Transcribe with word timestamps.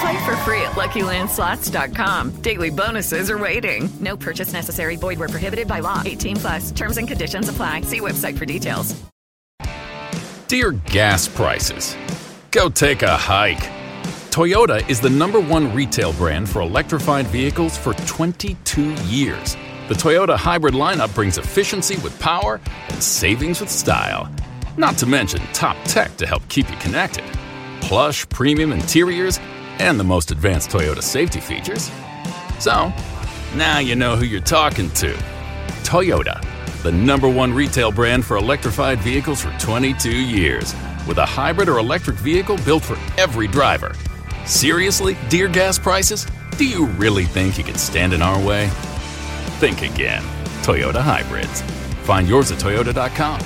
Play 0.00 0.24
for 0.24 0.36
free 0.36 0.62
at 0.62 0.72
LuckyLandSlots.com. 0.72 2.30
Daily 2.42 2.70
bonuses 2.70 3.30
are 3.30 3.38
waiting. 3.38 3.90
No 4.00 4.16
purchase 4.16 4.52
necessary. 4.52 4.96
Void 4.96 5.18
were 5.18 5.28
prohibited 5.28 5.68
by 5.68 5.80
law. 5.80 6.00
18 6.04 6.36
plus. 6.36 6.70
Terms 6.70 6.96
and 6.96 7.06
conditions 7.06 7.48
apply. 7.48 7.82
See 7.82 8.00
website 8.00 8.38
for 8.38 8.46
details. 8.46 9.00
Dear 10.48 10.72
gas 10.72 11.28
prices, 11.28 11.96
go 12.50 12.68
take 12.68 13.00
a 13.00 13.16
hike. 13.16 13.70
Toyota 14.30 14.86
is 14.88 15.00
the 15.00 15.08
number 15.08 15.40
one 15.40 15.74
retail 15.74 16.12
brand 16.12 16.46
for 16.48 16.60
electrified 16.60 17.26
vehicles 17.28 17.78
for 17.78 17.94
22 17.94 18.92
years. 19.06 19.56
The 19.88 19.94
Toyota 19.94 20.36
hybrid 20.36 20.74
lineup 20.74 21.14
brings 21.14 21.38
efficiency 21.38 21.96
with 21.96 22.18
power 22.20 22.60
and 22.88 23.02
savings 23.02 23.60
with 23.60 23.70
style. 23.70 24.30
Not 24.76 24.96
to 24.98 25.06
mention 25.06 25.40
top 25.52 25.76
tech 25.84 26.16
to 26.18 26.26
help 26.26 26.46
keep 26.48 26.70
you 26.70 26.76
connected. 26.76 27.24
Plush 27.80 28.28
premium 28.28 28.72
interiors 28.72 29.38
and 29.78 29.98
the 29.98 30.04
most 30.04 30.30
advanced 30.30 30.70
Toyota 30.70 31.02
safety 31.02 31.40
features. 31.40 31.90
So, 32.58 32.92
now 33.54 33.78
you 33.78 33.94
know 33.94 34.16
who 34.16 34.24
you're 34.24 34.40
talking 34.40 34.90
to. 34.90 35.12
Toyota, 35.82 36.42
the 36.82 36.92
number 36.92 37.28
one 37.28 37.52
retail 37.52 37.92
brand 37.92 38.24
for 38.24 38.36
electrified 38.36 39.00
vehicles 39.00 39.40
for 39.40 39.52
22 39.58 40.10
years, 40.10 40.74
with 41.06 41.18
a 41.18 41.26
hybrid 41.26 41.68
or 41.68 41.78
electric 41.78 42.16
vehicle 42.16 42.56
built 42.64 42.82
for 42.84 42.96
every 43.20 43.48
driver. 43.48 43.94
Seriously, 44.46 45.16
dear 45.28 45.48
gas 45.48 45.78
prices? 45.78 46.26
Do 46.56 46.66
you 46.66 46.86
really 46.86 47.24
think 47.24 47.58
you 47.58 47.64
can 47.64 47.76
stand 47.76 48.12
in 48.12 48.22
our 48.22 48.44
way? 48.44 48.68
Think 49.58 49.82
again. 49.82 50.22
Toyota 50.62 51.00
Hybrids. 51.00 51.62
Find 52.02 52.28
yours 52.28 52.50
at 52.52 52.58
Toyota.com. 52.58 53.40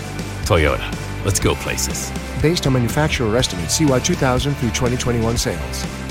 Toyota, 0.45 1.25
let's 1.25 1.41
go 1.41 1.55
places. 1.57 2.11
Based 2.43 2.67
on 2.67 2.75
manufacturer 2.75 3.37
estimates, 3.37 3.77
CY 3.77 3.99
2000 3.99 4.55
through 4.55 4.71
2021 4.71 5.37
sales. 5.37 6.06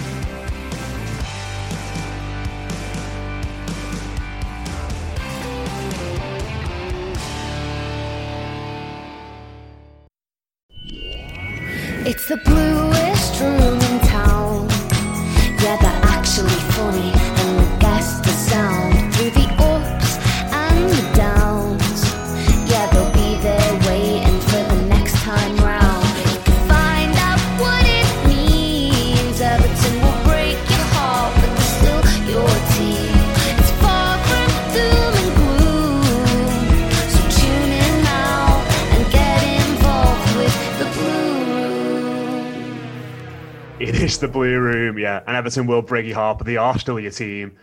Everton 45.56 45.68
will 45.68 45.82
break 45.82 46.14
they 46.44 46.58
are 46.58 46.78
still 46.78 47.00
your 47.00 47.12
team, 47.12 47.56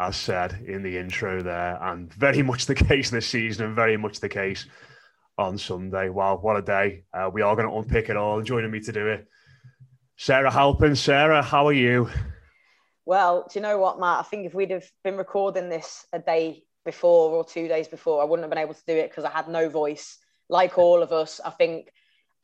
as 0.00 0.16
said 0.16 0.58
in 0.66 0.82
the 0.82 0.96
intro 0.96 1.42
there. 1.42 1.78
And 1.82 2.10
very 2.14 2.42
much 2.42 2.64
the 2.64 2.74
case 2.88 3.10
this 3.10 3.26
season, 3.26 3.66
and 3.66 3.76
very 3.76 3.98
much 3.98 4.20
the 4.20 4.28
case 4.30 4.64
on 5.36 5.58
Sunday. 5.58 6.08
Wow, 6.08 6.38
what 6.38 6.56
a 6.56 6.62
day. 6.62 7.04
Uh, 7.12 7.28
we 7.30 7.42
are 7.42 7.54
going 7.54 7.68
to 7.68 7.76
unpick 7.76 8.08
it 8.08 8.16
all. 8.16 8.40
Joining 8.40 8.70
me 8.70 8.80
to 8.80 8.90
do 8.92 9.06
it, 9.08 9.26
Sarah 10.16 10.50
Halpin. 10.50 10.96
Sarah, 10.96 11.42
how 11.42 11.66
are 11.66 11.74
you? 11.74 12.08
Well, 13.04 13.46
do 13.52 13.58
you 13.58 13.62
know 13.62 13.76
what, 13.76 14.00
Matt? 14.00 14.20
I 14.20 14.22
think 14.22 14.46
if 14.46 14.54
we'd 14.54 14.70
have 14.70 14.90
been 15.04 15.18
recording 15.18 15.68
this 15.68 16.06
a 16.14 16.18
day 16.18 16.64
before 16.86 17.32
or 17.32 17.44
two 17.44 17.68
days 17.68 17.86
before, 17.86 18.22
I 18.22 18.24
wouldn't 18.24 18.44
have 18.44 18.50
been 18.50 18.64
able 18.64 18.72
to 18.72 18.86
do 18.86 18.94
it 18.94 19.10
because 19.10 19.24
I 19.24 19.30
had 19.30 19.48
no 19.48 19.68
voice. 19.68 20.16
Like 20.48 20.78
all 20.78 21.02
of 21.02 21.12
us, 21.12 21.38
I 21.44 21.50
think 21.50 21.92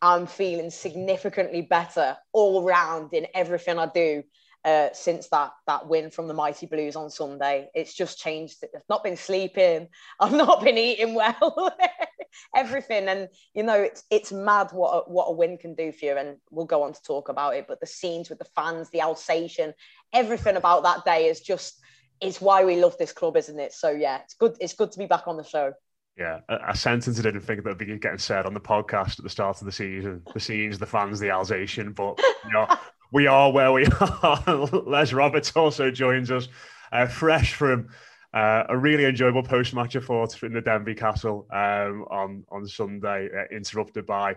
I'm 0.03 0.27
feeling 0.27 0.69
significantly 0.69 1.63
better 1.63 2.19
all 2.35 2.63
round 2.63 3.15
in 3.15 3.27
everything 3.35 3.79
I 3.79 3.87
do 3.87 4.23
uh, 4.65 4.89
since 4.93 5.29
that 5.29 5.53
that 5.67 5.89
win 5.89 6.11
from 6.11 6.29
the 6.29 6.35
Mighty 6.35 6.67
Blues 6.67 6.97
on 6.97 7.11
Sunday. 7.11 7.69
It's 7.75 7.95
just 7.95 8.19
changed. 8.19 8.65
I've 8.75 8.83
not 8.89 9.03
been 9.03 9.17
sleeping. 9.17 9.89
I've 10.21 10.33
not 10.33 10.63
been 10.63 10.79
eating 10.79 11.15
well. 11.15 11.77
everything, 12.57 13.09
and 13.09 13.29
you 13.55 13.63
know, 13.63 13.81
it's 13.81 14.05
it's 14.11 14.33
mad 14.33 14.69
what 14.73 14.91
a, 14.91 15.11
what 15.11 15.27
a 15.27 15.33
win 15.33 15.59
can 15.59 15.75
do 15.75 15.93
for 15.93 16.05
you. 16.05 16.17
And 16.17 16.37
we'll 16.51 16.67
go 16.67 16.83
on 16.83 16.93
to 16.93 17.03
talk 17.03 17.29
about 17.29 17.57
it. 17.57 17.67
But 17.69 17.81
the 17.81 17.87
scenes 17.87 18.29
with 18.29 18.39
the 18.39 18.49
fans, 18.57 18.91
the 18.91 19.01
Alsatian, 19.01 19.75
everything 20.13 20.57
about 20.57 20.85
that 20.85 21.05
day 21.05 21.27
is 21.27 21.41
just 21.41 21.81
is 22.21 22.41
why 22.41 22.65
we 22.65 22.77
love 22.77 22.97
this 22.99 23.13
club, 23.13 23.37
isn't 23.37 23.59
it? 23.59 23.73
So 23.73 23.91
yeah, 23.91 24.21
it's 24.25 24.35
good. 24.35 24.57
It's 24.61 24.75
good 24.75 24.93
to 24.93 24.99
be 24.99 25.07
back 25.07 25.27
on 25.27 25.37
the 25.37 25.45
show. 25.45 25.73
Yeah, 26.17 26.41
a, 26.49 26.59
a 26.69 26.77
sentence 26.77 27.19
I 27.19 27.23
didn't 27.23 27.41
think 27.41 27.65
that 27.65 27.71
would 27.71 27.79
be 27.79 27.99
getting 27.99 28.19
said 28.19 28.45
on 28.45 28.55
the 28.55 28.61
podcast 28.61 29.19
at 29.19 29.25
the 29.25 29.31
start 29.31 29.61
of 29.61 29.65
the 29.65 29.73
season. 29.73 30.23
The 30.33 30.41
scenes, 30.41 30.79
the 30.79 30.87
fans, 30.87 31.19
the 31.19 31.31
Alsatian. 31.31 31.93
But 31.93 32.21
you 32.45 32.53
know, 32.53 32.67
we 33.13 33.27
are 33.27 33.53
where 33.53 33.73
we 33.73 33.87
are. 34.01 34.43
Les 34.87 35.13
Roberts 35.13 35.53
also 35.55 35.91
joins 35.91 36.31
us, 36.31 36.49
uh, 36.91 37.07
fresh 37.07 37.55
from 37.55 37.89
uh, 38.35 38.65
a 38.69 38.77
really 38.77 39.05
enjoyable 39.05 39.43
post-match 39.43 39.95
I 39.95 40.01
thought 40.01 40.43
in 40.43 40.55
the 40.55 40.63
Denbigh 40.63 40.99
Castle 40.99 41.47
um, 41.53 42.07
on 42.11 42.45
on 42.51 42.67
Sunday, 42.67 43.29
uh, 43.29 43.55
interrupted 43.55 44.07
by 44.07 44.37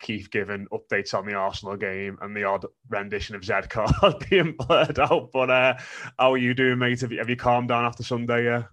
Keith 0.00 0.30
giving 0.30 0.66
updates 0.72 1.14
on 1.14 1.24
the 1.24 1.34
Arsenal 1.34 1.76
game 1.76 2.18
and 2.20 2.36
the 2.36 2.44
odd 2.44 2.66
rendition 2.88 3.36
of 3.36 3.44
Z 3.44 3.54
Cars 3.70 4.14
being 4.30 4.56
blurred 4.58 4.98
out. 4.98 5.30
But 5.32 5.50
uh, 5.50 5.74
how 6.18 6.34
are 6.34 6.38
you 6.38 6.52
doing, 6.52 6.78
mate? 6.78 7.00
Have 7.00 7.12
you, 7.12 7.18
have 7.18 7.30
you 7.30 7.36
calmed 7.36 7.68
down 7.68 7.84
after 7.84 8.02
Sunday? 8.02 8.44
Yeah. 8.44 8.64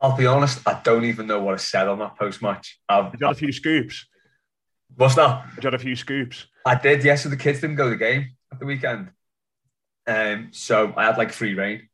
I'll 0.00 0.16
be 0.16 0.26
honest, 0.26 0.60
I 0.68 0.80
don't 0.84 1.04
even 1.06 1.26
know 1.26 1.40
what 1.40 1.54
I 1.54 1.56
said 1.56 1.88
on 1.88 1.98
that 1.98 2.16
post 2.16 2.40
match. 2.40 2.78
I've 2.88 3.14
you 3.18 3.26
had 3.26 3.32
a 3.32 3.38
few 3.38 3.50
scoops. 3.50 4.06
What's 4.94 5.16
that? 5.16 5.44
You 5.56 5.62
had 5.62 5.74
a 5.74 5.78
few 5.78 5.96
scoops. 5.96 6.46
I 6.64 6.76
did, 6.76 7.02
yes. 7.02 7.24
So 7.24 7.30
the 7.30 7.36
kids 7.36 7.60
didn't 7.60 7.76
go 7.76 7.84
to 7.84 7.90
the 7.90 7.96
game 7.96 8.36
at 8.58 8.60
the 8.60 8.66
weekend. 8.66 9.10
Um, 10.06 10.48
so 10.50 10.92
I 10.96 11.04
had 11.04 11.16
like 11.16 11.32
free 11.32 11.54
reign. 11.54 11.88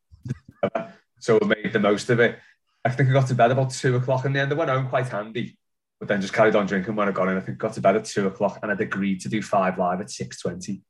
so 1.21 1.39
I 1.43 1.45
made 1.45 1.73
the 1.73 1.81
most 1.81 2.09
of 2.09 2.21
it. 2.21 2.39
I 2.85 2.91
think 2.91 3.11
I 3.11 3.13
got 3.13 3.29
to 3.29 3.35
bed 3.35 3.51
about 3.51 3.71
two 3.71 3.97
o'clock 3.97 4.25
in 4.25 4.33
the 4.33 4.41
end. 4.41 4.51
I 4.51 4.55
went 4.55 4.71
home 4.71 4.89
quite 4.89 5.09
handy, 5.09 5.59
but 5.99 6.09
then 6.09 6.23
just 6.23 6.33
carried 6.33 6.57
on 6.57 6.67
drinking 6.67 6.97
when 6.97 7.09
I 7.09 7.13
got 7.13 7.29
in. 7.29 7.37
I 7.37 7.41
think 7.41 7.59
I 7.59 7.67
got 7.67 7.75
to 7.75 7.81
bed 7.83 7.97
at 7.97 8.07
two 8.07 8.27
o'clock 8.27 8.61
and 8.63 8.73
I'd 8.73 8.81
agreed 8.81 9.21
to 9.23 9.29
do 9.29 9.43
five 9.43 9.79
live 9.79 10.01
at 10.01 10.11
six 10.11 10.41
twenty. 10.41 10.83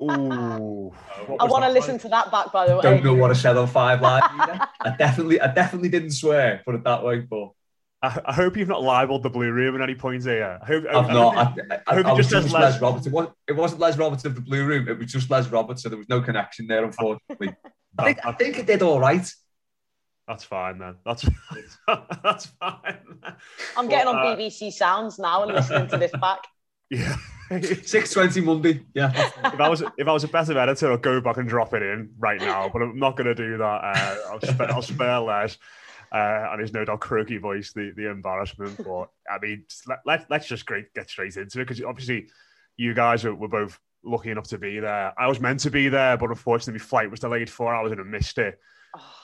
Ooh. 0.00 0.92
I 1.38 1.44
want 1.44 1.64
to 1.64 1.70
listen 1.70 1.98
to 2.00 2.08
that 2.08 2.32
back, 2.32 2.50
by 2.52 2.66
the 2.66 2.74
way. 2.74 2.82
Don't 2.82 3.04
know 3.04 3.14
what 3.14 3.30
I 3.30 3.34
said 3.34 3.56
on 3.56 3.68
Five 3.68 4.00
Live. 4.00 4.22
I 4.24 4.96
definitely, 4.98 5.40
I 5.40 5.52
definitely 5.52 5.90
didn't 5.90 6.10
swear, 6.10 6.60
put 6.64 6.74
it 6.74 6.82
that 6.82 7.04
way. 7.04 7.20
But 7.20 7.50
I, 8.02 8.20
I 8.24 8.32
hope 8.32 8.56
you've 8.56 8.68
not 8.68 8.82
libelled 8.82 9.22
the 9.22 9.30
blue 9.30 9.52
room 9.52 9.76
at 9.76 9.80
any 9.80 9.94
point 9.94 10.24
here. 10.24 10.58
I 10.60 10.66
hope, 10.66 10.84
I've 10.90 11.10
I, 11.10 11.12
not. 11.12 11.36
I, 11.36 11.40
I, 11.40 11.44
hope 11.44 11.58
I, 11.70 11.74
I 11.86 11.94
hope 11.94 12.06
I 12.06 12.10
it 12.10 12.16
was 12.16 12.28
just 12.28 12.30
says 12.30 12.44
just 12.44 12.54
Les. 12.54 12.60
Les 12.60 12.80
Roberts. 12.80 13.06
It 13.06 13.12
wasn't, 13.12 13.36
it 13.48 13.52
wasn't 13.52 13.80
Les 13.80 13.96
Roberts 13.96 14.24
of 14.24 14.34
the 14.34 14.40
Blue 14.40 14.66
Room. 14.66 14.88
It 14.88 14.98
was 14.98 15.12
just 15.12 15.30
Les 15.30 15.48
Roberts, 15.48 15.82
so 15.82 15.88
there 15.88 15.98
was 15.98 16.08
no 16.08 16.20
connection 16.20 16.66
there, 16.66 16.84
unfortunately. 16.84 17.54
I, 17.98 18.04
think, 18.04 18.26
I 18.26 18.32
think 18.32 18.58
it 18.58 18.66
did 18.66 18.82
all 18.82 18.98
right. 18.98 19.30
That's 20.26 20.44
fine, 20.44 20.78
then. 20.78 20.96
That's 21.04 21.28
that's 22.24 22.46
fine. 22.46 22.98
I'm 23.76 23.88
getting 23.88 24.12
But, 24.12 24.16
on 24.16 24.26
uh, 24.26 24.36
BBC 24.36 24.72
Sounds 24.72 25.18
now 25.18 25.42
and 25.42 25.52
listening 25.52 25.88
to 25.88 25.98
this 25.98 26.12
back. 26.20 26.40
Yeah. 26.90 27.16
Six 27.84 28.12
twenty 28.12 28.42
Monday. 28.42 28.84
Yeah. 28.94 29.12
if 29.14 29.58
I 29.58 29.68
was 29.70 29.82
if 29.96 30.06
I 30.06 30.12
was 30.12 30.24
a 30.24 30.28
better 30.28 30.58
editor, 30.58 30.92
I'd 30.92 31.00
go 31.00 31.22
back 31.22 31.38
and 31.38 31.48
drop 31.48 31.72
it 31.72 31.82
in 31.82 32.10
right 32.18 32.38
now. 32.38 32.68
But 32.70 32.82
I'm 32.82 32.98
not 32.98 33.16
going 33.16 33.28
to 33.28 33.34
do 33.34 33.56
that. 33.56 33.64
Uh, 33.64 34.16
I'll, 34.30 34.40
spare, 34.40 34.72
I'll 34.72 34.82
spare 34.82 35.20
Les. 35.20 35.56
Uh, 36.12 36.50
and 36.52 36.60
his 36.60 36.74
no 36.74 36.84
doubt 36.84 37.00
croaky 37.00 37.38
voice, 37.38 37.72
the, 37.72 37.92
the 37.96 38.10
embarrassment. 38.10 38.76
But 38.84 39.08
I 39.30 39.38
mean, 39.40 39.64
let, 39.86 40.00
let, 40.04 40.26
let's 40.30 40.46
just 40.46 40.66
great, 40.66 40.92
get 40.94 41.08
straight 41.08 41.36
into 41.36 41.60
it 41.60 41.66
because 41.66 41.82
obviously 41.82 42.28
you 42.76 42.92
guys 42.92 43.24
were, 43.24 43.34
were 43.34 43.48
both 43.48 43.78
lucky 44.04 44.30
enough 44.30 44.48
to 44.48 44.58
be 44.58 44.78
there. 44.78 45.14
I 45.18 45.26
was 45.28 45.40
meant 45.40 45.60
to 45.60 45.70
be 45.70 45.88
there, 45.88 46.16
but 46.18 46.28
unfortunately, 46.28 46.74
my 46.74 46.84
flight 46.84 47.10
was 47.10 47.20
delayed 47.20 47.48
four 47.48 47.74
hours 47.74 47.92
and 47.92 48.00
I 48.00 48.04
missed 48.04 48.36
it. 48.38 48.58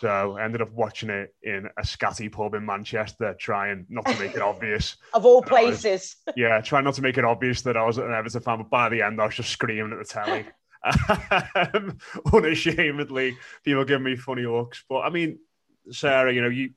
So 0.01 0.39
I 0.39 0.45
ended 0.45 0.63
up 0.63 0.73
watching 0.73 1.11
it 1.11 1.35
in 1.43 1.69
a 1.79 1.83
scatty 1.83 2.33
pub 2.33 2.55
in 2.55 2.65
Manchester, 2.65 3.37
trying 3.39 3.85
not 3.91 4.07
to 4.07 4.19
make 4.19 4.35
it 4.35 4.41
obvious. 4.53 4.97
Of 5.13 5.27
all 5.27 5.39
I 5.39 5.41
was- 5.41 5.49
places. 5.83 6.17
yeah, 6.37 6.61
trying 6.63 6.85
not 6.85 6.95
to 6.95 7.03
make 7.03 7.19
it 7.19 7.25
obvious 7.25 7.61
that 7.63 7.77
I 7.77 7.85
was 7.85 7.99
an 7.99 8.11
Everton 8.11 8.41
fan, 8.41 8.59
but 8.59 8.71
by 8.71 8.89
the 8.89 9.03
end, 9.03 9.21
I 9.21 9.27
was 9.27 9.35
just 9.35 9.51
screaming 9.51 9.93
at 9.93 9.99
the 9.99 10.05
telly. 10.05 10.47
Um, 11.55 11.99
unashamedly, 12.33 13.37
people 13.65 13.85
giving 13.85 14.05
me 14.05 14.17
funny 14.17 14.47
looks. 14.47 14.85
But 14.89 15.01
I 15.01 15.11
mean, 15.11 15.39
Sarah, 15.91 16.33
you 16.33 16.43
know, 16.43 16.49
you 16.49 16.71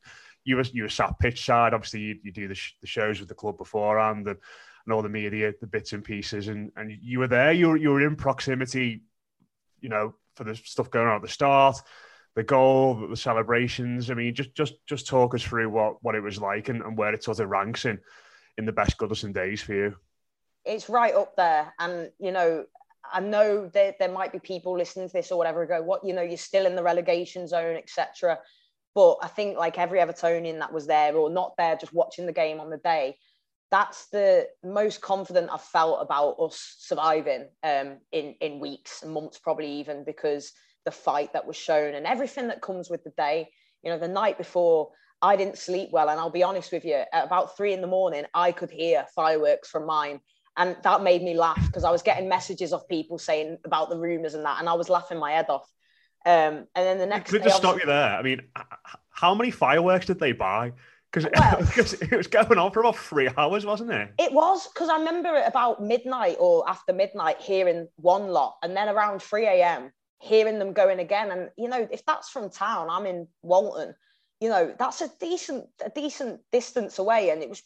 you 0.44 0.56
were 0.56 0.64
you 0.74 0.84
were 0.84 0.90
sat 0.90 1.20
pitch 1.20 1.46
side. 1.46 1.74
Obviously, 1.74 2.02
you, 2.02 2.20
you 2.24 2.32
do 2.32 2.48
the, 2.48 2.56
sh- 2.56 2.76
the 2.82 2.88
shows 2.88 3.20
with 3.20 3.30
the 3.30 3.36
club 3.36 3.58
beforehand 3.58 4.28
and, 4.28 4.38
and 4.86 4.94
all 4.94 5.02
the 5.02 5.10
media, 5.10 5.54
the 5.62 5.68
bits 5.68 5.94
and 5.94 6.04
pieces, 6.04 6.48
and 6.48 6.72
and 6.76 6.92
you 7.02 7.20
were 7.20 7.28
there. 7.28 7.52
You 7.52 7.70
were 7.70 7.78
you 7.78 7.90
were 7.90 8.06
in 8.06 8.16
proximity, 8.16 9.04
you 9.80 9.90
know, 9.90 10.16
for 10.36 10.44
the 10.44 10.56
stuff 10.56 10.90
going 10.90 11.08
on 11.08 11.18
at 11.18 11.22
the 11.22 11.28
start, 11.28 11.78
the 12.36 12.44
goal, 12.44 13.08
the 13.08 13.18
celebrations. 13.18 14.10
I 14.10 14.16
mean, 14.16 14.34
just 14.34 14.56
just 14.56 14.74
just 14.88 15.08
talk 15.08 15.36
us 15.36 15.44
through 15.44 15.70
what 15.70 16.04
what 16.04 16.16
it 16.16 16.22
was 16.22 16.40
like 16.40 16.70
and, 16.70 16.82
and 16.82 16.98
where 16.98 17.14
it 17.14 17.24
sort 17.24 17.40
of 17.40 17.50
ranks 17.50 17.86
in 17.86 18.00
in 18.58 18.66
the 18.66 18.72
best 18.72 18.98
Goodison 18.98 19.34
days 19.34 19.62
for 19.62 19.74
you. 19.74 19.96
it's 20.66 20.90
right 20.90 21.14
up 21.14 21.36
there. 21.36 21.74
And 21.80 22.12
you 22.20 22.32
know, 22.32 22.66
I 23.12 23.20
know 23.20 23.68
there 23.68 23.96
there 24.00 24.12
might 24.12 24.32
be 24.32 24.40
people 24.40 24.78
listening 24.78 25.08
to 25.08 25.14
this 25.14 25.32
or 25.32 25.38
whatever 25.38 25.66
go, 25.66 25.82
what 25.82 26.04
you 26.04 26.14
know, 26.14 26.22
you're 26.22 26.38
still 26.38 26.66
in 26.66 26.76
the 26.76 26.84
relegation 26.84 27.48
zone, 27.48 27.76
etc. 27.76 28.40
But 28.94 29.18
I 29.22 29.28
think 29.28 29.58
like 29.58 29.78
every 29.78 30.00
Evertonian 30.00 30.60
that 30.60 30.74
was 30.74 30.88
there 30.88 31.16
or 31.16 31.30
not 31.30 31.56
there, 31.58 31.78
just 31.78 31.94
watching 31.94 32.26
the 32.26 32.34
game 32.34 32.60
on 32.60 32.70
the 32.70 32.78
day, 32.78 33.18
that's 33.72 34.08
the 34.08 34.48
most 34.64 35.02
confident 35.02 35.50
I've 35.52 35.62
felt 35.62 36.02
about 36.02 36.36
us 36.40 36.76
surviving 36.80 37.48
um, 37.64 37.98
in 38.12 38.36
in 38.42 38.60
weeks 38.60 39.02
and 39.02 39.14
months, 39.14 39.40
probably 39.40 39.72
even 39.80 40.04
because 40.04 40.52
the 40.86 40.92
fight 40.92 41.34
that 41.34 41.48
was 41.48 41.56
shown 41.56 41.94
and 41.96 42.06
everything 42.06 42.48
that 42.48 42.62
comes 42.62 42.90
with 42.90 43.04
the 43.04 43.14
day. 43.18 43.50
You 43.84 43.92
know, 43.92 43.98
the 43.98 44.08
night 44.08 44.38
before, 44.38 44.90
I 45.22 45.36
didn't 45.36 45.58
sleep 45.58 45.90
well, 45.92 46.10
and 46.10 46.20
I'll 46.20 46.30
be 46.30 46.44
honest 46.44 46.72
with 46.72 46.84
you, 46.84 47.04
at 47.14 47.26
about 47.26 47.56
three 47.56 47.74
in 47.74 47.82
the 47.82 47.88
morning, 47.88 48.26
I 48.34 48.52
could 48.52 48.70
hear 48.72 49.06
fireworks 49.16 49.70
from 49.70 49.86
mine, 49.86 50.20
and 50.58 50.76
that 50.84 51.02
made 51.02 51.24
me 51.24 51.34
laugh 51.36 51.64
because 51.66 51.84
I 51.84 51.92
was 51.92 52.02
getting 52.02 52.28
messages 52.28 52.74
of 52.74 52.88
people 52.90 53.18
saying 53.18 53.58
about 53.66 53.90
the 53.90 53.98
rumors 53.98 54.34
and 54.34 54.46
that, 54.46 54.60
and 54.60 54.68
I 54.68 54.74
was 54.74 54.90
laughing 54.90 55.18
my 55.20 55.32
head 55.32 55.50
off. 55.50 55.68
Um, 56.26 56.68
and 56.76 56.86
then 56.86 56.98
the 57.00 57.06
next 57.06 57.32
Could 57.32 57.44
just 57.44 57.58
stop 57.58 57.80
you 57.80 57.86
there? 57.86 58.16
I 58.16 58.22
mean, 58.22 58.42
how 59.10 59.34
many 59.34 59.52
fireworks 59.52 60.06
did 60.06 60.20
they 60.20 60.32
buy? 60.32 60.74
Because 61.12 61.94
it 62.02 62.16
was 62.16 62.28
going 62.28 62.58
on 62.58 62.72
for 62.72 62.82
about 62.82 62.98
three 62.98 63.30
hours, 63.38 63.66
wasn't 63.66 63.92
it? 63.92 64.14
It 64.18 64.32
was 64.32 64.68
because 64.68 64.90
I 64.90 64.98
remember 64.98 65.30
at 65.30 65.48
about 65.48 65.84
midnight 65.84 66.38
or 66.40 66.68
after 66.70 66.94
midnight 66.94 67.42
hearing 67.42 67.88
one 67.98 68.28
lot, 68.28 68.58
and 68.64 68.76
then 68.76 68.88
around 68.88 69.22
3 69.22 69.46
a.m. 69.46 69.92
hearing 70.20 70.60
them 70.60 70.74
going 70.74 71.00
again. 71.00 71.32
And 71.32 71.50
you 71.58 71.68
know, 71.68 71.88
if 71.92 72.06
that's 72.06 72.30
from 72.30 72.50
town, 72.50 72.90
I'm 72.90 73.06
in 73.06 73.28
Walton. 73.42 73.96
You 74.42 74.50
know, 74.50 74.74
that's 74.80 75.02
a 75.02 75.10
decent, 75.20 75.66
a 75.86 75.92
decent 75.92 76.42
distance 76.52 76.98
away, 76.98 77.30
and 77.30 77.44
it 77.44 77.50
was, 77.50 77.62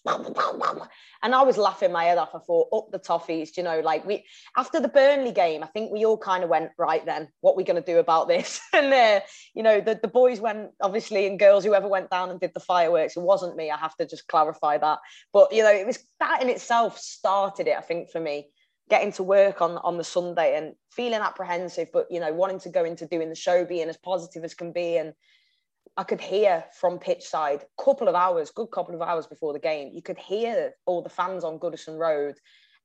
and 1.24 1.33
I 1.33 1.42
was 1.42 1.57
laughing 1.57 1.94
my 1.94 2.04
head 2.04 2.18
off. 2.18 2.36
I 2.36 2.39
thought, 2.39 2.68
up 2.74 2.92
the 2.92 3.00
toffees, 3.00 3.56
you 3.56 3.63
know, 3.63 3.80
like 3.80 4.06
we 4.06 4.25
after 4.57 4.81
the 4.81 4.89
Burnley 4.89 5.31
game, 5.31 5.63
I 5.63 5.68
think 5.68 5.94
we 5.94 6.06
all 6.06 6.18
kind 6.18 6.44
of 6.44 6.50
went 6.50 6.72
right 6.77 7.06
then. 7.06 7.30
What 7.39 7.54
are 7.54 7.56
we 7.56 7.63
going 7.63 7.81
to 7.81 7.94
do 7.94 8.00
about 8.00 8.27
this? 8.27 8.60
And 8.74 8.94
uh, 8.94 9.22
you 9.54 9.63
know, 9.63 9.80
the 9.80 9.98
the 10.01 10.10
boys 10.10 10.42
went 10.42 10.72
obviously, 10.81 11.25
and 11.27 11.39
girls, 11.39 11.63
whoever 11.63 11.88
went 11.88 12.10
down 12.10 12.30
and 12.30 12.42
did 12.42 12.51
the 12.54 12.60
fireworks, 12.60 13.16
it 13.16 13.24
wasn't 13.24 13.56
me. 13.56 13.72
I 13.72 13.77
have 13.77 13.95
to 13.95 14.06
just 14.06 14.27
clarify 14.27 14.77
that. 14.77 15.00
But 15.31 15.54
you 15.54 15.63
know, 15.63 15.72
it 15.72 15.88
was 15.88 16.00
that 16.19 16.42
in 16.42 16.50
itself 16.50 17.00
started 17.00 17.68
it. 17.69 17.77
I 17.77 17.81
think 17.81 18.12
for 18.12 18.19
me, 18.19 18.50
getting 18.89 19.13
to 19.13 19.24
work 19.24 19.62
on 19.62 19.77
on 19.77 19.98
the 19.98 20.04
Sunday 20.04 20.57
and 20.57 20.74
feeling 20.92 21.22
apprehensive, 21.22 21.88
but 21.94 22.07
you 22.10 22.19
know, 22.19 22.33
wanting 22.33 22.60
to 22.60 22.69
go 22.69 22.83
into 22.83 23.06
doing 23.06 23.30
the 23.30 23.36
show, 23.36 23.63
being 23.63 23.88
as 23.88 23.98
positive 23.98 24.44
as 24.44 24.54
can 24.54 24.74
be, 24.74 24.98
and 24.98 25.13
I 25.98 26.04
could 26.04 26.20
hear 26.20 26.66
from 26.80 27.00
pitch 27.00 27.24
side, 27.24 27.64
couple 27.82 28.08
of 28.08 28.16
hours, 28.16 28.52
good 28.52 28.68
couple 28.68 28.96
of 28.96 29.02
hours 29.02 29.28
before 29.28 29.54
the 29.54 29.60
game, 29.60 29.92
you 29.94 30.02
could 30.02 30.18
hear 30.18 30.74
all 30.86 31.02
the 31.02 31.10
fans 31.10 31.44
on 31.44 31.60
Goodison 31.60 31.98
Road. 31.98 32.36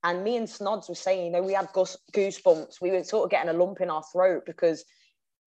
And 0.05 0.25
me 0.25 0.37
and 0.37 0.49
Snods 0.49 0.89
were 0.89 0.95
saying, 0.95 1.27
you 1.27 1.33
know, 1.33 1.43
we 1.43 1.53
had 1.53 1.69
goosebumps. 1.73 2.81
We 2.81 2.93
were 2.93 3.05
sort 3.05 3.25
of 3.25 3.31
getting 3.31 3.51
a 3.51 3.59
lump 3.59 3.81
in 3.81 3.91
our 3.91 4.03
throat 4.13 4.45
because, 4.47 4.85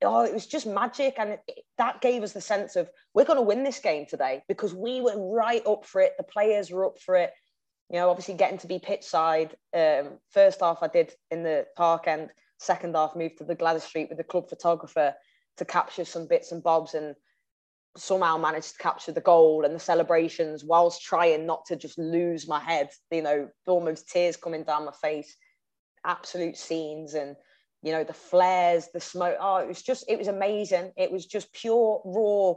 oh, 0.04 0.26
it 0.26 0.34
was 0.34 0.46
just 0.46 0.68
magic. 0.68 1.16
And 1.18 1.32
it, 1.32 1.64
that 1.78 2.02
gave 2.02 2.22
us 2.22 2.34
the 2.34 2.42
sense 2.42 2.76
of, 2.76 2.90
we're 3.16 3.26
going 3.26 3.40
to 3.40 3.44
win 3.44 3.64
this 3.64 3.80
game 3.80 4.06
today 4.08 4.44
because 4.48 4.76
we 4.76 5.02
were 5.02 5.34
right 5.34 5.66
up 5.66 5.86
for 5.86 6.02
it. 6.02 6.14
The 6.18 6.24
players 6.24 6.70
were 6.70 6.86
up 6.86 7.00
for 7.00 7.16
it. 7.16 7.32
You 7.90 7.98
know, 7.98 8.10
obviously 8.10 8.36
getting 8.36 8.60
to 8.60 8.68
be 8.68 8.78
pitch 8.78 9.04
side. 9.04 9.56
Um, 9.74 10.20
first 10.32 10.60
half 10.60 10.80
I 10.82 10.88
did 10.88 11.14
in 11.32 11.44
the 11.44 11.66
park 11.76 12.08
end, 12.08 12.30
second 12.60 12.96
half 12.96 13.16
moved 13.16 13.40
to 13.40 13.46
the 13.46 13.56
Gladys 13.56 13.84
Street 13.84 14.10
with 14.10 14.18
the 14.18 14.24
club 14.24 14.50
photographer 14.50 15.16
to 15.58 15.66
capture 15.66 16.06
some 16.06 16.28
bits 16.28 16.52
and 16.52 16.62
bobs 16.62 16.94
and 16.94 17.16
somehow 17.96 18.38
managed 18.38 18.72
to 18.72 18.78
capture 18.78 19.12
the 19.12 19.22
goal 19.22 19.66
and 19.66 19.76
the 19.76 19.80
celebrations 19.80 20.64
whilst 20.64 21.04
trying 21.04 21.46
not 21.46 21.66
to 21.66 21.76
just 21.76 21.98
lose 21.98 22.48
my 22.48 22.60
head, 22.60 22.90
you 23.12 23.22
know, 23.22 23.48
almost 23.68 24.10
tears 24.10 24.36
coming 24.36 24.64
down 24.64 24.86
my 24.86 24.94
face, 25.02 25.36
absolute 26.06 26.58
scenes 26.58 27.14
and, 27.14 27.36
you 27.84 27.92
know, 27.92 28.04
the 28.04 28.14
flares, 28.14 28.88
the 28.94 29.00
smoke. 29.00 29.38
Oh, 29.40 29.58
it 29.58 29.68
was 29.68 29.82
just, 29.82 30.06
it 30.08 30.18
was 30.18 30.28
amazing. 30.28 30.92
It 30.98 31.12
was 31.12 31.26
just 31.26 31.54
pure, 31.54 32.02
raw 32.04 32.56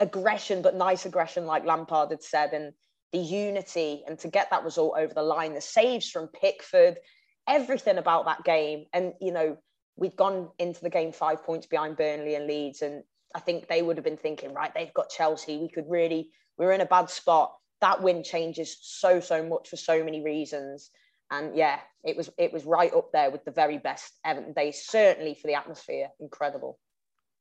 aggression, 0.00 0.62
but 0.62 0.74
nice 0.74 1.06
aggression, 1.06 1.46
like 1.46 1.64
Lampard 1.64 2.10
had 2.10 2.22
said, 2.22 2.52
and 2.52 2.72
the 3.12 3.18
unity 3.18 4.02
and 4.06 4.18
to 4.18 4.28
get 4.28 4.50
that 4.50 4.64
result 4.64 4.94
over 4.98 5.14
the 5.14 5.22
line, 5.22 5.54
the 5.54 5.60
saves 5.60 6.10
from 6.10 6.28
Pickford, 6.28 6.98
everything 7.48 7.98
about 7.98 8.26
that 8.26 8.44
game. 8.44 8.86
And, 8.92 9.12
you 9.20 9.32
know, 9.32 9.56
we'd 9.96 10.16
gone 10.16 10.48
into 10.58 10.82
the 10.82 10.90
game 10.90 11.12
five 11.12 11.44
points 11.44 11.66
behind 11.66 11.96
Burnley 11.96 12.34
and 12.34 12.46
Leeds. 12.46 12.82
And 12.82 13.02
I 13.34 13.40
think 13.40 13.68
they 13.68 13.82
would 13.82 13.96
have 13.96 14.04
been 14.04 14.16
thinking, 14.16 14.54
right, 14.54 14.72
they've 14.74 14.94
got 14.94 15.10
Chelsea. 15.10 15.58
We 15.58 15.68
could 15.68 15.88
really, 15.88 16.30
we're 16.58 16.72
in 16.72 16.80
a 16.80 16.86
bad 16.86 17.10
spot. 17.10 17.54
That 17.80 18.02
win 18.02 18.22
changes 18.22 18.78
so, 18.80 19.20
so 19.20 19.44
much 19.44 19.68
for 19.68 19.76
so 19.76 20.04
many 20.04 20.22
reasons. 20.22 20.90
And 21.30 21.56
yeah, 21.56 21.80
it 22.04 22.16
was 22.16 22.30
it 22.36 22.52
was 22.52 22.66
right 22.66 22.92
up 22.92 23.10
there 23.12 23.30
with 23.30 23.44
the 23.44 23.50
very 23.50 23.78
best 23.78 24.12
Everton 24.24 24.52
days, 24.52 24.84
certainly 24.86 25.34
for 25.34 25.46
the 25.46 25.54
atmosphere. 25.54 26.08
Incredible. 26.20 26.78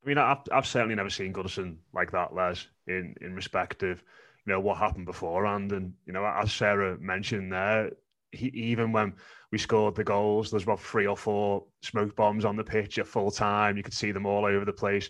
I 0.04 0.08
mean, 0.08 0.18
I've, 0.18 0.40
I've 0.52 0.66
certainly 0.66 0.96
never 0.96 1.10
seen 1.10 1.34
Goodison 1.34 1.76
like 1.94 2.12
that, 2.12 2.34
Les, 2.34 2.66
in, 2.88 3.14
in 3.22 3.36
respect 3.36 3.84
of, 3.84 4.02
you 4.46 4.54
know, 4.54 4.60
what 4.60 4.78
happened 4.78 5.06
beforehand. 5.06 5.74
And, 5.74 5.94
you 6.08 6.14
know, 6.14 6.26
as 6.26 6.52
Sarah 6.52 6.98
mentioned 7.00 7.52
there, 7.52 7.92
he, 8.32 8.48
even 8.48 8.92
when 8.94 9.14
we 9.52 9.58
scored 9.58 9.96
the 9.96 10.04
goals, 10.04 10.50
there's 10.50 10.64
about 10.64 10.80
three 10.80 11.06
or 11.06 11.18
four 11.18 11.66
smoke 11.84 12.16
bombs 12.16 12.46
on 12.46 12.56
the 12.56 12.64
pitch 12.64 12.98
at 12.98 13.06
full 13.06 13.30
time. 13.30 13.78
You 13.78 13.84
could 13.84 13.94
see 13.94 14.12
them 14.12 14.26
all 14.26 14.46
over 14.46 14.66
the 14.66 14.74
place. 14.74 15.10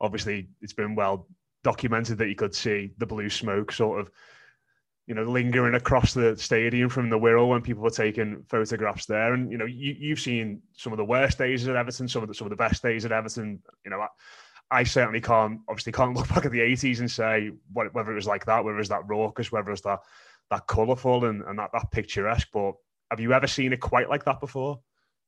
Obviously, 0.00 0.48
it's 0.60 0.72
been 0.72 0.94
well 0.94 1.26
documented 1.62 2.18
that 2.18 2.28
you 2.28 2.34
could 2.34 2.54
see 2.54 2.92
the 2.98 3.06
blue 3.06 3.30
smoke 3.30 3.72
sort 3.72 4.00
of, 4.00 4.10
you 5.06 5.14
know, 5.14 5.24
lingering 5.24 5.74
across 5.74 6.14
the 6.14 6.36
stadium 6.36 6.88
from 6.88 7.10
the 7.10 7.18
Wirral 7.18 7.48
when 7.48 7.62
people 7.62 7.82
were 7.82 7.90
taking 7.90 8.44
photographs 8.48 9.06
there. 9.06 9.34
And 9.34 9.50
you 9.50 9.58
know, 9.58 9.64
you, 9.64 9.94
you've 9.98 10.20
seen 10.20 10.62
some 10.72 10.92
of 10.92 10.96
the 10.98 11.04
worst 11.04 11.38
days 11.38 11.66
at 11.66 11.76
Everton, 11.76 12.08
some 12.08 12.22
of 12.22 12.28
the 12.28 12.34
some 12.34 12.46
of 12.46 12.50
the 12.50 12.56
best 12.56 12.82
days 12.82 13.04
at 13.04 13.12
Everton. 13.12 13.60
You 13.84 13.90
know, 13.90 14.00
I, 14.00 14.08
I 14.70 14.84
certainly 14.84 15.20
can't 15.20 15.60
obviously 15.68 15.92
can't 15.92 16.14
look 16.16 16.28
back 16.28 16.44
at 16.44 16.52
the 16.52 16.60
80s 16.60 17.00
and 17.00 17.10
say 17.10 17.50
what, 17.72 17.92
whether 17.94 18.12
it 18.12 18.16
was 18.16 18.26
like 18.26 18.46
that, 18.46 18.64
whether 18.64 18.76
it 18.76 18.80
was 18.80 18.88
that 18.88 19.08
raucous, 19.08 19.52
whether 19.52 19.68
it 19.68 19.72
was 19.72 19.82
that 19.82 20.00
that 20.50 20.66
colourful 20.66 21.24
and, 21.24 21.42
and 21.42 21.58
that, 21.58 21.70
that 21.72 21.90
picturesque. 21.90 22.48
But 22.52 22.74
have 23.10 23.20
you 23.20 23.32
ever 23.32 23.46
seen 23.46 23.72
it 23.72 23.80
quite 23.80 24.08
like 24.08 24.24
that 24.24 24.40
before? 24.40 24.80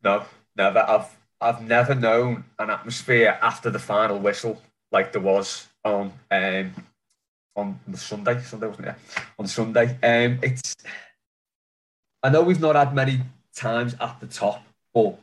No, 0.02 0.24
never. 0.56 0.84
I've 0.86 1.16
I've 1.40 1.62
never 1.62 1.94
known 1.94 2.44
an 2.58 2.70
atmosphere 2.70 3.38
after 3.42 3.70
the 3.70 3.78
final 3.78 4.18
whistle 4.18 4.60
like 4.90 5.12
there 5.12 5.20
was 5.20 5.68
on 5.84 6.12
um, 6.30 6.72
on 7.54 7.80
the 7.86 7.98
Sunday. 7.98 8.40
Sunday 8.40 8.66
wasn't 8.68 8.88
it? 8.88 8.94
On 9.38 9.46
Sunday. 9.46 9.98
Um, 10.02 10.38
it's. 10.42 10.76
I 12.22 12.30
know 12.30 12.42
we've 12.42 12.60
not 12.60 12.76
had 12.76 12.94
many 12.94 13.20
times 13.54 13.94
at 14.00 14.18
the 14.20 14.26
top, 14.26 14.64
but 14.94 15.18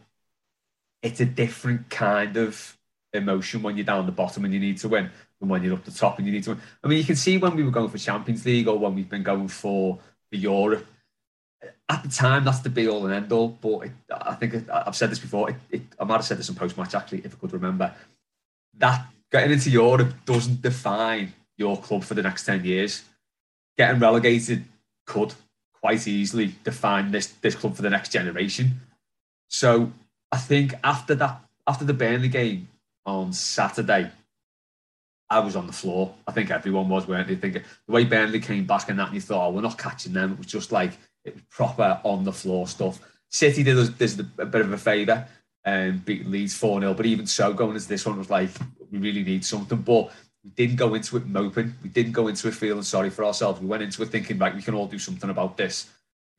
it's 1.02 1.20
a 1.20 1.26
different 1.26 1.90
kind 1.90 2.38
of 2.38 2.78
emotion 3.14 3.62
when 3.62 3.78
you're 3.78 3.86
down 3.86 4.06
the 4.06 4.12
bottom 4.12 4.46
and 4.46 4.54
you 4.54 4.60
need 4.60 4.78
to 4.78 4.88
win. 4.88 5.10
than 5.40 5.50
when 5.50 5.64
you're 5.64 5.74
up 5.74 5.84
the 5.84 5.92
top 5.92 6.18
and 6.18 6.28
you 6.28 6.34
need 6.34 6.44
to. 6.44 6.52
Win. 6.52 6.62
I 6.84 6.88
mean, 6.88 6.98
you 6.98 7.04
can 7.04 7.16
see 7.16 7.38
when 7.38 7.56
we 7.56 7.64
were 7.64 7.72
going 7.72 7.90
for 7.90 7.98
Champions 7.98 8.46
League 8.46 8.68
or 8.68 8.78
when 8.78 8.96
we've 8.96 9.10
been 9.10 9.24
going 9.24 9.48
for 9.48 10.00
for 10.30 10.36
Europe. 10.36 10.86
At 11.90 12.04
the 12.04 12.10
time, 12.10 12.44
that's 12.44 12.60
the 12.60 12.70
be 12.70 12.88
all 12.88 13.06
and 13.06 13.14
end 13.14 13.32
all. 13.32 13.50
But 13.50 13.80
it, 13.88 13.92
I 14.12 14.36
think 14.36 14.70
I've 14.70 14.96
said 14.96 15.12
this 15.12 15.20
before. 15.20 15.56
It, 15.70 15.82
I 16.00 16.04
might 16.04 16.16
have 16.16 16.26
said 16.26 16.38
this 16.38 16.50
in 16.50 16.56
post 16.56 16.78
match 16.78 16.96
actually, 16.96 17.20
if 17.20 17.34
I 17.34 17.38
could 17.38 17.54
remember. 17.54 17.94
That 18.78 19.06
getting 19.32 19.52
into 19.52 19.70
Europe 19.70 20.14
doesn't 20.26 20.62
define 20.62 21.34
your 21.58 21.78
club 21.78 22.04
for 22.04 22.14
the 22.14 22.24
next 22.24 22.46
ten 22.46 22.64
years. 22.66 23.04
Getting 23.78 24.00
relegated 24.00 24.64
could 25.06 25.34
quite 25.74 26.08
easily 26.08 26.56
define 26.64 27.12
this 27.12 27.28
this 27.28 27.56
club 27.56 27.76
for 27.76 27.82
the 27.82 27.90
next 27.90 28.12
generation. 28.12 28.82
So 29.50 29.92
I 30.32 30.38
think 30.38 30.74
after 30.84 31.14
that, 31.16 31.42
after 31.68 31.86
the 31.86 31.94
Burnley 31.94 32.30
game 32.30 32.70
on 33.06 33.34
Saturday, 33.34 34.10
I 35.30 35.40
was 35.40 35.56
on 35.56 35.68
the 35.68 35.74
floor. 35.74 36.14
I 36.28 36.32
think 36.32 36.52
everyone 36.52 36.90
was, 36.90 37.08
weren't 37.08 37.28
they? 37.28 37.36
Thinking 37.36 37.64
the 37.88 37.94
way 37.94 38.04
Burnley 38.04 38.40
came 38.40 38.66
back 38.66 38.90
and 38.90 38.98
that, 39.00 39.08
and 39.08 39.16
you 39.16 39.22
thought, 39.22 39.48
oh, 39.48 39.52
we're 39.52 39.62
not 39.62 39.78
catching 39.78 40.14
them. 40.14 40.34
It 40.34 40.38
was 40.38 40.48
just 40.48 40.72
like 40.72 40.94
proper 41.50 42.00
on 42.04 42.24
the 42.24 42.34
floor 42.34 42.68
stuff. 42.68 43.00
City 43.30 43.64
did 43.64 43.78
us 43.78 43.90
a 43.90 44.46
bit 44.46 44.62
of 44.62 44.72
a 44.72 44.78
favour 44.78 45.28
and 45.66 45.92
um, 45.94 45.98
beat 46.00 46.28
Leeds 46.28 46.56
4 46.56 46.82
0. 46.82 46.94
But 46.94 47.06
even 47.06 47.26
so, 47.26 47.54
going 47.54 47.76
into 47.76 47.88
this 47.88 48.06
one 48.06 48.18
was 48.18 48.30
like, 48.30 48.50
we 48.92 49.00
really 49.00 49.24
need 49.24 49.46
something. 49.46 49.80
But 49.80 50.12
we 50.44 50.50
didn't 50.52 50.76
go 50.76 50.94
into 50.94 51.18
it 51.18 51.26
moping. 51.26 51.74
We 51.82 51.90
didn't 51.90 52.12
go 52.12 52.28
into 52.28 52.48
it 52.48 52.54
feeling 52.54 52.84
sorry 52.84 53.10
for 53.10 53.26
ourselves. 53.26 53.62
We 53.62 53.68
went 53.68 53.84
into 53.84 54.04
it 54.04 54.10
thinking, 54.10 54.38
right, 54.38 54.54
we 54.54 54.62
can 54.62 54.76
all 54.76 54.88
do 54.88 55.00
something 55.00 55.30
about 55.30 55.58
this. 55.58 55.90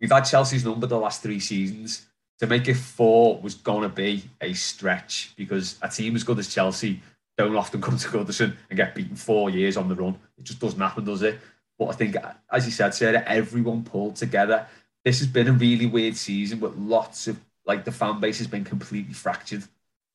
We've 0.01 0.11
had 0.11 0.23
Chelsea's 0.23 0.65
number 0.65 0.87
the 0.87 0.99
last 0.99 1.23
three 1.23 1.41
seasons. 1.41 2.07
To 2.41 2.47
make 2.49 2.69
it 2.69 2.75
four 2.75 3.41
was 3.41 3.55
going 3.55 3.83
to 3.83 3.89
be 3.89 4.25
a 4.41 4.53
stretch 4.53 5.33
because 5.37 5.79
a 5.83 5.89
team 5.89 6.17
as 6.17 6.25
good 6.25 6.39
as 6.39 6.53
Chelsea 6.53 7.01
don't 7.39 7.57
often 7.57 7.81
come 7.81 7.97
to 7.97 8.09
Goodison 8.09 8.57
and 8.69 8.77
get 8.77 8.95
beaten 8.95 9.17
four 9.17 9.51
years 9.51 9.77
on 9.77 9.89
the 9.89 9.95
run. 9.95 10.19
It 10.37 10.45
just 10.45 10.61
doesn't 10.61 10.81
happen, 10.81 11.05
does 11.05 11.23
it? 11.23 11.39
But 11.79 11.89
I 11.89 11.93
think, 11.93 12.17
as 12.53 12.67
you 12.67 12.73
said, 12.73 12.95
Sarah, 12.95 13.25
everyone 13.27 13.85
pulled 13.85 14.17
together. 14.17 14.67
This 15.05 15.19
has 15.19 15.29
been 15.29 15.49
a 15.49 15.53
really 15.53 15.87
weird 15.87 16.17
season 16.17 16.61
with 16.61 16.77
lots 16.77 17.27
of, 17.29 17.39
like, 17.67 17.85
the 17.85 17.93
fan 17.93 18.21
base 18.21 18.39
has 18.39 18.47
been 18.47 18.65
completely 18.65 19.15
fractured 19.15 19.65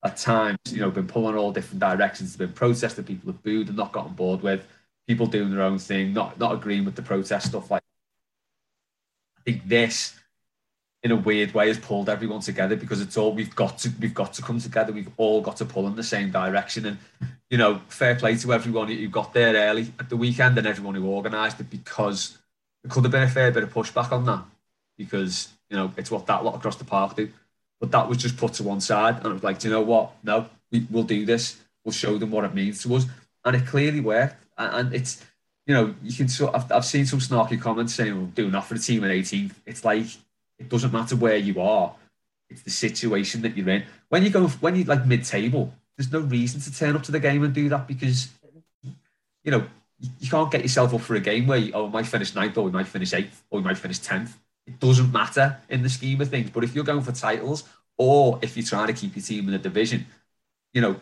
at 0.04 0.16
times, 0.16 0.58
you 0.70 0.80
know, 0.80 0.90
been 0.90 1.06
pulling 1.06 1.36
all 1.36 1.52
different 1.52 1.80
directions. 1.80 2.30
There's 2.30 2.48
been 2.48 2.54
protests 2.54 2.94
that 2.94 3.06
people 3.06 3.30
have 3.32 3.42
booed 3.42 3.68
and 3.68 3.76
not 3.76 3.92
got 3.92 4.06
on 4.06 4.14
board 4.14 4.42
with, 4.42 4.66
people 5.06 5.26
doing 5.26 5.50
their 5.50 5.62
own 5.62 5.78
thing, 5.78 6.12
not 6.12 6.38
not 6.38 6.54
agreeing 6.54 6.84
with 6.84 6.94
the 6.94 7.02
protest 7.02 7.48
stuff. 7.48 7.70
Like, 7.70 7.82
I 9.38 9.40
think 9.42 9.68
this 9.68 10.14
in 11.02 11.10
a 11.10 11.16
weird 11.16 11.54
way 11.54 11.68
has 11.68 11.78
pulled 11.78 12.08
everyone 12.08 12.40
together 12.40 12.76
because 12.76 13.00
it's 13.00 13.16
all 13.16 13.32
we've 13.32 13.54
got 13.54 13.78
to 13.78 13.92
we've 14.00 14.14
got 14.14 14.34
to 14.34 14.42
come 14.42 14.60
together. 14.60 14.92
We've 14.92 15.10
all 15.16 15.40
got 15.40 15.56
to 15.56 15.64
pull 15.64 15.86
in 15.86 15.96
the 15.96 16.02
same 16.02 16.30
direction. 16.30 16.86
And 16.86 16.98
you 17.48 17.56
know, 17.58 17.80
fair 17.88 18.14
play 18.14 18.36
to 18.36 18.52
everyone 18.52 18.88
who 18.88 19.08
got 19.08 19.32
there 19.32 19.54
early 19.54 19.92
at 19.98 20.08
the 20.08 20.16
weekend 20.16 20.58
and 20.58 20.66
everyone 20.66 20.94
who 20.94 21.06
organised 21.06 21.60
it 21.60 21.70
because 21.70 22.38
there 22.82 22.90
could 22.90 23.04
have 23.04 23.12
been 23.12 23.22
a 23.22 23.28
fair 23.28 23.50
bit 23.50 23.62
of 23.62 23.72
pushback 23.72 24.12
on 24.12 24.26
that 24.26 24.44
because 24.98 25.48
you 25.70 25.76
know 25.76 25.92
it's 25.96 26.10
what 26.10 26.26
that 26.26 26.44
lot 26.44 26.54
across 26.54 26.76
the 26.76 26.84
park 26.84 27.16
do. 27.16 27.30
But 27.80 27.92
that 27.92 28.08
was 28.08 28.18
just 28.18 28.36
put 28.36 28.52
to 28.54 28.62
one 28.62 28.82
side, 28.82 29.16
and 29.16 29.26
it 29.26 29.32
was 29.32 29.42
like, 29.42 29.58
do 29.58 29.68
you 29.68 29.74
know 29.74 29.80
what? 29.80 30.12
No, 30.22 30.46
we, 30.70 30.86
will 30.90 31.02
do 31.02 31.24
this. 31.24 31.58
We'll 31.82 31.92
show 31.92 32.18
them 32.18 32.30
what 32.30 32.44
it 32.44 32.54
means 32.54 32.82
to 32.82 32.94
us, 32.94 33.06
and 33.46 33.56
it 33.56 33.66
clearly 33.66 34.00
worked. 34.00 34.36
And 34.58 34.94
it's 34.94 35.24
you 35.66 35.72
know 35.72 35.94
you 36.02 36.12
can 36.12 36.28
sort. 36.28 36.54
I've, 36.54 36.70
I've 36.70 36.84
seen 36.84 37.06
some 37.06 37.20
snarky 37.20 37.58
comments 37.58 37.94
saying, 37.94 38.14
"Well, 38.14 38.26
do 38.34 38.48
enough 38.48 38.68
for 38.68 38.74
the 38.74 38.80
team 38.80 39.02
at 39.04 39.10
18th." 39.10 39.54
It's 39.64 39.82
like 39.82 40.04
it 40.60 40.68
doesn't 40.68 40.92
matter 40.92 41.16
where 41.16 41.36
you 41.36 41.60
are. 41.60 41.94
It's 42.50 42.62
the 42.62 42.70
situation 42.70 43.42
that 43.42 43.56
you're 43.56 43.68
in. 43.68 43.84
When 44.10 44.22
you 44.22 44.30
go, 44.30 44.46
when 44.46 44.76
you 44.76 44.84
like 44.84 45.06
mid-table, 45.06 45.72
there's 45.96 46.12
no 46.12 46.20
reason 46.20 46.60
to 46.60 46.76
turn 46.76 46.94
up 46.94 47.02
to 47.04 47.12
the 47.12 47.20
game 47.20 47.42
and 47.42 47.54
do 47.54 47.68
that 47.70 47.88
because, 47.88 48.28
you 49.42 49.50
know, 49.50 49.64
you 50.18 50.28
can't 50.28 50.50
get 50.50 50.62
yourself 50.62 50.94
up 50.94 51.00
for 51.00 51.14
a 51.14 51.20
game 51.20 51.46
where 51.46 51.58
you, 51.58 51.72
oh, 51.74 51.84
we 51.84 51.90
might 51.90 52.06
finish 52.06 52.34
ninth 52.34 52.56
or 52.56 52.64
we 52.64 52.70
might 52.70 52.86
finish 52.86 53.12
eighth 53.12 53.42
or 53.50 53.60
we 53.60 53.64
might 53.64 53.78
finish 53.78 53.98
tenth. 53.98 54.36
It 54.66 54.78
doesn't 54.80 55.12
matter 55.12 55.58
in 55.68 55.82
the 55.82 55.88
scheme 55.88 56.20
of 56.20 56.28
things. 56.28 56.50
But 56.50 56.64
if 56.64 56.74
you're 56.74 56.84
going 56.84 57.02
for 57.02 57.12
titles 57.12 57.64
or 57.98 58.38
if 58.42 58.56
you're 58.56 58.66
trying 58.66 58.86
to 58.86 58.92
keep 58.92 59.16
your 59.16 59.22
team 59.22 59.46
in 59.46 59.52
the 59.52 59.58
division, 59.58 60.06
you 60.72 60.80
know, 60.80 60.96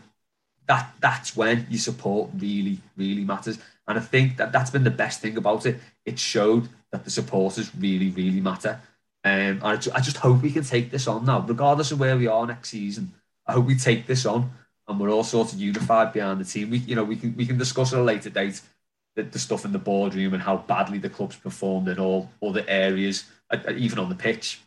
that 0.66 0.92
that's 1.00 1.36
when 1.36 1.66
your 1.70 1.80
support 1.80 2.30
really, 2.36 2.78
really 2.96 3.24
matters. 3.24 3.58
And 3.86 3.98
I 3.98 4.02
think 4.02 4.36
that 4.36 4.52
that's 4.52 4.70
been 4.70 4.84
the 4.84 4.90
best 4.90 5.20
thing 5.20 5.36
about 5.36 5.64
it. 5.64 5.78
It 6.04 6.18
showed 6.18 6.68
that 6.90 7.04
the 7.04 7.10
supporters 7.10 7.70
really, 7.78 8.10
really 8.10 8.40
matter. 8.40 8.80
Um, 9.28 9.60
I, 9.62 9.72
I 9.72 10.00
just 10.00 10.16
hope 10.16 10.42
we 10.42 10.50
can 10.50 10.64
take 10.64 10.90
this 10.90 11.06
on 11.06 11.24
now, 11.26 11.40
regardless 11.40 11.92
of 11.92 12.00
where 12.00 12.16
we 12.16 12.26
are 12.26 12.46
next 12.46 12.70
season. 12.70 13.12
I 13.46 13.52
hope 13.52 13.66
we 13.66 13.76
take 13.76 14.06
this 14.06 14.24
on 14.24 14.50
and 14.86 14.98
we're 14.98 15.10
all 15.10 15.24
sort 15.24 15.52
of 15.52 15.58
unified 15.58 16.12
behind 16.12 16.40
the 16.40 16.44
team. 16.44 16.70
We, 16.70 16.78
you 16.78 16.94
know, 16.94 17.04
we 17.04 17.16
can 17.16 17.36
we 17.36 17.46
can 17.46 17.58
discuss 17.58 17.92
at 17.92 17.98
a 17.98 18.02
later 18.02 18.30
date 18.30 18.60
the, 19.16 19.22
the 19.22 19.38
stuff 19.38 19.64
in 19.64 19.72
the 19.72 19.78
boardroom 19.78 20.34
and 20.34 20.42
how 20.42 20.58
badly 20.58 20.98
the 20.98 21.10
club's 21.10 21.36
performed 21.36 21.88
in 21.88 21.98
all 21.98 22.30
other 22.42 22.64
areas, 22.66 23.24
even 23.74 23.98
on 23.98 24.08
the 24.08 24.14
pitch. 24.14 24.60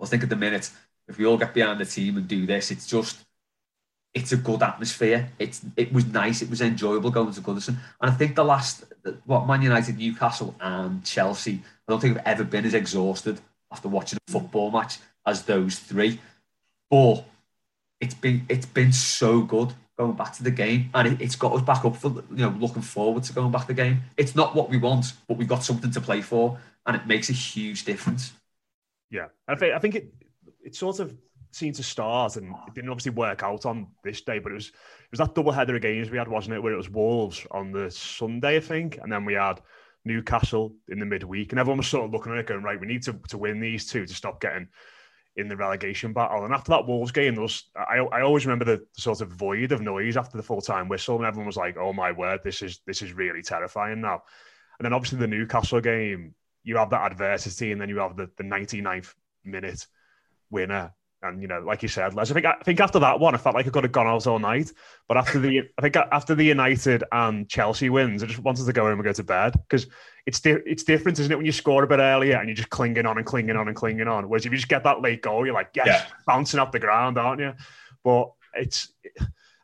I 0.00 0.06
think 0.06 0.22
at 0.22 0.28
the 0.28 0.36
minute, 0.36 0.70
if 1.08 1.18
we 1.18 1.26
all 1.26 1.36
get 1.36 1.54
behind 1.54 1.80
the 1.80 1.84
team 1.84 2.16
and 2.16 2.26
do 2.26 2.46
this, 2.46 2.70
it's 2.70 2.86
just 2.86 3.24
it's 4.14 4.32
a 4.32 4.36
good 4.36 4.62
atmosphere. 4.62 5.30
It's 5.38 5.60
it 5.76 5.92
was 5.92 6.06
nice. 6.06 6.42
It 6.42 6.50
was 6.50 6.60
enjoyable 6.60 7.10
going 7.10 7.32
to 7.32 7.40
Goodison. 7.40 7.76
And 8.00 8.10
I 8.10 8.14
think 8.14 8.34
the 8.34 8.44
last 8.44 8.84
what 9.24 9.46
Man 9.46 9.62
United, 9.62 9.98
Newcastle, 9.98 10.54
and 10.60 11.04
Chelsea, 11.04 11.62
I 11.86 11.92
don't 11.92 12.00
think 12.00 12.18
I've 12.18 12.26
ever 12.26 12.44
been 12.44 12.64
as 12.64 12.74
exhausted 12.74 13.40
after 13.72 13.88
watching 13.88 14.18
a 14.28 14.30
football 14.30 14.70
match 14.70 14.98
as 15.26 15.42
those 15.42 15.78
three. 15.78 16.20
But 16.90 17.24
it's 18.00 18.14
been 18.14 18.46
it's 18.48 18.66
been 18.66 18.92
so 18.92 19.42
good 19.42 19.74
going 19.98 20.12
back 20.12 20.32
to 20.34 20.42
the 20.42 20.50
game, 20.50 20.90
and 20.94 21.08
it, 21.08 21.20
has 21.20 21.36
got 21.36 21.52
us 21.52 21.62
back 21.62 21.84
up 21.84 21.96
for 21.96 22.08
you 22.08 22.36
know 22.36 22.54
looking 22.58 22.82
forward 22.82 23.24
to 23.24 23.32
going 23.32 23.50
back 23.50 23.62
to 23.62 23.68
the 23.68 23.74
game. 23.74 24.00
It's 24.16 24.36
not 24.36 24.54
what 24.54 24.70
we 24.70 24.78
want, 24.78 25.12
but 25.26 25.36
we've 25.36 25.48
got 25.48 25.64
something 25.64 25.90
to 25.90 26.00
play 26.00 26.22
for, 26.22 26.58
and 26.86 26.96
it 26.96 27.06
makes 27.06 27.28
a 27.28 27.34
huge 27.34 27.84
difference. 27.84 28.32
Yeah, 29.10 29.26
I 29.46 29.54
think 29.56 29.74
I 29.74 29.78
think 29.78 29.94
it 29.96 30.14
it 30.64 30.74
sort 30.76 31.00
of 31.00 31.16
seemed 31.50 31.74
to 31.76 31.82
start, 31.82 32.36
and 32.36 32.54
it 32.66 32.74
didn't 32.74 32.90
obviously 32.90 33.12
work 33.12 33.42
out 33.42 33.66
on 33.66 33.88
this 34.04 34.20
day, 34.20 34.38
but 34.38 34.52
it 34.52 34.56
was 34.56 34.68
it 34.68 35.10
was 35.10 35.18
that 35.18 35.34
double 35.34 35.52
header 35.52 35.74
of 35.74 35.82
games 35.82 36.10
we 36.10 36.18
had, 36.18 36.28
wasn't 36.28 36.54
it? 36.54 36.62
Where 36.62 36.72
it 36.72 36.76
was 36.76 36.90
Wolves 36.90 37.46
on 37.50 37.72
the 37.72 37.90
Sunday, 37.90 38.56
I 38.56 38.60
think, 38.60 38.98
and 39.02 39.10
then 39.12 39.24
we 39.24 39.34
had 39.34 39.60
Newcastle 40.08 40.74
in 40.88 40.98
the 40.98 41.06
midweek, 41.06 41.52
and 41.52 41.60
everyone 41.60 41.78
was 41.78 41.86
sort 41.86 42.06
of 42.06 42.10
looking 42.10 42.32
at 42.32 42.38
it 42.38 42.46
going, 42.46 42.64
right, 42.64 42.80
we 42.80 42.86
need 42.86 43.02
to, 43.04 43.12
to 43.28 43.38
win 43.38 43.60
these 43.60 43.86
two 43.86 44.06
to 44.06 44.14
stop 44.14 44.40
getting 44.40 44.68
in 45.36 45.46
the 45.46 45.56
relegation 45.56 46.12
battle. 46.12 46.44
And 46.44 46.52
after 46.52 46.70
that 46.70 46.86
Wolves 46.86 47.12
game, 47.12 47.34
there 47.34 47.42
was 47.42 47.70
I, 47.76 47.98
I 47.98 48.22
always 48.22 48.44
remember 48.44 48.64
the, 48.64 48.86
sort 48.96 49.20
of 49.20 49.30
void 49.30 49.70
of 49.70 49.80
noise 49.80 50.16
after 50.16 50.36
the 50.36 50.42
full 50.42 50.60
time 50.60 50.88
whistle, 50.88 51.16
and 51.16 51.24
everyone 51.24 51.46
was 51.46 51.56
like, 51.56 51.76
"Oh 51.76 51.92
my 51.92 52.10
word, 52.10 52.40
this 52.42 52.60
is 52.60 52.80
this 52.86 53.02
is 53.02 53.12
really 53.12 53.42
terrifying 53.42 54.00
now." 54.00 54.22
And 54.78 54.84
then 54.84 54.92
obviously 54.92 55.18
the 55.18 55.28
Newcastle 55.28 55.80
game, 55.80 56.34
you 56.64 56.76
have 56.76 56.90
that 56.90 57.12
adversity, 57.12 57.70
and 57.70 57.80
then 57.80 57.88
you 57.88 57.98
have 57.98 58.16
the, 58.16 58.30
the 58.36 58.44
99th 58.44 59.14
minute 59.44 59.86
winner 60.50 60.92
and 61.22 61.42
you 61.42 61.48
know, 61.48 61.60
like 61.60 61.82
you 61.82 61.88
said, 61.88 62.14
Les, 62.14 62.30
I 62.30 62.34
think 62.34 62.46
I 62.46 62.54
think 62.64 62.80
after 62.80 62.98
that 63.00 63.18
one, 63.18 63.34
I 63.34 63.38
felt 63.38 63.54
like 63.54 63.66
I 63.66 63.70
could 63.70 63.84
have 63.84 63.92
gone 63.92 64.06
out 64.06 64.26
all 64.26 64.38
night. 64.38 64.72
But 65.08 65.16
after 65.16 65.38
the, 65.38 65.68
I 65.76 65.82
think 65.82 65.96
after 65.96 66.34
the 66.34 66.44
United 66.44 67.02
and 67.10 67.48
Chelsea 67.48 67.90
wins, 67.90 68.22
I 68.22 68.26
just 68.26 68.38
wanted 68.38 68.66
to 68.66 68.72
go 68.72 68.84
home 68.84 69.00
and 69.00 69.04
go 69.04 69.12
to 69.12 69.24
bed 69.24 69.52
because 69.52 69.88
it's 70.26 70.40
di- 70.40 70.62
it's 70.64 70.84
different, 70.84 71.18
isn't 71.18 71.32
it? 71.32 71.36
When 71.36 71.46
you 71.46 71.52
score 71.52 71.82
a 71.82 71.86
bit 71.88 71.98
earlier 71.98 72.36
and 72.36 72.48
you're 72.48 72.54
just 72.54 72.70
clinging 72.70 73.06
on 73.06 73.18
and 73.18 73.26
clinging 73.26 73.56
on 73.56 73.66
and 73.66 73.76
clinging 73.76 74.06
on. 74.06 74.28
Whereas 74.28 74.46
if 74.46 74.52
you 74.52 74.58
just 74.58 74.68
get 74.68 74.84
that 74.84 75.02
late 75.02 75.22
goal, 75.22 75.44
you're 75.44 75.54
like, 75.54 75.70
yes, 75.74 75.86
yeah. 75.86 76.04
bouncing 76.26 76.60
off 76.60 76.72
the 76.72 76.78
ground, 76.78 77.18
aren't 77.18 77.40
you? 77.40 77.52
But 78.04 78.30
it's, 78.54 78.92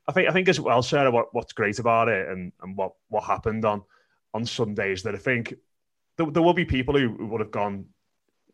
I 0.09 0.13
think 0.13 0.29
I 0.29 0.33
think 0.33 0.49
as 0.49 0.61
well, 0.61 0.83
Sarah, 0.83 1.11
what, 1.11 1.33
what's 1.33 1.53
great 1.53 1.79
about 1.79 2.09
it 2.09 2.29
and 2.29 2.53
and 2.63 2.77
what 2.77 2.95
what 3.09 3.25
happened 3.25 3.65
on 3.65 3.83
on 4.33 4.45
Sundays 4.45 5.05
that 5.05 5.15
I 5.15 5.19
think 5.19 5.55
there, 6.19 6.31
there 6.31 6.43
will 6.43 6.55
be 6.55 6.65
people 6.65 6.99
who 6.99 7.27
would 7.27 7.41
have 7.41 7.53
gone 7.53 7.87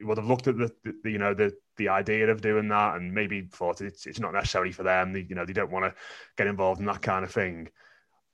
would 0.07 0.19
have 0.19 0.27
looked 0.27 0.49
at 0.49 0.57
the, 0.57 0.73
the, 1.03 1.11
you 1.11 1.19
know 1.19 1.35
the 1.35 1.53
the 1.77 1.89
idea 1.89 2.29
of 2.29 2.41
doing 2.41 2.69
that 2.69 2.97
and 2.97 3.13
maybe 3.13 3.43
thought 3.43 3.81
it's 3.81 4.07
it's 4.07 4.21
not 4.21 4.33
necessary 4.33 4.73
for 4.73 4.83
them. 4.83 5.13
They, 5.13 5.27
you 5.29 5.35
know 5.35 5.45
they 5.45 5.53
don't 5.53 5.71
want 5.71 5.85
to 5.85 5.95
get 6.37 6.47
involved 6.47 6.81
in 6.81 6.87
that 6.87 7.03
kind 7.03 7.25
of 7.25 7.31
thing. 7.31 7.69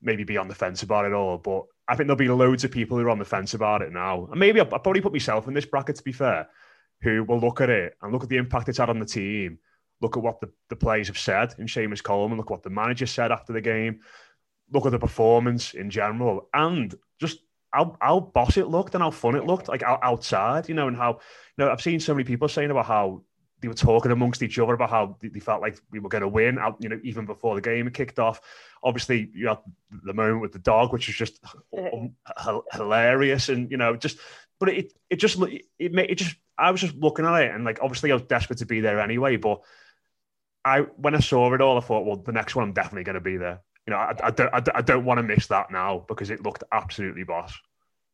Maybe 0.02 0.24
be 0.24 0.36
on 0.36 0.48
the 0.48 0.54
fence 0.54 0.82
about 0.82 1.06
it 1.06 1.12
all. 1.12 1.38
But 1.38 1.64
I 1.88 1.96
think 1.96 2.06
there'll 2.06 2.16
be 2.16 2.28
loads 2.28 2.64
of 2.64 2.70
people 2.70 2.98
who 2.98 3.04
are 3.04 3.10
on 3.10 3.18
the 3.18 3.24
fence 3.24 3.54
about 3.54 3.82
it 3.82 3.92
now. 3.92 4.26
And 4.30 4.38
maybe 4.38 4.60
I'll 4.60 4.66
probably 4.66 5.00
put 5.00 5.12
myself 5.12 5.48
in 5.48 5.54
this 5.54 5.66
bracket 5.66 5.96
to 5.96 6.02
be 6.02 6.12
fair, 6.12 6.48
who 7.00 7.24
will 7.24 7.40
look 7.40 7.60
at 7.60 7.70
it 7.70 7.96
and 8.02 8.12
look 8.12 8.22
at 8.22 8.28
the 8.28 8.36
impact 8.36 8.68
it's 8.68 8.78
had 8.78 8.90
on 8.90 8.98
the 8.98 9.06
team. 9.06 9.58
Look 10.00 10.16
at 10.16 10.22
what 10.22 10.40
the, 10.40 10.50
the 10.68 10.76
players 10.76 11.06
have 11.06 11.18
said 11.18 11.54
in 11.58 11.66
Seamus 11.66 12.02
Coleman. 12.02 12.36
Look 12.36 12.50
what 12.50 12.62
the 12.62 12.70
manager 12.70 13.06
said 13.06 13.32
after 13.32 13.52
the 13.52 13.62
game. 13.62 14.00
Look 14.72 14.84
at 14.84 14.92
the 14.92 14.98
performance 14.98 15.74
in 15.74 15.90
general, 15.90 16.48
and 16.52 16.94
just 17.20 17.38
how 17.76 17.96
how 18.00 18.20
boss 18.20 18.56
it 18.56 18.68
looked 18.68 18.94
and 18.94 19.02
how 19.02 19.10
fun 19.10 19.34
it 19.36 19.44
looked, 19.44 19.68
like 19.68 19.82
outside, 19.82 20.68
you 20.68 20.74
know, 20.74 20.88
and 20.88 20.96
how 20.96 21.12
you 21.12 21.64
know 21.64 21.70
I've 21.70 21.82
seen 21.82 22.00
so 22.00 22.14
many 22.14 22.24
people 22.24 22.48
saying 22.48 22.70
about 22.70 22.86
how 22.86 23.22
they 23.60 23.68
were 23.68 23.74
talking 23.74 24.12
amongst 24.12 24.42
each 24.42 24.58
other 24.58 24.74
about 24.74 24.90
how 24.90 25.16
they 25.22 25.40
felt 25.40 25.60
like 25.60 25.78
we 25.90 25.98
were 25.98 26.08
going 26.08 26.22
to 26.22 26.28
win, 26.28 26.58
out, 26.58 26.76
you 26.80 26.88
know, 26.88 27.00
even 27.02 27.26
before 27.26 27.54
the 27.54 27.60
game 27.60 27.88
kicked 27.90 28.18
off. 28.18 28.40
Obviously, 28.82 29.30
you 29.34 29.48
had 29.48 29.58
the 30.04 30.14
moment 30.14 30.40
with 30.40 30.52
the 30.52 30.58
dog, 30.58 30.92
which 30.92 31.06
was 31.06 31.16
just 31.16 31.42
um, 31.76 32.14
hilarious, 32.72 33.48
and 33.50 33.70
you 33.70 33.76
know, 33.76 33.94
just 33.94 34.18
but 34.58 34.70
it 34.70 34.92
it 35.10 35.16
just 35.16 35.38
it 35.78 35.92
made 35.92 36.10
it 36.10 36.16
just 36.16 36.36
I 36.56 36.70
was 36.70 36.80
just 36.80 36.94
looking 36.94 37.26
at 37.26 37.42
it 37.42 37.54
and 37.54 37.64
like 37.64 37.80
obviously 37.82 38.10
I 38.10 38.14
was 38.14 38.22
desperate 38.22 38.60
to 38.60 38.66
be 38.66 38.80
there 38.80 39.00
anyway, 39.00 39.36
but 39.36 39.60
I 40.64 40.80
when 40.80 41.14
I 41.14 41.20
saw 41.20 41.52
it 41.52 41.60
all, 41.60 41.76
I 41.76 41.80
thought, 41.80 42.06
well, 42.06 42.16
the 42.16 42.32
next 42.32 42.56
one 42.56 42.64
I'm 42.64 42.72
definitely 42.72 43.04
going 43.04 43.14
to 43.14 43.20
be 43.20 43.36
there 43.36 43.60
you 43.86 43.92
know, 43.92 43.98
I, 43.98 44.14
I 44.22 44.30
don't, 44.30 44.54
I, 44.54 44.62
I 44.74 44.82
don't 44.82 45.04
want 45.04 45.18
to 45.18 45.22
miss 45.22 45.46
that 45.46 45.70
now 45.70 46.04
because 46.08 46.30
it 46.30 46.42
looked 46.42 46.64
absolutely 46.72 47.24
boss. 47.24 47.54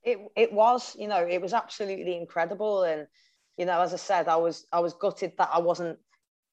It 0.04 0.18
it 0.36 0.52
was, 0.52 0.96
you 0.98 1.08
know, 1.08 1.26
it 1.26 1.40
was 1.40 1.54
absolutely 1.54 2.16
incredible, 2.16 2.82
and 2.82 3.06
you 3.56 3.66
know, 3.66 3.80
as 3.80 3.94
I 3.94 3.96
said, 3.96 4.28
I 4.28 4.36
was 4.36 4.66
I 4.72 4.80
was 4.80 4.94
gutted 4.94 5.32
that 5.38 5.50
I 5.52 5.60
wasn't 5.60 5.98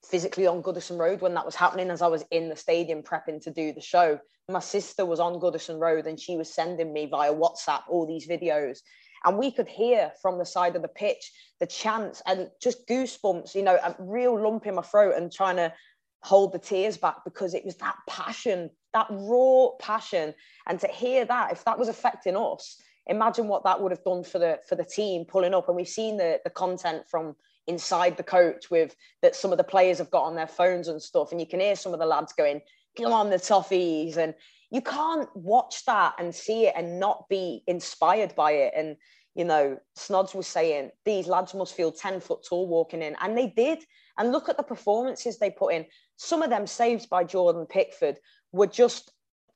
physically 0.06 0.48
on 0.48 0.64
Goodison 0.64 0.98
Road 0.98 1.22
when 1.22 1.34
that 1.34 1.46
was 1.46 1.56
happening, 1.56 1.90
as 1.90 2.02
I 2.02 2.08
was 2.08 2.24
in 2.32 2.48
the 2.48 2.56
stadium 2.56 3.04
prepping 3.04 3.42
to 3.42 3.52
do 3.52 3.74
the 3.74 3.82
show. 3.82 4.20
My 4.48 4.60
sister 4.60 5.06
was 5.06 5.20
on 5.20 5.40
Goodison 5.40 5.80
Road, 5.80 6.08
and 6.08 6.20
she 6.20 6.38
was 6.38 6.54
sending 6.54 6.94
me 6.94 7.08
via 7.08 7.34
WhatsApp 7.34 7.84
all 7.90 8.06
these 8.06 8.28
videos, 8.28 8.80
and 9.26 9.38
we 9.38 9.52
could 9.52 9.68
hear 9.68 10.12
from 10.22 10.38
the 10.38 10.46
side 10.46 10.76
of 10.76 10.82
the 10.82 10.88
pitch 10.88 11.32
the 11.60 11.68
chants 11.68 12.22
and 12.26 12.50
just 12.62 12.88
goosebumps, 12.88 13.54
you 13.54 13.64
know, 13.64 13.76
a 13.76 13.96
real 14.00 14.42
lump 14.42 14.66
in 14.66 14.76
my 14.76 14.82
throat, 14.82 15.16
and 15.18 15.32
trying 15.32 15.58
to 15.58 15.74
hold 16.22 16.54
the 16.54 16.60
tears 16.60 16.98
back 16.98 17.18
because 17.26 17.54
it 17.54 17.66
was 17.66 17.76
that 17.78 17.96
passion, 18.08 18.70
that 18.94 19.08
raw 19.10 19.70
passion, 19.80 20.34
and 20.68 20.80
to 20.80 20.88
hear 20.88 21.26
that, 21.26 21.52
if 21.52 21.64
that 21.66 21.80
was 21.80 21.90
affecting 21.90 22.36
us 22.36 22.82
imagine 23.10 23.48
what 23.48 23.64
that 23.64 23.82
would 23.82 23.92
have 23.92 24.04
done 24.04 24.24
for 24.24 24.40
the 24.40 24.60
for 24.68 24.76
the 24.76 24.86
team 24.86 25.26
pulling 25.26 25.54
up. 25.54 25.68
And 25.68 25.76
we've 25.76 25.88
seen 25.88 26.16
the 26.16 26.40
the 26.44 26.50
content 26.50 27.04
from 27.10 27.36
inside 27.68 28.18
the 28.18 28.24
coach 28.24 28.72
with 28.72 28.96
that 29.22 29.36
some 29.36 29.52
of 29.52 29.58
the 29.58 29.64
players 29.64 29.98
have 29.98 30.10
got 30.10 30.24
on 30.24 30.36
their 30.36 30.48
phones 30.48 30.88
and 30.88 31.02
stuff, 31.02 31.32
and 31.32 31.42
you 31.42 31.48
can 31.48 31.60
hear 31.60 31.76
some 31.76 31.94
of 31.94 32.00
the 32.00 32.06
lads 32.06 32.32
going, 32.34 32.62
"Come 32.96 33.12
on, 33.12 33.30
the 33.30 33.38
toffees!" 33.38 34.18
and 34.18 34.34
you 34.72 34.82
can't 34.82 35.28
watch 35.36 35.84
that 35.86 36.14
and 36.20 36.34
see 36.34 36.68
it 36.68 36.74
and 36.78 37.00
not 37.00 37.28
be 37.28 37.64
inspired 37.68 38.36
by 38.36 38.52
it. 38.52 38.74
And 38.76 38.96
you 39.36 39.46
know, 39.46 39.78
Snods 39.96 40.36
was 40.36 40.48
saying 40.48 40.92
these 41.06 41.28
lads 41.28 41.54
must 41.54 41.76
feel 41.76 41.92
10 41.92 42.20
foot 42.20 42.46
tall 42.48 42.68
walking 42.68 43.02
in, 43.02 43.16
and 43.22 43.38
they 43.38 43.48
did. 43.48 43.84
And 44.18 44.34
look 44.34 44.50
at 44.50 44.58
the 44.58 44.64
performances 44.64 45.38
they 45.38 45.50
put 45.50 45.74
in. 45.74 45.86
Some 46.18 46.42
of 46.42 46.50
them 46.50 46.68
saves 46.68 47.06
by 47.06 47.24
Jordan 47.24 47.66
Pickford 47.66 48.20
were 48.52 48.68
just 48.68 49.12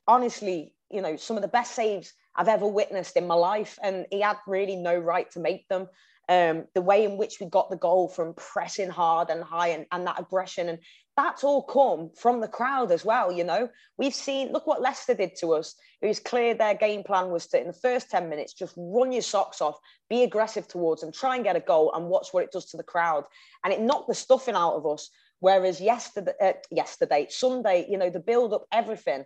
honestly, 0.07 0.73
you 0.89 1.01
know, 1.01 1.15
some 1.15 1.37
of 1.37 1.41
the 1.41 1.47
best 1.47 1.75
saves 1.75 2.13
I've 2.35 2.47
ever 2.47 2.67
witnessed 2.67 3.15
in 3.15 3.27
my 3.27 3.35
life. 3.35 3.77
And 3.81 4.05
he 4.11 4.21
had 4.21 4.37
really 4.47 4.75
no 4.75 4.97
right 4.97 5.29
to 5.31 5.39
make 5.39 5.67
them. 5.67 5.87
Um, 6.29 6.67
the 6.73 6.81
way 6.81 7.03
in 7.03 7.17
which 7.17 7.41
we 7.41 7.47
got 7.47 7.69
the 7.69 7.75
goal 7.75 8.07
from 8.07 8.33
pressing 8.35 8.89
hard 8.89 9.29
and 9.29 9.43
high 9.43 9.69
and, 9.69 9.85
and 9.91 10.07
that 10.07 10.21
aggression. 10.21 10.69
And 10.69 10.79
that's 11.17 11.43
all 11.43 11.61
come 11.61 12.11
from 12.17 12.39
the 12.39 12.47
crowd 12.47 12.93
as 12.93 13.03
well. 13.03 13.29
You 13.29 13.43
know, 13.43 13.69
we've 13.97 14.15
seen, 14.15 14.53
look 14.53 14.65
what 14.65 14.81
Leicester 14.81 15.13
did 15.13 15.35
to 15.41 15.53
us. 15.53 15.75
It 16.01 16.07
was 16.07 16.21
clear 16.21 16.53
their 16.53 16.75
game 16.75 17.03
plan 17.03 17.29
was 17.29 17.47
to, 17.47 17.59
in 17.59 17.67
the 17.67 17.73
first 17.73 18.09
10 18.09 18.29
minutes, 18.29 18.53
just 18.53 18.73
run 18.77 19.11
your 19.11 19.21
socks 19.21 19.59
off, 19.59 19.77
be 20.09 20.23
aggressive 20.23 20.65
towards 20.67 21.01
them, 21.01 21.11
try 21.11 21.35
and 21.35 21.43
get 21.43 21.57
a 21.57 21.61
goal 21.61 21.91
and 21.93 22.07
watch 22.07 22.29
what 22.31 22.45
it 22.45 22.51
does 22.53 22.67
to 22.67 22.77
the 22.77 22.83
crowd. 22.83 23.25
And 23.65 23.73
it 23.73 23.81
knocked 23.81 24.07
the 24.07 24.15
stuffing 24.15 24.55
out 24.55 24.75
of 24.75 24.85
us. 24.85 25.09
Whereas 25.43 25.81
yesterday, 25.81 26.31
uh, 26.41 26.53
yesterday, 26.71 27.27
Sunday, 27.29 27.85
you 27.89 27.97
know, 27.97 28.09
the 28.09 28.21
build 28.21 28.53
up, 28.53 28.65
everything, 28.71 29.25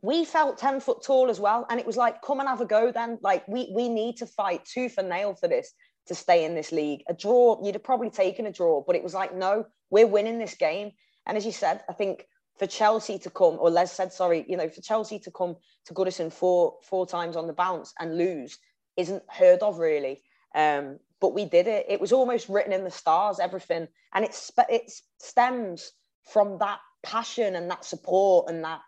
we 0.00 0.24
felt 0.24 0.56
10 0.56 0.78
foot 0.78 1.02
tall 1.02 1.30
as 1.30 1.40
well. 1.40 1.66
And 1.68 1.80
it 1.80 1.86
was 1.86 1.96
like, 1.96 2.22
come 2.22 2.38
and 2.38 2.48
have 2.48 2.60
a 2.60 2.64
go 2.64 2.92
then. 2.92 3.18
Like, 3.22 3.48
we, 3.48 3.68
we 3.74 3.88
need 3.88 4.18
to 4.18 4.26
fight 4.26 4.64
tooth 4.64 4.98
and 4.98 5.08
nail 5.08 5.34
for 5.34 5.48
this 5.48 5.72
to 6.06 6.14
stay 6.14 6.44
in 6.44 6.54
this 6.54 6.70
league. 6.70 7.02
A 7.08 7.12
draw, 7.12 7.60
you'd 7.60 7.74
have 7.74 7.82
probably 7.82 8.08
taken 8.08 8.46
a 8.46 8.52
draw, 8.52 8.84
but 8.86 8.94
it 8.94 9.02
was 9.02 9.14
like, 9.14 9.34
no, 9.34 9.66
we're 9.90 10.06
winning 10.06 10.38
this 10.38 10.54
game. 10.54 10.92
And 11.26 11.36
as 11.36 11.44
you 11.44 11.50
said, 11.50 11.82
I 11.88 11.92
think 11.92 12.24
for 12.60 12.68
Chelsea 12.68 13.18
to 13.18 13.30
come, 13.30 13.58
or 13.58 13.68
Les 13.68 13.90
said, 13.90 14.12
sorry, 14.12 14.44
you 14.46 14.56
know, 14.56 14.68
for 14.68 14.80
Chelsea 14.80 15.18
to 15.18 15.32
come 15.32 15.56
to 15.86 15.94
Goodison 15.94 16.32
four 16.32 16.76
four 16.84 17.04
times 17.04 17.34
on 17.34 17.48
the 17.48 17.52
bounce 17.52 17.92
and 17.98 18.16
lose 18.16 18.58
isn't 18.96 19.24
heard 19.28 19.58
of 19.58 19.80
really. 19.80 20.22
Um, 20.54 20.98
but 21.20 21.34
we 21.34 21.44
did 21.44 21.66
it. 21.66 21.86
It 21.88 22.00
was 22.00 22.12
almost 22.12 22.48
written 22.48 22.72
in 22.72 22.84
the 22.84 22.90
stars, 22.90 23.38
everything, 23.38 23.86
and 24.12 24.24
it's 24.24 24.50
it 24.68 24.90
stems 25.18 25.92
from 26.24 26.58
that 26.58 26.80
passion 27.02 27.56
and 27.56 27.70
that 27.70 27.84
support 27.84 28.48
and 28.48 28.64
that, 28.64 28.80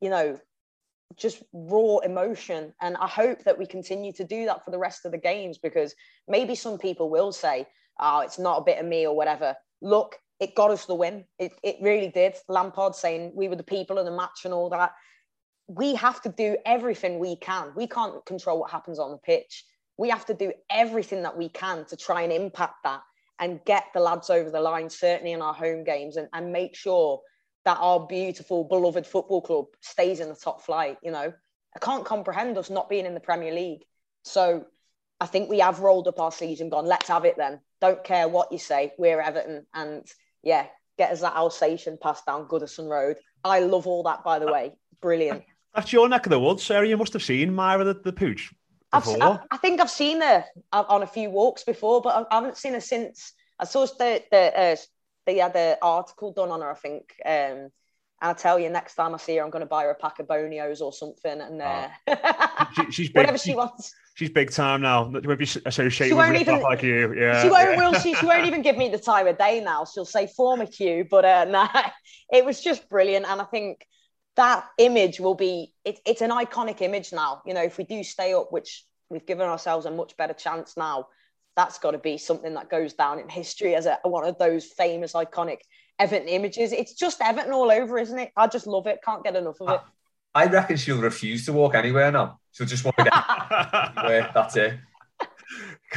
you 0.00 0.10
know, 0.10 0.38
just 1.16 1.42
raw 1.52 1.98
emotion. 1.98 2.72
And 2.80 2.96
I 2.96 3.08
hope 3.08 3.44
that 3.44 3.58
we 3.58 3.66
continue 3.66 4.12
to 4.14 4.24
do 4.24 4.46
that 4.46 4.64
for 4.64 4.70
the 4.70 4.78
rest 4.78 5.04
of 5.04 5.12
the 5.12 5.18
games 5.18 5.58
because 5.58 5.94
maybe 6.28 6.54
some 6.54 6.78
people 6.78 7.10
will 7.10 7.32
say, 7.32 7.66
oh, 8.00 8.20
it's 8.20 8.38
not 8.38 8.58
a 8.58 8.64
bit 8.64 8.78
of 8.78 8.86
me 8.86 9.06
or 9.06 9.14
whatever. 9.14 9.54
Look, 9.82 10.16
it 10.40 10.54
got 10.54 10.70
us 10.70 10.86
the 10.86 10.94
win. 10.94 11.24
It, 11.38 11.52
it 11.62 11.76
really 11.80 12.08
did. 12.08 12.36
Lampard 12.48 12.94
saying 12.94 13.32
we 13.34 13.48
were 13.48 13.56
the 13.56 13.62
people 13.62 13.98
of 13.98 14.06
the 14.06 14.10
match 14.10 14.44
and 14.44 14.54
all 14.54 14.70
that. 14.70 14.92
We 15.68 15.94
have 15.94 16.20
to 16.22 16.28
do 16.30 16.56
everything 16.64 17.18
we 17.18 17.36
can. 17.36 17.72
We 17.76 17.86
can't 17.86 18.24
control 18.26 18.58
what 18.58 18.70
happens 18.70 18.98
on 18.98 19.10
the 19.10 19.18
pitch. 19.18 19.64
We 20.00 20.08
have 20.08 20.24
to 20.26 20.34
do 20.34 20.54
everything 20.70 21.24
that 21.24 21.36
we 21.36 21.50
can 21.50 21.84
to 21.90 21.94
try 21.94 22.22
and 22.22 22.32
impact 22.32 22.84
that 22.84 23.02
and 23.38 23.62
get 23.66 23.84
the 23.92 24.00
lads 24.00 24.30
over 24.30 24.48
the 24.48 24.58
line, 24.58 24.88
certainly 24.88 25.32
in 25.32 25.42
our 25.42 25.52
home 25.52 25.84
games, 25.84 26.16
and, 26.16 26.26
and 26.32 26.50
make 26.50 26.74
sure 26.74 27.20
that 27.66 27.76
our 27.78 28.06
beautiful, 28.06 28.64
beloved 28.64 29.06
football 29.06 29.42
club 29.42 29.66
stays 29.82 30.20
in 30.20 30.30
the 30.30 30.34
top 30.34 30.62
flight. 30.62 30.96
You 31.02 31.10
know, 31.10 31.34
I 31.76 31.78
can't 31.80 32.06
comprehend 32.06 32.56
us 32.56 32.70
not 32.70 32.88
being 32.88 33.04
in 33.04 33.12
the 33.12 33.20
Premier 33.20 33.52
League. 33.52 33.82
So 34.24 34.64
I 35.20 35.26
think 35.26 35.50
we 35.50 35.58
have 35.58 35.80
rolled 35.80 36.08
up 36.08 36.18
our 36.18 36.32
sleeves 36.32 36.62
and 36.62 36.70
gone, 36.70 36.86
let's 36.86 37.08
have 37.08 37.26
it 37.26 37.36
then. 37.36 37.60
Don't 37.82 38.02
care 38.02 38.26
what 38.26 38.52
you 38.52 38.58
say. 38.58 38.94
We're 38.96 39.20
Everton. 39.20 39.66
And 39.74 40.06
yeah, 40.42 40.64
get 40.96 41.12
us 41.12 41.20
that 41.20 41.36
Alsatian 41.36 41.98
pass 42.00 42.22
down 42.22 42.48
Goodison 42.48 42.88
Road. 42.88 43.18
I 43.44 43.60
love 43.60 43.86
all 43.86 44.04
that, 44.04 44.24
by 44.24 44.38
the 44.38 44.48
uh, 44.48 44.52
way. 44.52 44.72
Brilliant. 45.02 45.42
That's 45.74 45.92
your 45.92 46.08
neck 46.08 46.24
of 46.24 46.30
the 46.30 46.40
woods, 46.40 46.62
Sarah. 46.62 46.88
You 46.88 46.96
must 46.96 47.12
have 47.12 47.22
seen 47.22 47.54
Myra 47.54 47.84
the, 47.84 47.92
the 47.92 48.14
Pooch. 48.14 48.50
I've, 48.92 49.08
I, 49.08 49.38
I 49.50 49.56
think 49.58 49.80
I've 49.80 49.90
seen 49.90 50.20
her 50.20 50.44
on 50.72 51.02
a 51.02 51.06
few 51.06 51.30
walks 51.30 51.64
before, 51.64 52.00
but 52.00 52.28
I 52.30 52.34
haven't 52.34 52.56
seen 52.56 52.74
her 52.74 52.80
since. 52.80 53.32
I 53.58 53.64
saw 53.64 53.86
the, 53.86 54.22
the 54.30 54.58
uh, 54.58 54.76
they 55.26 55.38
had 55.38 55.54
an 55.54 55.76
article 55.82 56.32
done 56.32 56.50
on 56.50 56.60
her, 56.60 56.70
I 56.70 56.74
think. 56.74 57.14
Um, 57.24 57.70
and 58.22 58.30
I 58.30 58.34
tell 58.34 58.58
you, 58.58 58.68
next 58.68 58.96
time 58.96 59.14
I 59.14 59.16
see 59.16 59.36
her, 59.36 59.44
I'm 59.44 59.50
going 59.50 59.60
to 59.60 59.66
buy 59.66 59.84
her 59.84 59.90
a 59.90 59.94
pack 59.94 60.18
of 60.18 60.26
bonios 60.26 60.80
or 60.80 60.92
something. 60.92 61.40
And 61.40 61.62
uh, 61.62 61.88
oh. 62.08 62.68
she, 62.74 62.90
she's 62.90 63.08
big, 63.08 63.16
whatever 63.16 63.38
she 63.38 63.54
wants. 63.54 63.94
She's 64.14 64.28
big 64.28 64.50
time 64.50 64.82
now. 64.82 65.04
Won't 65.04 65.38
be 65.38 65.48
associated 65.64 66.14
with 66.16 66.40
even, 66.40 66.60
like 66.60 66.82
you. 66.82 67.14
Yeah, 67.14 67.42
she 67.42 67.48
won't. 67.48 67.76
Will 67.78 67.94
she? 67.94 68.14
She 68.14 68.26
won't 68.26 68.46
even 68.46 68.60
give 68.60 68.76
me 68.76 68.90
the 68.90 68.98
time 68.98 69.26
of 69.26 69.38
day 69.38 69.60
now. 69.60 69.86
She'll 69.86 70.04
say 70.04 70.26
former 70.26 70.66
Q, 70.66 71.06
but 71.10 71.24
uh, 71.24 71.44
nah, 71.48 71.68
it 72.30 72.44
was 72.44 72.60
just 72.60 72.88
brilliant. 72.90 73.26
And 73.26 73.40
I 73.40 73.44
think 73.44 73.86
that 74.40 74.66
image 74.78 75.20
will 75.20 75.34
be. 75.34 75.74
It, 75.84 76.00
it's 76.06 76.22
an 76.22 76.30
iconic 76.30 76.80
image 76.80 77.12
now. 77.12 77.42
You 77.46 77.54
know, 77.54 77.62
if 77.62 77.76
we 77.78 77.84
do 77.84 78.02
stay 78.02 78.32
up, 78.32 78.50
which 78.50 78.84
we've 79.10 79.26
given 79.26 79.46
ourselves 79.46 79.86
a 79.86 79.90
much 79.90 80.16
better 80.16 80.32
chance 80.32 80.76
now 80.76 81.08
that's 81.56 81.78
got 81.78 81.90
to 81.90 81.98
be 81.98 82.16
something 82.16 82.54
that 82.54 82.70
goes 82.70 82.94
down 82.94 83.18
in 83.18 83.28
history 83.28 83.74
as 83.74 83.86
a, 83.86 83.98
one 84.04 84.26
of 84.26 84.38
those 84.38 84.64
famous 84.64 85.12
iconic 85.12 85.58
Everton 85.98 86.28
images. 86.28 86.72
It's 86.72 86.94
just 86.94 87.20
Everton 87.20 87.52
all 87.52 87.70
over, 87.70 87.98
isn't 87.98 88.18
it? 88.18 88.32
I 88.36 88.46
just 88.46 88.66
love 88.66 88.86
it. 88.86 89.00
Can't 89.04 89.22
get 89.22 89.36
enough 89.36 89.60
of 89.60 89.68
it. 89.68 89.80
I 90.34 90.46
reckon 90.46 90.76
she'll 90.76 91.00
refuse 91.00 91.44
to 91.46 91.52
walk 91.52 91.74
anywhere 91.74 92.10
now. 92.12 92.40
She'll 92.52 92.66
just 92.66 92.84
want 92.84 92.96
to 92.96 93.04
get 93.04 93.12
anywhere. 93.98 94.30
That's 94.34 94.56
it. 94.56 94.78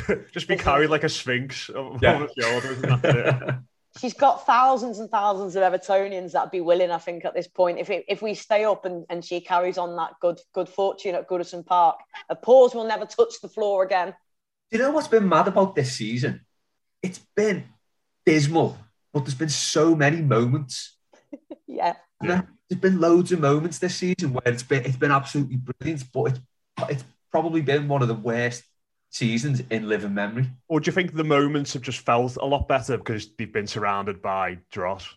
just 0.34 0.47
be 0.47 0.58
carried 0.58 0.89
like 0.89 1.03
a 1.03 1.10
sphinx 1.10 1.69
yeah. 2.01 2.25
She's 3.99 4.13
got 4.13 4.45
thousands 4.45 4.99
and 4.99 5.10
thousands 5.10 5.56
of 5.56 5.62
Evertonians 5.62 6.32
that'd 6.32 6.51
be 6.51 6.62
willing, 6.62 6.89
I 6.89 6.97
think, 6.97 7.25
at 7.25 7.36
this 7.36 7.47
point. 7.47 7.79
If 7.79 7.89
it, 7.89 8.06
if 8.08 8.21
we 8.21 8.34
stay 8.34 8.65
up 8.65 8.86
and, 8.86 9.06
and 9.10 9.23
she 9.23 9.39
carries 9.39 9.77
on 9.77 9.95
that 9.97 10.13
good 10.19 10.39
good 10.53 10.67
fortune 10.67 11.15
at 11.15 11.29
Goodison 11.29 11.65
Park, 11.65 11.99
a 12.29 12.36
pause 12.36 12.73
will 12.73 12.88
never 12.88 13.06
touch 13.06 13.36
the 13.41 13.49
floor 13.49 13.84
again 13.84 14.15
Do 14.71 14.77
you 14.77 14.84
know 14.84 14.91
what's 14.91 15.08
been 15.08 15.29
mad 15.29 15.47
about 15.47 15.75
this 15.75 15.93
season? 15.93 16.41
It's 17.03 17.19
been 17.36 17.65
dismal, 18.25 18.77
but 19.13 19.25
there's 19.25 19.36
been 19.36 19.49
so 19.49 19.95
many 19.95 20.21
moments. 20.21 20.97
yeah. 21.67 21.93
There's 22.21 22.82
been 22.82 22.99
loads 22.99 23.32
of 23.32 23.41
moments 23.41 23.77
this 23.77 23.95
season 23.95 24.34
where 24.34 24.47
it's 24.47 24.63
been 24.63 24.86
it's 24.86 24.97
been 24.97 25.12
absolutely 25.12 25.58
brilliant, 25.58 26.12
but 26.12 26.23
it's 26.23 26.39
it's 26.89 27.03
probably 27.32 27.62
been 27.62 27.88
one 27.88 28.01
of 28.01 28.08
the 28.08 28.15
worst 28.15 28.63
seasons 29.13 29.62
in 29.69 29.88
living 29.88 30.13
memory. 30.13 30.49
Or 30.67 30.80
do 30.80 30.88
you 30.88 30.91
think 30.91 31.13
the 31.13 31.23
moments 31.23 31.73
have 31.73 31.84
just 31.84 31.99
felt 31.99 32.36
a 32.38 32.45
lot 32.45 32.67
better 32.67 32.97
because 32.97 33.30
they've 33.38 33.52
been 33.52 33.67
surrounded 33.67 34.21
by 34.21 34.58
dross? 34.71 35.08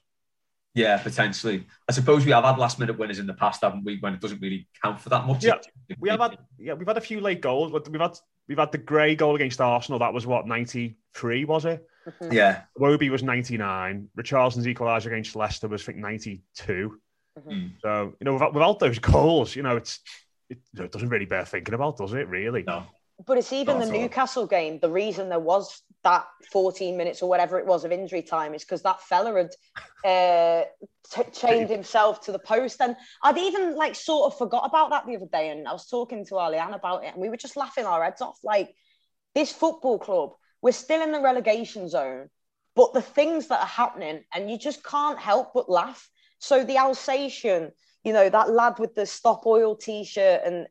Yeah, 0.74 0.98
potentially. 0.98 1.66
I 1.88 1.92
suppose 1.92 2.26
we 2.26 2.32
have 2.32 2.44
had 2.44 2.58
last 2.58 2.78
minute 2.78 2.98
winners 2.98 3.18
in 3.18 3.26
the 3.26 3.32
past, 3.32 3.62
haven't 3.62 3.84
we? 3.84 3.96
When 3.98 4.12
it 4.12 4.20
doesn't 4.20 4.42
really 4.42 4.68
count 4.82 5.00
for 5.00 5.08
that 5.08 5.26
much. 5.26 5.42
Yeah, 5.42 5.54
we 5.98 6.10
have 6.10 6.20
had. 6.20 6.36
Yeah, 6.58 6.74
we've 6.74 6.86
had 6.86 6.98
a 6.98 7.00
few 7.00 7.22
late 7.22 7.40
goals. 7.40 7.72
We've 7.72 8.00
had 8.00 8.18
we've 8.46 8.58
had 8.58 8.72
the 8.72 8.78
Gray 8.78 9.14
goal 9.16 9.36
against 9.36 9.58
Arsenal. 9.62 9.98
That 10.00 10.12
was 10.12 10.26
what 10.26 10.46
ninety 10.46 10.98
three, 11.14 11.46
was 11.46 11.64
it? 11.64 11.88
Mm-hmm. 12.06 12.34
Yeah. 12.34 12.62
Wobie 12.78 13.10
was 13.10 13.22
ninety 13.22 13.56
nine. 13.56 14.10
Richarlison's 14.18 14.66
equaliser 14.66 15.06
against 15.06 15.34
Leicester 15.34 15.66
was 15.66 15.80
I 15.80 15.86
think 15.86 15.98
ninety 15.98 16.42
two. 16.54 17.00
Mm-hmm. 17.38 17.68
So 17.80 18.14
you 18.20 18.24
know, 18.26 18.34
without, 18.34 18.52
without, 18.52 18.78
those 18.78 18.98
goals, 18.98 19.56
you 19.56 19.62
know, 19.62 19.76
it's 19.76 20.00
it, 20.50 20.58
it, 20.76 20.92
doesn't 20.92 21.08
really 21.08 21.24
bear 21.24 21.46
thinking 21.46 21.74
about, 21.74 21.96
does 21.96 22.12
it? 22.12 22.28
Really? 22.28 22.64
No. 22.64 22.84
But 23.24 23.38
it's 23.38 23.52
even 23.52 23.78
the 23.78 23.86
Newcastle 23.86 24.46
game. 24.46 24.78
The 24.78 24.90
reason 24.90 25.30
there 25.30 25.40
was 25.40 25.82
that 26.04 26.26
14 26.52 26.96
minutes 26.96 27.22
or 27.22 27.28
whatever 27.28 27.58
it 27.58 27.66
was 27.66 27.84
of 27.84 27.90
injury 27.90 28.22
time 28.22 28.54
is 28.54 28.62
because 28.62 28.82
that 28.82 29.02
fella 29.02 29.34
had 29.34 29.50
uh, 30.08 30.64
t- 31.10 31.30
chained 31.32 31.70
himself 31.70 32.20
to 32.26 32.32
the 32.32 32.38
post. 32.38 32.80
And 32.80 32.94
I'd 33.22 33.38
even 33.38 33.74
like 33.74 33.94
sort 33.94 34.32
of 34.32 34.38
forgot 34.38 34.66
about 34.66 34.90
that 34.90 35.06
the 35.06 35.16
other 35.16 35.26
day. 35.32 35.48
And 35.48 35.66
I 35.66 35.72
was 35.72 35.88
talking 35.88 36.24
to 36.26 36.34
Alian 36.34 36.74
about 36.74 37.04
it, 37.04 37.12
and 37.12 37.22
we 37.22 37.28
were 37.28 37.36
just 37.36 37.56
laughing 37.56 37.86
our 37.86 38.04
heads 38.04 38.20
off. 38.20 38.38
Like 38.44 38.74
this 39.34 39.50
football 39.50 39.98
club, 39.98 40.34
we're 40.62 40.72
still 40.72 41.02
in 41.02 41.12
the 41.12 41.20
relegation 41.20 41.88
zone, 41.88 42.28
but 42.74 42.92
the 42.92 43.02
things 43.02 43.48
that 43.48 43.60
are 43.60 43.66
happening, 43.66 44.24
and 44.32 44.50
you 44.50 44.58
just 44.58 44.84
can't 44.84 45.18
help 45.18 45.54
but 45.54 45.70
laugh. 45.70 46.08
So 46.38 46.64
the 46.64 46.76
Alsatian, 46.76 47.72
you 48.04 48.12
know, 48.12 48.28
that 48.28 48.50
lad 48.50 48.78
with 48.78 48.94
the 48.94 49.06
Stop 49.06 49.46
Oil 49.46 49.74
T-shirt, 49.74 50.42
and 50.44 50.66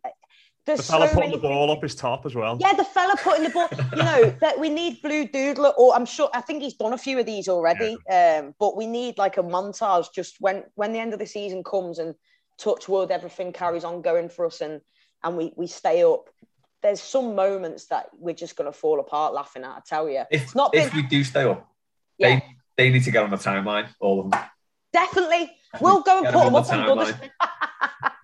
uh, 0.67 0.75
the 0.75 0.83
fella 0.83 1.07
so 1.07 1.13
putting 1.13 1.31
the 1.31 1.37
ball 1.37 1.71
up 1.71 1.81
his 1.81 1.95
top 1.95 2.25
as 2.25 2.35
well. 2.35 2.57
Yeah, 2.59 2.73
the 2.73 2.83
fella 2.83 3.15
putting 3.21 3.43
the 3.43 3.49
ball. 3.49 3.69
you 3.71 4.03
know 4.03 4.35
that 4.41 4.59
we 4.59 4.69
need 4.69 5.01
Blue 5.01 5.27
Doodler, 5.27 5.73
or 5.77 5.95
I'm 5.95 6.05
sure 6.05 6.29
I 6.33 6.41
think 6.41 6.63
he's 6.63 6.73
done 6.73 6.93
a 6.93 6.97
few 6.97 7.19
of 7.19 7.25
these 7.25 7.47
already. 7.47 7.97
Yeah. 8.07 8.41
Um, 8.43 8.55
but 8.59 8.75
we 8.75 8.87
need 8.87 9.17
like 9.17 9.37
a 9.37 9.43
montage 9.43 10.07
just 10.13 10.37
when 10.39 10.63
when 10.75 10.93
the 10.93 10.99
end 10.99 11.13
of 11.13 11.19
the 11.19 11.27
season 11.27 11.63
comes 11.63 11.99
and 11.99 12.15
touch 12.57 12.87
wood, 12.87 13.11
everything 13.11 13.53
carries 13.53 13.83
on 13.83 14.01
going 14.01 14.29
for 14.29 14.45
us, 14.45 14.61
and 14.61 14.81
and 15.23 15.37
we 15.37 15.53
we 15.55 15.67
stay 15.67 16.03
up. 16.03 16.29
There's 16.81 17.01
some 17.01 17.35
moments 17.35 17.87
that 17.87 18.09
we're 18.13 18.35
just 18.35 18.55
going 18.55 18.71
to 18.71 18.77
fall 18.77 18.99
apart 18.99 19.33
laughing 19.33 19.63
at. 19.63 19.71
I 19.71 19.79
tell 19.85 20.09
you, 20.09 20.23
if, 20.31 20.43
it's 20.43 20.55
not. 20.55 20.71
Been... 20.71 20.87
If 20.87 20.93
we 20.93 21.03
do 21.03 21.23
stay 21.23 21.43
up, 21.43 21.67
yeah. 22.17 22.39
they 22.39 22.43
they 22.77 22.89
need 22.89 23.03
to 23.03 23.11
get 23.11 23.23
on 23.23 23.31
the 23.31 23.37
timeline, 23.37 23.87
all 23.99 24.21
of 24.21 24.31
them. 24.31 24.39
Definitely, 24.93 25.51
we'll 25.81 26.01
go 26.01 26.19
and 26.19 26.27
put 26.27 26.43
them, 26.43 26.53
them 26.53 26.55
up 26.55 26.71
on 26.71 26.97
the 26.97 27.31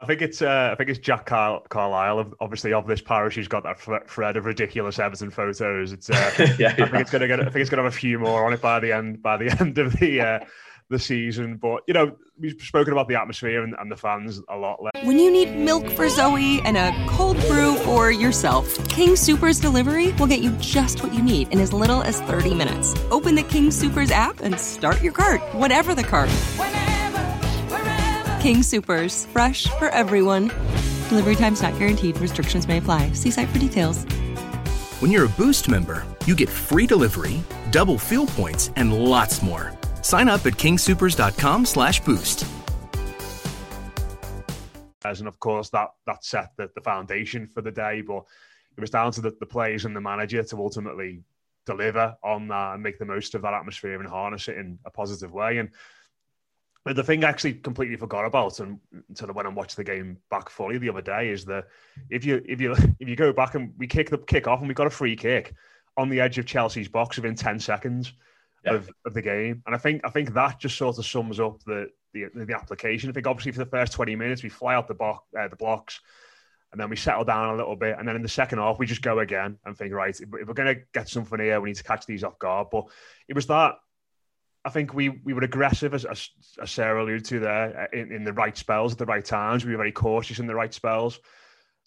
I 0.00 0.06
think 0.06 0.22
it's 0.22 0.42
uh, 0.42 0.70
I 0.72 0.76
think 0.76 0.90
it's 0.90 0.98
Jack 1.00 1.26
Car- 1.26 1.62
Carlisle, 1.68 2.34
obviously 2.40 2.72
of 2.72 2.86
this 2.86 3.00
parish, 3.00 3.34
who's 3.34 3.48
got 3.48 3.64
that 3.64 3.80
thread 4.08 4.36
of 4.36 4.44
ridiculous 4.44 4.98
Everton 4.98 5.30
photos. 5.30 5.92
It's 5.92 6.08
uh, 6.08 6.32
yeah, 6.38 6.56
yeah. 6.58 6.68
I 6.68 6.88
think 6.88 6.94
it's 6.94 7.10
gonna 7.10 7.26
get 7.26 7.40
I 7.40 7.44
think 7.44 7.56
it's 7.56 7.70
gonna 7.70 7.82
have 7.82 7.92
a 7.92 7.96
few 7.96 8.18
more 8.18 8.46
on 8.46 8.52
it 8.52 8.60
by 8.60 8.78
the 8.78 8.92
end 8.92 9.22
by 9.22 9.36
the 9.36 9.50
end 9.60 9.78
of 9.78 9.94
the 9.94 10.20
uh, 10.20 10.38
the 10.88 11.00
season. 11.00 11.56
But 11.56 11.82
you 11.88 11.94
know, 11.94 12.16
we've 12.38 12.60
spoken 12.60 12.92
about 12.92 13.08
the 13.08 13.16
atmosphere 13.16 13.64
and, 13.64 13.74
and 13.76 13.90
the 13.90 13.96
fans 13.96 14.40
a 14.48 14.56
lot. 14.56 14.78
When 15.02 15.18
you 15.18 15.32
need 15.32 15.56
milk 15.56 15.90
for 15.90 16.08
Zoe 16.08 16.60
and 16.62 16.76
a 16.76 16.92
cold 17.08 17.36
brew 17.48 17.74
for 17.78 18.12
yourself, 18.12 18.88
King 18.88 19.16
Supers 19.16 19.58
delivery 19.58 20.12
will 20.12 20.28
get 20.28 20.40
you 20.40 20.52
just 20.60 21.02
what 21.02 21.12
you 21.12 21.22
need 21.22 21.48
in 21.48 21.58
as 21.58 21.72
little 21.72 22.02
as 22.02 22.20
30 22.20 22.54
minutes. 22.54 22.94
Open 23.10 23.34
the 23.34 23.42
King 23.42 23.72
Supers 23.72 24.12
app 24.12 24.40
and 24.40 24.58
start 24.60 25.02
your 25.02 25.12
cart, 25.12 25.40
whatever 25.54 25.92
the 25.94 26.04
cart. 26.04 26.30
King 28.40 28.62
Supers, 28.62 29.26
fresh 29.26 29.66
for 29.78 29.88
everyone. 29.88 30.48
Delivery 31.08 31.34
times 31.34 31.60
not 31.60 31.76
guaranteed. 31.78 32.16
Restrictions 32.18 32.68
may 32.68 32.78
apply. 32.78 33.12
See 33.12 33.32
site 33.32 33.48
for 33.48 33.58
details. 33.58 34.04
When 35.00 35.10
you're 35.10 35.26
a 35.26 35.30
Boost 35.30 35.68
member, 35.68 36.06
you 36.24 36.36
get 36.36 36.48
free 36.48 36.86
delivery, 36.86 37.40
double 37.72 37.98
fuel 37.98 38.26
points, 38.26 38.70
and 38.76 38.92
lots 38.92 39.42
more. 39.42 39.72
Sign 40.02 40.28
up 40.28 40.46
at 40.46 40.54
kingsupers.com 40.54 41.66
slash 41.66 42.00
boost. 42.00 42.44
And 45.04 45.26
of 45.26 45.40
course, 45.40 45.70
that 45.70 45.88
that 46.06 46.24
set 46.24 46.52
the, 46.56 46.70
the 46.74 46.80
foundation 46.80 47.46
for 47.46 47.62
the 47.62 47.70
day, 47.70 48.02
but 48.02 48.24
it 48.76 48.80
was 48.80 48.90
down 48.90 49.10
to 49.12 49.20
the, 49.20 49.34
the 49.40 49.46
players 49.46 49.84
and 49.84 49.96
the 49.96 50.00
manager 50.00 50.42
to 50.42 50.56
ultimately 50.58 51.22
deliver 51.64 52.16
on 52.22 52.48
that 52.48 52.74
and 52.74 52.82
make 52.82 52.98
the 52.98 53.04
most 53.04 53.34
of 53.34 53.42
that 53.42 53.54
atmosphere 53.54 53.98
and 53.98 54.08
harness 54.08 54.48
it 54.48 54.58
in 54.58 54.78
a 54.84 54.90
positive 54.90 55.32
way. 55.32 55.58
And 55.58 55.70
the 56.94 57.04
thing 57.04 57.24
I 57.24 57.28
actually 57.28 57.54
completely 57.54 57.96
forgot 57.96 58.24
about, 58.24 58.60
and 58.60 58.78
until 59.08 59.28
I 59.28 59.32
went 59.32 59.48
and 59.48 59.56
watched 59.56 59.76
the 59.76 59.84
game 59.84 60.18
back 60.30 60.48
fully 60.48 60.78
the 60.78 60.90
other 60.90 61.02
day, 61.02 61.28
is 61.28 61.44
that 61.46 61.66
if 62.10 62.24
you 62.24 62.42
if 62.46 62.60
you 62.60 62.72
if 63.00 63.08
you 63.08 63.16
go 63.16 63.32
back 63.32 63.54
and 63.54 63.72
we 63.78 63.86
kick 63.86 64.10
the 64.10 64.18
kick 64.18 64.46
off 64.46 64.60
and 64.60 64.68
we 64.68 64.74
got 64.74 64.86
a 64.86 64.90
free 64.90 65.16
kick 65.16 65.54
on 65.96 66.08
the 66.08 66.20
edge 66.20 66.38
of 66.38 66.46
Chelsea's 66.46 66.88
box 66.88 67.16
within 67.16 67.34
ten 67.34 67.58
seconds 67.58 68.12
yeah. 68.64 68.74
of, 68.74 68.90
of 69.06 69.14
the 69.14 69.22
game, 69.22 69.62
and 69.66 69.74
I 69.74 69.78
think 69.78 70.02
I 70.04 70.10
think 70.10 70.34
that 70.34 70.60
just 70.60 70.76
sort 70.76 70.98
of 70.98 71.06
sums 71.06 71.40
up 71.40 71.62
the 71.64 71.90
the, 72.12 72.26
the 72.34 72.54
application. 72.54 73.10
I 73.10 73.12
think 73.12 73.26
obviously 73.26 73.52
for 73.52 73.58
the 73.58 73.70
first 73.70 73.92
twenty 73.92 74.16
minutes 74.16 74.42
we 74.42 74.48
fly 74.48 74.74
out 74.74 74.88
the 74.88 74.94
box 74.94 75.24
uh, 75.38 75.48
the 75.48 75.56
blocks, 75.56 76.00
and 76.72 76.80
then 76.80 76.90
we 76.90 76.96
settle 76.96 77.24
down 77.24 77.54
a 77.54 77.56
little 77.56 77.76
bit, 77.76 77.96
and 77.98 78.06
then 78.06 78.16
in 78.16 78.22
the 78.22 78.28
second 78.28 78.58
half 78.58 78.78
we 78.78 78.86
just 78.86 79.02
go 79.02 79.18
again 79.18 79.58
and 79.64 79.76
think 79.76 79.92
right 79.92 80.10
if, 80.10 80.28
if 80.34 80.48
we're 80.48 80.54
going 80.54 80.74
to 80.74 80.82
get 80.94 81.08
something 81.08 81.40
here, 81.40 81.60
we 81.60 81.70
need 81.70 81.76
to 81.76 81.84
catch 81.84 82.06
these 82.06 82.24
off 82.24 82.38
guard. 82.38 82.68
But 82.70 82.84
it 83.28 83.34
was 83.34 83.46
that 83.46 83.74
I 84.64 84.70
think 84.70 84.92
we 84.92 85.08
we 85.08 85.32
were 85.32 85.42
aggressive, 85.42 85.94
as, 85.94 86.04
as, 86.04 86.30
Sarah 86.64 87.02
alluded 87.02 87.24
to 87.26 87.40
there, 87.40 87.82
uh, 87.82 87.96
in, 87.96 88.12
in, 88.12 88.24
the 88.24 88.32
right 88.32 88.56
spells 88.56 88.92
at 88.92 88.98
the 88.98 89.06
right 89.06 89.24
times. 89.24 89.64
We 89.64 89.72
were 89.72 89.78
very 89.78 89.92
cautious 89.92 90.40
in 90.40 90.46
the 90.46 90.54
right 90.54 90.74
spells 90.74 91.20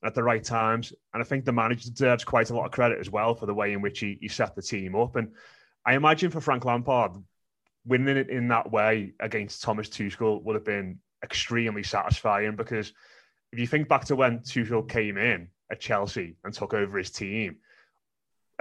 at 0.04 0.16
the 0.16 0.24
right 0.24 0.44
times. 0.44 0.94
And 1.14 1.22
I 1.22 1.26
think 1.26 1.46
the 1.46 1.52
manager 1.52 1.90
deserves 1.90 2.24
quite 2.24 2.50
a 2.50 2.56
lot 2.56 2.66
of 2.66 2.72
credit 2.72 3.00
as 3.00 3.10
well 3.10 3.36
for 3.36 3.46
the 3.46 3.54
way 3.54 3.74
in 3.74 3.82
which 3.82 4.00
he, 4.00 4.18
he 4.20 4.28
set 4.28 4.56
the 4.56 4.62
team 4.62 4.96
up. 4.96 5.16
And 5.16 5.34
I 5.86 5.96
imagine 5.96 6.32
for 6.32 6.42
Frank 6.42 6.66
Lampard, 6.66 7.12
winning 7.86 8.18
it 8.18 8.30
in 8.30 8.48
that 8.50 8.72
way 8.72 9.14
against 9.20 9.64
Thomas 9.64 9.90
Tuchel 9.90 10.44
would 10.44 10.56
have 10.56 10.66
been 10.66 11.00
extremely 11.24 11.84
satisfying 11.84 12.56
because 12.56 12.94
if 13.52 13.60
you 13.60 13.68
think 13.68 13.88
back 13.88 14.06
to 14.06 14.16
when 14.16 14.40
Tuchel 14.40 14.88
came 14.88 15.18
in 15.18 15.50
at 15.72 15.80
Chelsea 15.80 16.38
and 16.44 16.54
took 16.54 16.74
over 16.74 16.98
his 16.98 17.12
team, 17.12 17.58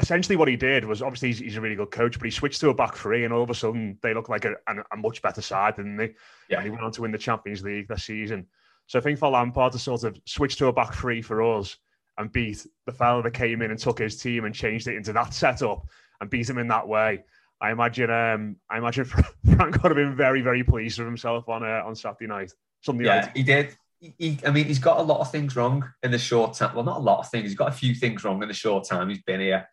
essentially 0.00 0.36
what 0.36 0.48
he 0.48 0.56
did 0.56 0.84
was 0.84 1.02
obviously 1.02 1.28
he's, 1.28 1.38
he's, 1.38 1.56
a 1.56 1.60
really 1.60 1.76
good 1.76 1.90
coach, 1.90 2.18
but 2.18 2.24
he 2.24 2.30
switched 2.30 2.60
to 2.60 2.70
a 2.70 2.74
back 2.74 2.96
three, 2.96 3.24
and 3.24 3.32
all 3.32 3.42
of 3.42 3.50
a 3.50 3.54
sudden 3.54 3.98
they 4.02 4.14
look 4.14 4.28
like 4.28 4.44
a, 4.44 4.54
a, 4.66 4.74
a 4.92 4.96
much 4.96 5.22
better 5.22 5.42
side, 5.42 5.76
didn't 5.76 5.96
they? 5.96 6.14
Yeah. 6.48 6.58
And 6.58 6.64
he 6.64 6.70
went 6.70 6.82
on 6.82 6.92
to 6.92 7.02
win 7.02 7.12
the 7.12 7.18
Champions 7.18 7.62
League 7.62 7.88
this 7.88 8.04
season. 8.04 8.46
So 8.86 8.98
I 8.98 9.02
think 9.02 9.18
for 9.18 9.30
Lampard 9.30 9.72
to 9.72 9.78
sort 9.78 10.04
of 10.04 10.18
switch 10.24 10.56
to 10.56 10.66
a 10.66 10.72
back 10.72 10.94
three 10.94 11.22
for 11.22 11.42
us 11.42 11.76
and 12.18 12.32
beat 12.32 12.66
the 12.86 12.92
fella 12.92 13.22
that 13.22 13.32
came 13.32 13.62
in 13.62 13.70
and 13.70 13.78
took 13.78 13.98
his 13.98 14.20
team 14.20 14.44
and 14.44 14.54
changed 14.54 14.88
it 14.88 14.96
into 14.96 15.12
that 15.12 15.32
setup 15.32 15.86
and 16.20 16.28
beat 16.28 16.50
him 16.50 16.58
in 16.58 16.68
that 16.68 16.88
way. 16.88 17.24
I 17.60 17.70
imagine, 17.70 18.10
um, 18.10 18.56
I 18.68 18.78
imagine 18.78 19.04
Frank 19.56 19.82
would 19.82 19.90
have 19.90 19.96
been 19.96 20.16
very, 20.16 20.40
very 20.40 20.64
pleased 20.64 20.98
with 20.98 21.06
himself 21.06 21.48
on 21.48 21.62
uh, 21.62 21.82
on 21.84 21.94
Saturday 21.94 22.26
night. 22.26 22.52
Sunday 22.82 23.04
yeah, 23.04 23.20
night. 23.20 23.36
he 23.36 23.42
did. 23.42 23.76
He, 24.00 24.38
I 24.46 24.50
mean, 24.50 24.64
he's 24.64 24.78
got 24.78 24.98
a 24.98 25.02
lot 25.02 25.20
of 25.20 25.30
things 25.30 25.54
wrong 25.56 25.86
in 26.02 26.10
the 26.10 26.18
short 26.18 26.54
time. 26.54 26.74
Well, 26.74 26.84
not 26.84 26.96
a 26.96 27.00
lot 27.00 27.18
of 27.18 27.30
things. 27.30 27.50
He's 27.50 27.54
got 27.54 27.68
a 27.68 27.72
few 27.72 27.94
things 27.94 28.24
wrong 28.24 28.42
in 28.42 28.48
the 28.48 28.54
short 28.54 28.84
time 28.84 29.10
he's 29.10 29.22
been 29.22 29.40
here. 29.40 29.68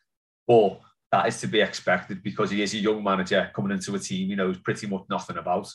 But 0.48 0.80
that 1.12 1.28
is 1.28 1.40
to 1.42 1.48
be 1.48 1.62
expected 1.62 2.24
because 2.24 2.52
he 2.52 2.62
is 2.62 2.74
a 2.74 2.78
young 2.78 3.04
manager 3.04 3.50
coming 3.54 3.72
into 3.72 3.96
a 3.96 4.00
team 4.00 4.28
he 4.30 4.36
knows 4.36 4.58
pretty 4.58 4.88
much 4.88 5.04
nothing 5.10 5.38
about. 5.38 5.72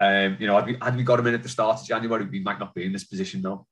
Um, 0.00 0.36
you 0.40 0.46
know, 0.46 0.56
had 0.56 0.66
we, 0.66 0.76
had 0.80 0.96
we 0.96 1.04
got 1.04 1.20
him 1.20 1.28
in 1.28 1.34
at 1.34 1.42
the 1.42 1.48
start 1.48 1.80
of 1.80 1.86
January, 1.86 2.24
we 2.24 2.40
might 2.40 2.58
not 2.58 2.74
be 2.74 2.84
in 2.84 2.92
this 2.92 3.04
position 3.04 3.42
now. 3.42 3.66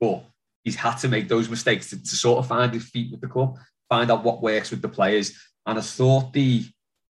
But 0.00 0.24
he's 0.64 0.76
had 0.76 0.96
to 0.96 1.08
make 1.08 1.28
those 1.28 1.48
mistakes 1.48 1.90
to, 1.90 2.02
to 2.02 2.16
sort 2.16 2.38
of 2.38 2.46
find 2.46 2.72
his 2.72 2.88
feet 2.88 3.10
with 3.10 3.20
the 3.20 3.28
club, 3.28 3.58
find 3.88 4.10
out 4.10 4.24
what 4.24 4.42
works 4.42 4.70
with 4.70 4.82
the 4.82 4.88
players. 4.88 5.32
And 5.66 5.78
I 5.78 5.82
thought 5.82 6.32
the 6.32 6.64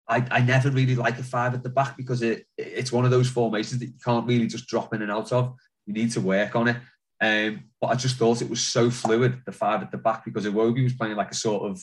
I, 0.07 0.25
I 0.31 0.41
never 0.41 0.71
really 0.71 0.95
like 0.95 1.19
a 1.19 1.23
five 1.23 1.53
at 1.53 1.61
the 1.61 1.69
back 1.69 1.95
because 1.95 2.23
it 2.23 2.45
it's 2.57 2.91
one 2.91 3.05
of 3.05 3.11
those 3.11 3.29
formations 3.29 3.79
that 3.79 3.87
you 3.87 3.99
can't 4.03 4.27
really 4.27 4.47
just 4.47 4.67
drop 4.67 4.93
in 4.93 5.03
and 5.03 5.11
out 5.11 5.31
of. 5.31 5.55
You 5.85 5.93
need 5.93 6.11
to 6.11 6.21
work 6.21 6.55
on 6.55 6.67
it. 6.67 6.77
Um, 7.21 7.65
but 7.79 7.87
I 7.87 7.95
just 7.95 8.17
thought 8.17 8.41
it 8.41 8.49
was 8.49 8.61
so 8.61 8.89
fluid, 8.89 9.41
the 9.45 9.51
five 9.51 9.81
at 9.81 9.91
the 9.91 9.97
back, 9.97 10.25
because 10.25 10.45
Iwobi 10.45 10.83
was 10.83 10.93
playing 10.93 11.15
like 11.15 11.31
a 11.31 11.35
sort 11.35 11.69
of 11.69 11.81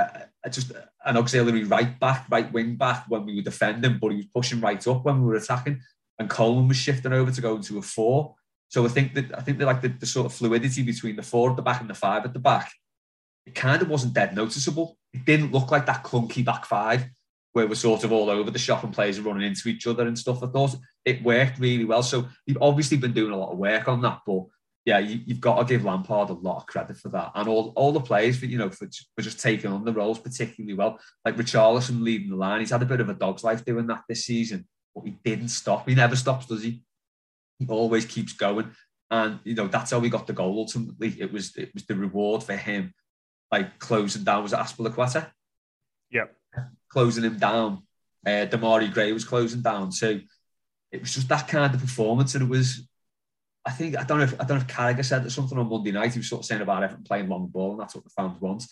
uh, 0.00 0.48
just 0.48 0.72
an 1.04 1.16
auxiliary 1.16 1.64
right 1.64 1.98
back, 1.98 2.26
right 2.30 2.50
wing 2.52 2.76
back 2.76 3.04
when 3.08 3.24
we 3.24 3.36
were 3.36 3.42
defending, 3.42 3.98
but 3.98 4.10
he 4.10 4.16
was 4.16 4.26
pushing 4.26 4.60
right 4.60 4.86
up 4.86 5.04
when 5.04 5.20
we 5.20 5.28
were 5.28 5.36
attacking. 5.36 5.80
And 6.18 6.28
Coleman 6.28 6.68
was 6.68 6.76
shifting 6.76 7.12
over 7.12 7.30
to 7.30 7.40
go 7.40 7.56
into 7.56 7.78
a 7.78 7.82
four. 7.82 8.34
So 8.68 8.84
I 8.84 8.88
think 8.88 9.14
that 9.14 9.36
I 9.36 9.40
think 9.40 9.58
that 9.58 9.66
like 9.66 9.80
the, 9.80 9.88
the 9.88 10.06
sort 10.06 10.26
of 10.26 10.34
fluidity 10.34 10.82
between 10.82 11.16
the 11.16 11.22
four 11.22 11.50
at 11.50 11.56
the 11.56 11.62
back 11.62 11.80
and 11.80 11.90
the 11.90 11.94
five 11.94 12.24
at 12.24 12.32
the 12.32 12.38
back, 12.38 12.70
it 13.46 13.54
kind 13.54 13.82
of 13.82 13.88
wasn't 13.88 14.14
dead 14.14 14.34
noticeable. 14.34 14.96
It 15.12 15.24
didn't 15.24 15.52
look 15.52 15.70
like 15.70 15.86
that 15.86 16.04
clunky 16.04 16.44
back 16.44 16.66
five 16.66 17.06
where 17.52 17.66
we're 17.66 17.74
sort 17.74 18.04
of 18.04 18.12
all 18.12 18.30
over 18.30 18.50
the 18.50 18.58
shop 18.58 18.84
and 18.84 18.94
players 18.94 19.18
are 19.18 19.22
running 19.22 19.46
into 19.48 19.68
each 19.68 19.86
other 19.86 20.06
and 20.06 20.16
stuff. 20.16 20.42
I 20.42 20.46
thought 20.46 20.76
it 21.04 21.22
worked 21.22 21.58
really 21.58 21.84
well. 21.84 22.02
So 22.02 22.28
you've 22.46 22.62
obviously 22.62 22.96
been 22.96 23.12
doing 23.12 23.32
a 23.32 23.36
lot 23.36 23.50
of 23.50 23.58
work 23.58 23.88
on 23.88 24.00
that, 24.02 24.20
but 24.24 24.44
yeah, 24.84 24.98
you, 24.98 25.20
have 25.28 25.40
got 25.40 25.58
to 25.58 25.64
give 25.64 25.84
Lampard 25.84 26.30
a 26.30 26.34
lot 26.34 26.58
of 26.58 26.66
credit 26.66 26.96
for 26.96 27.10
that, 27.10 27.32
and 27.34 27.48
all, 27.48 27.72
all 27.76 27.92
the 27.92 28.00
players 28.00 28.38
for 28.38 28.46
you 28.46 28.56
know 28.56 28.70
for, 28.70 28.88
for 29.14 29.22
just 29.22 29.40
taking 29.40 29.70
on 29.70 29.84
the 29.84 29.92
roles 29.92 30.18
particularly 30.18 30.74
well. 30.74 30.98
Like 31.24 31.36
Richarlison 31.36 32.02
leading 32.02 32.30
the 32.30 32.36
line, 32.36 32.60
he's 32.60 32.70
had 32.70 32.82
a 32.82 32.86
bit 32.86 33.00
of 33.00 33.08
a 33.08 33.14
dog's 33.14 33.44
life 33.44 33.64
doing 33.64 33.86
that 33.88 34.04
this 34.08 34.24
season, 34.24 34.66
but 34.94 35.04
he 35.04 35.18
didn't 35.22 35.48
stop. 35.48 35.88
He 35.88 35.94
never 35.94 36.16
stops, 36.16 36.46
does 36.46 36.62
he? 36.62 36.82
He 37.58 37.66
always 37.68 38.06
keeps 38.06 38.32
going, 38.32 38.70
and 39.10 39.38
you 39.44 39.54
know 39.54 39.66
that's 39.66 39.90
how 39.90 39.98
we 39.98 40.08
got 40.08 40.26
the 40.26 40.32
goal. 40.32 40.58
Ultimately, 40.58 41.14
it 41.20 41.30
was 41.30 41.54
it 41.56 41.74
was 41.74 41.84
the 41.84 41.94
reward 41.94 42.42
for 42.42 42.56
him, 42.56 42.94
like 43.52 43.78
closing 43.78 44.24
down 44.24 44.42
was 44.42 44.52
Azpilicueta. 44.52 45.30
Yeah, 46.10 46.26
closing 46.88 47.24
him 47.24 47.38
down. 47.38 47.82
Uh, 48.26 48.46
Demarai 48.46 48.92
Gray 48.92 49.12
was 49.12 49.26
closing 49.26 49.60
down 49.60 49.90
too. 49.90 50.22
It 50.90 51.02
was 51.02 51.14
just 51.14 51.28
that 51.28 51.48
kind 51.48 51.74
of 51.74 51.82
performance, 51.82 52.34
and 52.34 52.44
it 52.44 52.50
was 52.50 52.88
I 53.66 53.72
think 53.72 53.98
I 53.98 54.04
don't 54.04 54.18
know 54.18 54.24
if 54.24 54.34
I 54.40 54.44
don't 54.44 54.58
know 54.58 54.64
if 54.64 54.66
Carragher 54.66 55.04
said 55.04 55.24
that 55.24 55.30
something 55.30 55.58
on 55.58 55.68
Monday 55.68 55.92
night. 55.92 56.12
He 56.12 56.18
was 56.18 56.28
sort 56.28 56.40
of 56.40 56.46
saying 56.46 56.62
about 56.62 56.82
Everton 56.82 57.04
playing 57.04 57.28
long 57.28 57.46
ball, 57.48 57.72
and 57.72 57.80
that's 57.80 57.94
what 57.94 58.04
the 58.04 58.10
fans 58.10 58.40
want. 58.40 58.64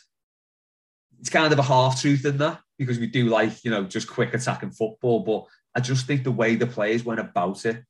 It's 1.21 1.29
kind 1.29 1.53
of 1.53 1.59
a 1.59 1.63
half 1.63 2.01
truth 2.01 2.25
in 2.25 2.39
that 2.39 2.61
because 2.79 2.99
we 2.99 3.07
do 3.07 3.27
like 3.27 3.65
you 3.65 3.71
know 3.71 3.85
just 3.85 4.09
quick 4.09 4.33
attacking 4.33 4.71
football, 4.71 5.21
but 5.21 5.45
I 5.75 5.81
just 5.81 6.07
think 6.07 6.25
the 6.25 6.31
way 6.31 6.55
the 6.55 6.67
players 6.67 7.05
went 7.05 7.21
about 7.21 7.67
it 7.67 7.83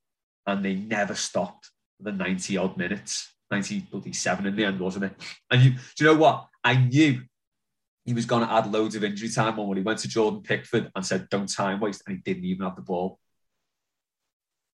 and 0.47 0.65
they 0.65 0.75
never 0.75 1.15
stopped 1.15 1.71
the 2.01 2.11
ninety 2.11 2.57
odd 2.57 2.77
minutes, 2.77 3.33
ninety 3.51 3.87
seven 4.13 4.47
in 4.47 4.57
the 4.57 4.65
end, 4.65 4.81
wasn't 4.81 5.05
it? 5.05 5.13
And 5.51 5.63
you, 5.63 5.71
do 5.71 6.05
you 6.05 6.07
know 6.07 6.19
what? 6.19 6.49
I 6.65 6.75
knew 6.75 7.23
he 8.05 8.15
was 8.15 8.27
going 8.27 8.45
to 8.45 8.53
add 8.53 8.73
loads 8.73 8.97
of 8.97 9.05
injury 9.05 9.29
time 9.29 9.59
on 9.61 9.69
when 9.69 9.77
he 9.77 9.85
went 9.85 10.01
to 10.01 10.09
Jordan 10.09 10.43
Pickford 10.43 10.91
and 10.97 11.07
said, 11.07 11.29
"Don't 11.29 11.49
time 11.49 11.79
waste," 11.79 12.03
and 12.07 12.17
he 12.17 12.23
didn't 12.23 12.45
even 12.45 12.65
have 12.65 12.75
the 12.75 12.83
ball 12.83 13.21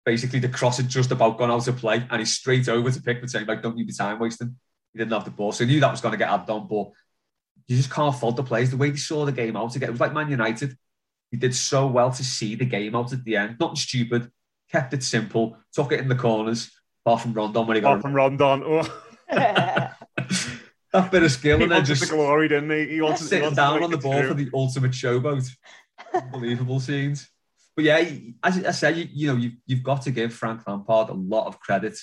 basically 0.05 0.39
the 0.39 0.49
cross 0.49 0.77
had 0.77 0.89
just 0.89 1.11
about 1.11 1.39
gone 1.39 1.51
out 1.51 1.67
of 1.67 1.77
play 1.77 2.07
and 2.11 2.19
he's 2.21 2.35
straight 2.35 2.69
over 2.69 2.91
to 2.91 3.03
Pickford 3.03 3.31
saying, 3.31 3.47
like, 3.47 3.63
don't 3.63 3.77
need 3.77 3.89
the 3.89 3.93
time 3.93 4.19
wasting. 4.19 4.57
He 4.93 4.99
didn't 4.99 5.13
have 5.13 5.25
the 5.25 5.31
ball. 5.31 5.53
So 5.53 5.65
he 5.65 5.73
knew 5.73 5.81
that 5.81 5.91
was 5.91 6.01
going 6.01 6.13
to 6.13 6.19
get 6.19 6.31
added 6.31 6.51
on, 6.51 6.69
but 6.69 6.91
you 7.67 7.77
just 7.77 7.91
can't 7.91 8.15
fault 8.15 8.37
the 8.37 8.43
players. 8.43 8.71
The 8.71 8.77
way 8.77 8.91
they 8.91 8.97
saw 8.97 9.25
the 9.25 9.33
game 9.33 9.57
out 9.57 9.75
again, 9.75 9.89
it 9.89 9.93
was 9.93 10.01
like 10.01 10.13
Man 10.13 10.31
United. 10.31 10.77
He 11.31 11.37
did 11.37 11.55
so 11.55 11.87
well 11.87 12.11
to 12.13 12.25
see 12.25 12.55
the 12.55 12.65
game 12.65 12.95
out 12.95 13.13
at 13.13 13.25
the 13.25 13.37
end. 13.37 13.57
Not 13.59 13.79
stupid, 13.79 14.31
kept 14.71 14.95
it 14.95 15.03
simple, 15.03 15.57
took 15.73 15.93
it 15.93 16.01
in 16.01 16.09
the 16.09 16.15
corners, 16.15 16.71
apart 17.05 17.23
from 17.23 17.33
Rondon 17.33 17.67
when 17.67 17.77
he 17.77 17.81
got 17.81 17.99
Apart 17.99 18.03
from 18.03 18.15
Rondon, 18.15 18.63
oh. 18.65 19.03
that 20.95 21.11
bit 21.11 21.23
of 21.23 21.33
skill, 21.33 21.59
he 21.59 21.65
and 21.65 21.73
then 21.73 21.85
just 21.85 22.03
the 22.03 22.15
glory, 22.15 22.49
didn't 22.49 22.71
he? 22.71 22.95
He 22.95 23.01
wanted, 23.01 23.19
he 23.19 23.25
sitting 23.25 23.43
wanted 23.43 23.57
to 23.57 23.61
down 23.61 23.83
on 23.83 23.91
the 23.91 23.99
ball 23.99 24.13
through. 24.13 24.29
for 24.29 24.35
the 24.35 24.51
ultimate 24.55 24.93
showboat. 24.93 25.51
Unbelievable 26.13 26.79
scenes. 26.79 27.29
But 27.77 27.85
yeah, 27.85 28.09
as 28.43 28.65
I 28.65 28.71
said, 28.71 28.97
you, 28.97 29.09
you 29.13 29.27
know, 29.29 29.37
you've, 29.37 29.55
you've 29.67 29.83
got 29.83 30.03
to 30.03 30.11
give 30.11 30.33
Frank 30.33 30.67
Lampard 30.67 31.09
a 31.09 31.15
lot 31.15 31.47
of 31.47 31.59
credit 31.59 31.99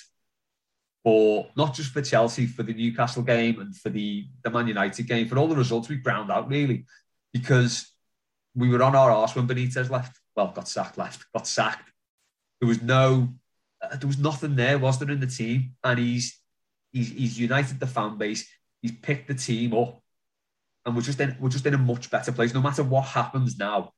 for 1.02 1.48
not 1.56 1.74
just 1.74 1.92
for 1.92 2.02
Chelsea, 2.02 2.46
for 2.46 2.62
the 2.62 2.74
Newcastle 2.74 3.22
game 3.22 3.60
and 3.60 3.74
for 3.74 3.88
the, 3.88 4.26
the 4.44 4.50
Man 4.50 4.68
United 4.68 5.06
game, 5.08 5.28
for 5.28 5.38
all 5.38 5.48
the 5.48 5.56
results 5.56 5.88
we 5.88 5.96
ground 5.96 6.30
out, 6.30 6.48
really, 6.48 6.84
because 7.32 7.90
we 8.54 8.68
were 8.68 8.82
on 8.82 8.94
our 8.94 9.10
arse 9.10 9.34
when 9.34 9.48
Benitez 9.48 9.90
left. 9.90 10.18
Well, 10.36 10.48
got 10.48 10.68
sacked, 10.68 10.98
left, 10.98 11.24
got 11.34 11.46
sacked. 11.46 11.90
There 12.60 12.68
was 12.68 12.82
no, 12.82 13.28
uh, 13.82 13.96
there 13.96 14.06
was 14.06 14.18
nothing 14.18 14.54
there, 14.54 14.78
was 14.78 14.98
there, 14.98 15.10
in 15.10 15.20
the 15.20 15.26
team? 15.26 15.72
And 15.82 15.98
he's, 15.98 16.38
he's, 16.92 17.10
he's 17.10 17.40
united 17.40 17.80
the 17.80 17.86
fan 17.86 18.18
base. 18.18 18.48
He's 18.82 18.92
picked 18.92 19.28
the 19.28 19.34
team 19.34 19.74
up, 19.74 20.00
and 20.84 20.94
we're 20.94 21.02
just 21.02 21.20
in, 21.20 21.36
we're 21.40 21.48
just 21.48 21.66
in 21.66 21.74
a 21.74 21.78
much 21.78 22.10
better 22.10 22.32
place. 22.32 22.52
No 22.52 22.60
matter 22.60 22.82
what 22.82 23.06
happens 23.06 23.58
now, 23.58 23.92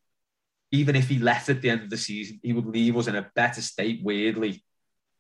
even 0.74 0.96
if 0.96 1.08
he 1.08 1.18
left 1.20 1.48
at 1.48 1.62
the 1.62 1.70
end 1.70 1.82
of 1.82 1.90
the 1.90 1.96
season, 1.96 2.40
he 2.42 2.52
would 2.52 2.66
leave 2.66 2.96
us 2.96 3.06
in 3.06 3.14
a 3.14 3.30
better 3.37 3.62
state, 3.62 4.00
weirdly, 4.02 4.64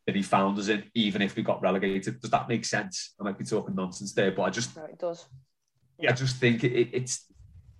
than 0.04 0.16
he 0.16 0.22
found 0.22 0.58
us 0.58 0.68
in, 0.68 0.82
even 0.94 1.22
if 1.22 1.36
we 1.36 1.42
got 1.44 1.62
relegated. 1.62 2.20
Does 2.20 2.30
that 2.30 2.48
make 2.48 2.64
sense? 2.64 3.14
I 3.20 3.22
might 3.22 3.38
be 3.38 3.44
talking 3.44 3.74
nonsense 3.74 4.12
there, 4.12 4.32
but 4.32 4.42
I 4.42 4.50
just, 4.50 4.76
No, 4.76 4.84
it 4.84 4.98
does. 4.98 5.26
I 6.06 6.12
just 6.12 6.36
think 6.36 6.64
it, 6.64 6.90
it's 6.92 7.26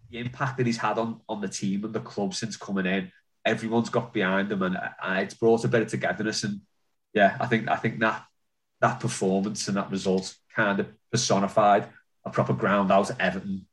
the 0.09 0.19
impact 0.19 0.59
that 0.59 0.67
he's 0.67 0.77
had 0.77 0.99
on, 0.99 1.21
on 1.29 1.41
the 1.41 1.49
team 1.49 1.85
and 1.85 1.93
the 1.93 2.01
club 2.01 2.33
since 2.33 2.57
coming 2.57 2.87
in. 2.87 3.11
Everyone's 3.45 3.91
got 3.91 4.13
behind 4.13 4.53
him, 4.53 4.63
and, 4.63 4.79
and 5.03 5.19
it's 5.19 5.35
brought 5.35 5.65
a 5.65 5.69
bit 5.69 5.83
of 5.83 5.89
togetherness. 5.89 6.45
And 6.45 6.61
yeah, 7.13 7.37
I 7.41 7.47
think 7.47 7.69
I 7.69 7.77
think 7.77 7.99
that 7.99 8.25
that 8.81 9.01
performance 9.01 9.67
and 9.69 9.77
that 9.77 9.91
result 9.91 10.35
kind 10.55 10.79
of 10.79 10.87
personified 11.11 11.89
a 12.25 12.31
proper 12.31 12.55
ground 12.55 12.93
out 12.93 13.11
of 13.11 13.21
Everton 13.21 13.67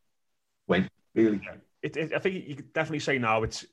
win. 0.68 0.90
Really, 1.14 1.40
it, 1.82 1.96
it, 1.96 2.14
I 2.14 2.20
think 2.20 2.48
you 2.48 2.56
could 2.56 2.74
definitely 2.74 3.00
say 3.00 3.18
now 3.18 3.44
it's 3.44 3.66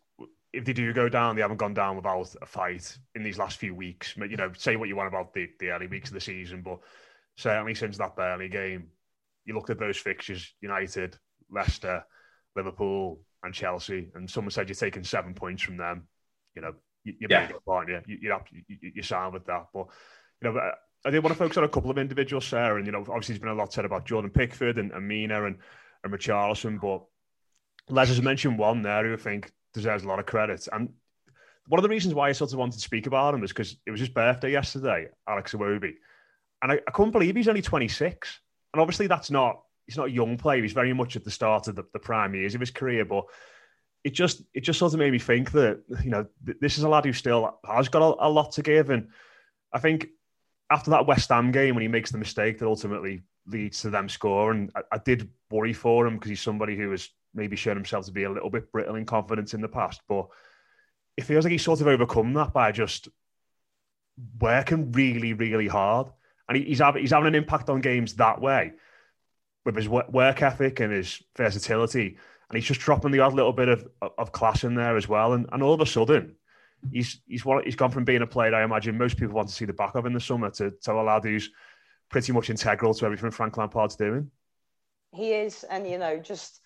if 0.53 0.65
they 0.65 0.73
do 0.73 0.93
go 0.93 1.09
down, 1.09 1.37
they 1.37 1.43
haven't 1.43 1.59
gone 1.59 1.75
down 1.75 1.97
without 1.97 2.35
a 2.41 2.47
fight 2.47 2.97
in 3.15 3.23
these 3.23 3.39
last 3.39 3.59
few 3.59 3.75
weeks. 3.75 4.15
But, 4.17 4.31
You 4.31 4.37
know, 4.37 4.53
say 4.57 4.77
what 4.77 4.89
you 4.89 4.97
want 4.97 5.09
about 5.09 5.35
the, 5.35 5.49
the 5.61 5.71
early 5.71 5.87
weeks 5.87 6.09
of 6.11 6.15
the 6.15 6.21
season, 6.21 6.63
but 6.63 6.79
certainly 7.37 7.75
since 7.75 7.99
that 7.99 8.17
Burnley 8.17 8.49
game, 8.49 8.89
you 9.45 9.55
looked 9.55 9.71
at 9.71 9.79
those 9.79 9.97
fixtures: 9.97 10.55
United, 10.61 11.17
Leicester, 11.51 12.05
Liverpool, 12.57 13.21
and 13.43 13.55
Chelsea, 13.55 14.11
and 14.15 14.29
someone 14.31 14.51
said 14.51 14.69
you're 14.69 14.75
taking 14.77 15.05
seven 15.05 15.35
points 15.35 15.63
from 15.63 15.77
them. 15.77 16.09
You 16.55 16.63
know, 16.63 16.75
you, 17.05 17.15
you're 17.21 17.31
Yeah. 17.31 17.51
up, 17.55 17.63
aren't 17.67 17.89
you? 17.91 18.01
you 18.07 18.19
you're, 18.23 18.45
you, 18.51 18.63
you- 18.69 18.93
you're 18.97 19.05
sound 19.05 19.35
with 19.35 19.47
that, 19.47 19.67
but 19.73 19.87
you 20.43 20.53
know. 20.53 20.73
I 21.05 21.11
did 21.11 21.23
want 21.23 21.33
to 21.33 21.39
focus 21.39 21.57
on 21.57 21.63
a 21.63 21.69
couple 21.69 21.93
of 21.93 21.97
individuals, 21.99 22.45
Sarah, 22.45 22.77
and 22.77 22.85
you 22.85 22.91
know, 22.91 23.03
obviously 23.03 23.35
there's 23.35 23.39
been 23.39 23.51
a 23.51 23.55
lot 23.55 23.73
said 23.73 23.85
about 23.85 24.05
Jordan 24.05 24.33
Pickford 24.33 24.79
and, 24.79 24.91
and 24.91 25.07
Mina 25.07 25.45
and, 25.45 25.59
and 26.03 26.13
Richarlison, 26.13 26.81
but 26.81 27.05
Les 27.89 28.09
has 28.09 28.21
mentioned 28.21 28.59
one 28.59 28.83
there 28.83 29.07
who 29.07 29.13
I 29.15 29.17
think 29.17 29.53
deserves 29.79 30.05
a 30.05 30.09
lot 30.09 30.19
of 30.19 30.27
credit. 30.27 30.67
And 30.73 30.91
one 31.69 31.79
of 31.79 31.83
the 31.83 31.89
reasons 31.89 32.15
why 32.15 32.29
I 32.29 32.33
sort 32.33 32.53
of 32.53 32.59
wanted 32.59 32.77
to 32.77 32.83
speak 32.83 33.07
about 33.07 33.35
him 33.35 33.45
is 33.45 33.51
because 33.51 33.77
it 33.87 33.91
was 33.91 34.01
his 34.01 34.09
birthday 34.09 34.53
yesterday, 34.53 35.09
Alex 35.29 35.53
Iwobi. 35.53 35.95
And 36.63 36.73
I, 36.73 36.81
I 36.87 36.91
couldn't 36.91 37.13
believe 37.13 37.37
he's 37.37 37.49
only 37.49 37.63
26. 37.63 38.41
And 38.73 38.81
obviously 38.81 39.07
that's 39.07 39.31
not 39.31 39.63
he's 39.87 39.97
not 39.97 40.09
a 40.09 40.13
young 40.13 40.37
player. 40.37 40.63
He's 40.63 40.73
very 40.73 40.93
much 40.93 41.17
at 41.17 41.25
the 41.25 41.31
start 41.31 41.69
of 41.69 41.77
the, 41.77 41.85
the 41.93 41.99
prime 41.99 42.35
years 42.35 42.55
of 42.55 42.61
his 42.61 42.71
career. 42.71 43.05
But 43.05 43.25
it 44.05 44.11
just 44.11 44.43
it 44.55 44.61
just 44.61 44.79
sort 44.79 44.93
of 44.93 44.99
made 44.99 45.13
me 45.13 45.19
think 45.19 45.53
that, 45.53 45.83
you 46.03 46.11
know, 46.11 46.27
th- 46.45 46.59
this 46.61 46.79
is 46.79 46.85
a 46.85 46.89
lad 46.89 47.05
who 47.05 47.13
still 47.13 47.59
has 47.67 47.89
got 47.89 48.03
a, 48.03 48.27
a 48.27 48.29
lot 48.29 48.53
to 48.53 48.63
give. 48.63 48.91
And 48.91 49.09
I 49.73 49.79
think 49.79 50.09
after 50.71 50.91
that 50.91 51.07
West 51.07 51.29
Ham 51.29 51.53
game, 51.53 51.75
when 51.75 51.83
he 51.83 51.89
makes 51.89 52.11
the 52.11 52.19
mistake 52.19 52.59
that 52.59 52.67
ultimately 52.67 53.23
leads 53.47 53.81
to 53.83 53.91
them 53.91 54.09
scoring, 54.09 54.71
I, 54.75 54.83
I 54.93 54.99
did 54.99 55.29
worry 55.51 55.73
for 55.73 56.07
him 56.07 56.15
because 56.15 56.31
he's 56.31 56.41
somebody 56.41 56.77
who 56.77 56.91
has 56.91 57.09
maybe 57.35 57.57
shown 57.57 57.77
himself 57.77 58.07
to 58.07 58.13
be 58.13 58.25
a 58.25 58.31
little 58.31 58.51
bit 58.51 58.73
brittle 58.73 58.97
in 58.97 59.05
confidence 59.05 59.55
in 59.55 59.61
the 59.61 59.69
past. 59.69 60.01
But 60.09 60.27
it 61.17 61.25
feels 61.25 61.45
like 61.45 61.53
he's 61.53 61.65
sort 61.65 61.81
of 61.81 61.87
overcome 61.87 62.33
that 62.35 62.53
by 62.53 62.73
just 62.73 63.09
working 64.41 64.93
really, 64.93 65.33
really 65.33 65.69
hard. 65.69 66.09
And 66.49 66.57
he's, 66.57 66.79
having, 66.79 67.03
he's 67.03 67.11
having 67.11 67.29
an 67.29 67.35
impact 67.35 67.69
on 67.69 67.81
games 67.81 68.15
that 68.15 68.41
way 68.41 68.73
with 69.65 69.77
his 69.77 69.89
work 69.89 70.43
ethic 70.43 70.81
and 70.81 70.93
his 70.93 71.23
versatility. 71.37 72.17
And 72.49 72.57
he's 72.57 72.65
just 72.65 72.81
dropping 72.81 73.11
the 73.11 73.21
odd 73.21 73.35
little 73.35 73.53
bit 73.53 73.69
of, 73.69 73.87
of 74.01 74.33
class 74.33 74.65
in 74.65 74.75
there 74.75 74.97
as 74.97 75.09
well. 75.09 75.35
And, 75.35 75.47
and 75.53 75.63
all 75.63 75.75
of 75.75 75.81
a 75.81 75.87
sudden, 75.87 76.37
he's 76.93 77.21
he's 77.27 77.45
he's 77.65 77.77
gone 77.77 77.91
from 77.91 78.05
being 78.05 78.23
a 78.23 78.27
player 78.27 78.55
I 78.55 78.65
imagine 78.65 78.97
most 78.97 79.17
people 79.19 79.35
want 79.35 79.49
to 79.49 79.55
see 79.55 79.65
the 79.65 79.73
back 79.73 79.95
of 79.95 80.07
in 80.07 80.13
the 80.13 80.21
summer 80.21 80.51
to, 80.53 80.73
to 80.83 80.93
a 80.93 81.03
lad 81.03 81.25
who's 81.25 81.51
pretty 82.09 82.33
much 82.33 82.51
integral 82.51 82.95
to 82.95 83.05
everything 83.05 83.31
Frank 83.31 83.57
Lampard's 83.57 83.97
doing. 83.97 84.31
He 85.13 85.33
is, 85.33 85.65
and 85.65 85.87
you 85.87 85.99
know, 85.99 86.19
just 86.19 86.61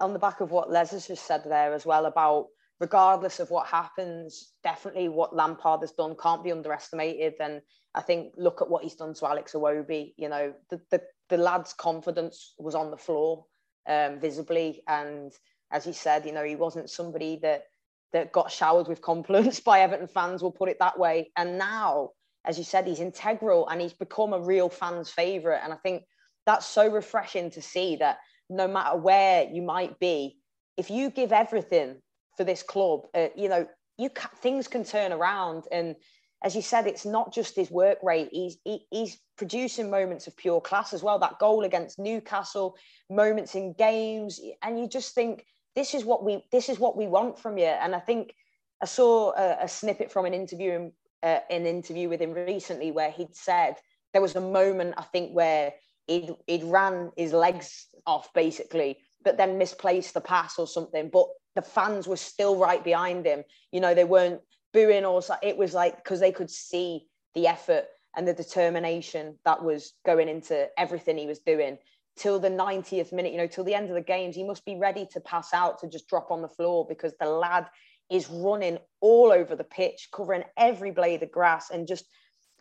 on 0.00 0.12
the 0.12 0.18
back 0.18 0.40
of 0.40 0.50
what 0.50 0.70
Les 0.70 0.90
has 0.92 1.06
just 1.06 1.26
said 1.26 1.42
there 1.44 1.72
as 1.74 1.84
well 1.84 2.06
about 2.06 2.46
regardless 2.80 3.40
of 3.40 3.50
what 3.50 3.66
happens, 3.66 4.52
definitely 4.62 5.08
what 5.08 5.34
Lampard 5.34 5.80
has 5.80 5.92
done 5.92 6.14
can't 6.20 6.44
be 6.44 6.52
underestimated. 6.52 7.34
And 7.40 7.60
I 7.94 8.02
think 8.02 8.34
look 8.36 8.62
at 8.62 8.70
what 8.70 8.84
he's 8.84 8.94
done 8.94 9.14
to 9.14 9.26
Alex 9.26 9.52
Iwobi. 9.52 10.14
You 10.16 10.28
know, 10.28 10.54
the 10.70 10.80
the, 10.90 11.02
the 11.28 11.36
lad's 11.36 11.72
confidence 11.72 12.54
was 12.58 12.74
on 12.74 12.90
the 12.90 12.96
floor 12.96 13.44
um, 13.88 14.20
visibly, 14.20 14.82
and 14.86 15.32
as 15.70 15.84
he 15.84 15.92
said, 15.92 16.24
you 16.24 16.32
know, 16.32 16.44
he 16.44 16.56
wasn't 16.56 16.90
somebody 16.90 17.38
that 17.42 17.64
that 18.12 18.32
got 18.32 18.50
showered 18.50 18.88
with 18.88 19.02
compliments 19.02 19.60
by 19.68 19.80
Everton 19.80 20.08
fans. 20.08 20.42
We'll 20.42 20.52
put 20.52 20.70
it 20.70 20.78
that 20.78 20.98
way. 20.98 21.30
And 21.36 21.58
now, 21.58 22.10
as 22.44 22.58
you 22.58 22.64
said, 22.64 22.86
he's 22.86 23.00
integral 23.00 23.68
and 23.68 23.80
he's 23.80 23.92
become 23.92 24.32
a 24.32 24.40
real 24.40 24.68
fan's 24.68 25.10
favourite. 25.10 25.60
And 25.62 25.72
I 25.72 25.76
think 25.76 26.04
that's 26.46 26.64
so 26.64 26.88
refreshing 26.90 27.50
to 27.50 27.60
see 27.60 27.96
that 27.96 28.18
no 28.50 28.68
matter 28.68 28.96
where 28.96 29.44
you 29.44 29.62
might 29.62 29.98
be, 29.98 30.38
if 30.76 30.90
you 30.90 31.10
give 31.10 31.32
everything 31.32 31.96
for 32.36 32.44
this 32.44 32.62
club, 32.62 33.06
uh, 33.14 33.28
you 33.36 33.48
know, 33.48 33.66
you 33.98 34.10
things 34.36 34.68
can 34.68 34.84
turn 34.84 35.12
around. 35.12 35.64
And 35.72 35.96
as 36.42 36.54
you 36.54 36.62
said, 36.62 36.86
it's 36.86 37.04
not 37.04 37.34
just 37.34 37.56
his 37.56 37.70
work 37.70 37.98
rate. 38.02 38.28
He's 38.32 38.58
he, 38.64 38.86
he's 38.90 39.18
producing 39.36 39.90
moments 39.90 40.26
of 40.26 40.36
pure 40.36 40.60
class 40.60 40.92
as 40.92 41.02
well. 41.02 41.18
That 41.18 41.38
goal 41.38 41.64
against 41.64 41.98
Newcastle, 41.98 42.76
moments 43.10 43.54
in 43.54 43.72
games, 43.72 44.40
and 44.62 44.78
you 44.78 44.88
just 44.88 45.14
think 45.14 45.44
this 45.74 45.94
is 45.94 46.04
what 46.04 46.24
we 46.24 46.44
this 46.52 46.68
is 46.68 46.78
what 46.78 46.96
we 46.96 47.06
want 47.06 47.38
from 47.38 47.58
you. 47.58 47.66
And 47.66 47.94
I 47.94 48.00
think 48.00 48.34
I 48.80 48.86
saw 48.86 49.32
a, 49.36 49.64
a 49.64 49.68
snippet 49.68 50.12
from 50.12 50.26
an 50.26 50.34
interview 50.34 50.90
uh, 51.22 51.40
an 51.50 51.66
interview 51.66 52.08
with 52.08 52.20
him 52.20 52.32
recently 52.32 52.92
where 52.92 53.10
he'd 53.10 53.34
said 53.34 53.74
there 54.12 54.22
was 54.22 54.36
a 54.36 54.40
moment 54.40 54.94
I 54.96 55.02
think 55.02 55.32
where 55.32 55.72
he'd, 56.08 56.34
he'd 56.46 56.64
ran 56.64 57.12
his 57.16 57.32
legs 57.32 57.86
off 58.06 58.32
basically, 58.34 58.98
but 59.24 59.36
then 59.36 59.58
misplaced 59.58 60.14
the 60.14 60.20
pass 60.20 60.58
or 60.58 60.66
something. 60.66 61.10
But 61.12 61.26
the 61.54 61.62
fans 61.62 62.08
were 62.08 62.16
still 62.16 62.56
right 62.56 62.82
behind 62.82 63.24
him. 63.24 63.44
You 63.70 63.80
know, 63.80 63.94
they 63.94 64.04
weren't 64.04 64.40
booing 64.72 65.04
or 65.04 65.22
it 65.42 65.56
was 65.56 65.74
like 65.74 65.96
because 65.96 66.20
they 66.20 66.32
could 66.32 66.50
see 66.50 67.06
the 67.34 67.46
effort 67.46 67.84
and 68.16 68.26
the 68.26 68.34
determination 68.34 69.38
that 69.44 69.62
was 69.62 69.92
going 70.04 70.28
into 70.28 70.68
everything 70.76 71.16
he 71.16 71.26
was 71.26 71.40
doing 71.40 71.78
till 72.16 72.40
the 72.40 72.50
90th 72.50 73.12
minute, 73.12 73.32
you 73.32 73.38
know, 73.38 73.46
till 73.46 73.64
the 73.64 73.74
end 73.74 73.88
of 73.88 73.94
the 73.94 74.00
games. 74.00 74.34
He 74.34 74.44
must 74.44 74.64
be 74.64 74.76
ready 74.76 75.06
to 75.12 75.20
pass 75.20 75.54
out 75.54 75.78
to 75.80 75.88
just 75.88 76.08
drop 76.08 76.30
on 76.30 76.42
the 76.42 76.48
floor 76.48 76.84
because 76.88 77.12
the 77.20 77.26
lad 77.28 77.66
is 78.10 78.28
running 78.28 78.78
all 79.00 79.30
over 79.30 79.54
the 79.54 79.64
pitch, 79.64 80.08
covering 80.12 80.44
every 80.56 80.90
blade 80.90 81.22
of 81.22 81.30
grass 81.30 81.70
and 81.70 81.86
just 81.86 82.06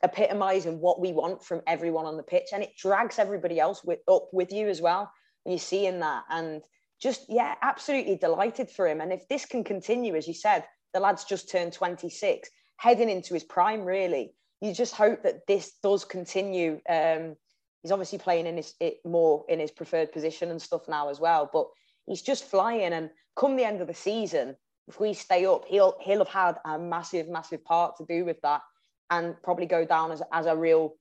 epitomizing 0.03 0.79
what 0.79 0.99
we 0.99 1.11
want 1.11 1.43
from 1.43 1.61
everyone 1.67 2.05
on 2.05 2.17
the 2.17 2.23
pitch. 2.23 2.49
And 2.53 2.63
it 2.63 2.77
drags 2.77 3.19
everybody 3.19 3.59
else 3.59 3.83
with, 3.83 3.99
up 4.07 4.27
with 4.31 4.51
you 4.51 4.67
as 4.67 4.81
well. 4.81 5.11
And 5.45 5.53
you're 5.53 5.59
seeing 5.59 5.99
that. 5.99 6.23
And 6.29 6.61
just, 7.01 7.25
yeah, 7.29 7.55
absolutely 7.61 8.15
delighted 8.15 8.69
for 8.69 8.87
him. 8.87 9.01
And 9.01 9.11
if 9.11 9.27
this 9.27 9.45
can 9.45 9.63
continue, 9.63 10.15
as 10.15 10.27
you 10.27 10.33
said, 10.33 10.65
the 10.93 10.99
lad's 10.99 11.25
just 11.25 11.49
turned 11.49 11.73
26, 11.73 12.49
heading 12.77 13.09
into 13.09 13.33
his 13.33 13.43
prime, 13.43 13.83
really. 13.83 14.33
You 14.61 14.73
just 14.73 14.95
hope 14.95 15.23
that 15.23 15.45
this 15.47 15.73
does 15.83 16.05
continue. 16.05 16.79
Um, 16.89 17.35
he's 17.81 17.91
obviously 17.91 18.17
playing 18.17 18.47
in 18.47 18.57
his 18.57 18.73
it 18.79 18.97
more 19.05 19.45
in 19.49 19.59
his 19.59 19.71
preferred 19.71 20.11
position 20.11 20.49
and 20.49 20.61
stuff 20.61 20.87
now 20.87 21.09
as 21.09 21.19
well. 21.19 21.49
But 21.51 21.67
he's 22.07 22.23
just 22.23 22.45
flying. 22.45 22.93
And 22.93 23.11
come 23.35 23.55
the 23.55 23.65
end 23.65 23.81
of 23.81 23.87
the 23.87 23.93
season, 23.93 24.55
if 24.87 24.99
we 24.99 25.13
stay 25.13 25.45
up, 25.45 25.65
he'll 25.67 25.95
he'll 26.01 26.25
have 26.25 26.27
had 26.27 26.55
a 26.65 26.79
massive, 26.79 27.29
massive 27.29 27.63
part 27.63 27.97
to 27.97 28.05
do 28.05 28.25
with 28.25 28.41
that, 28.41 28.61
and 29.09 29.41
probably 29.41 29.65
go 29.65 29.85
down 29.85 30.11
as 30.11 30.21
as 30.31 30.45
a 30.45 30.55
real 30.55 30.95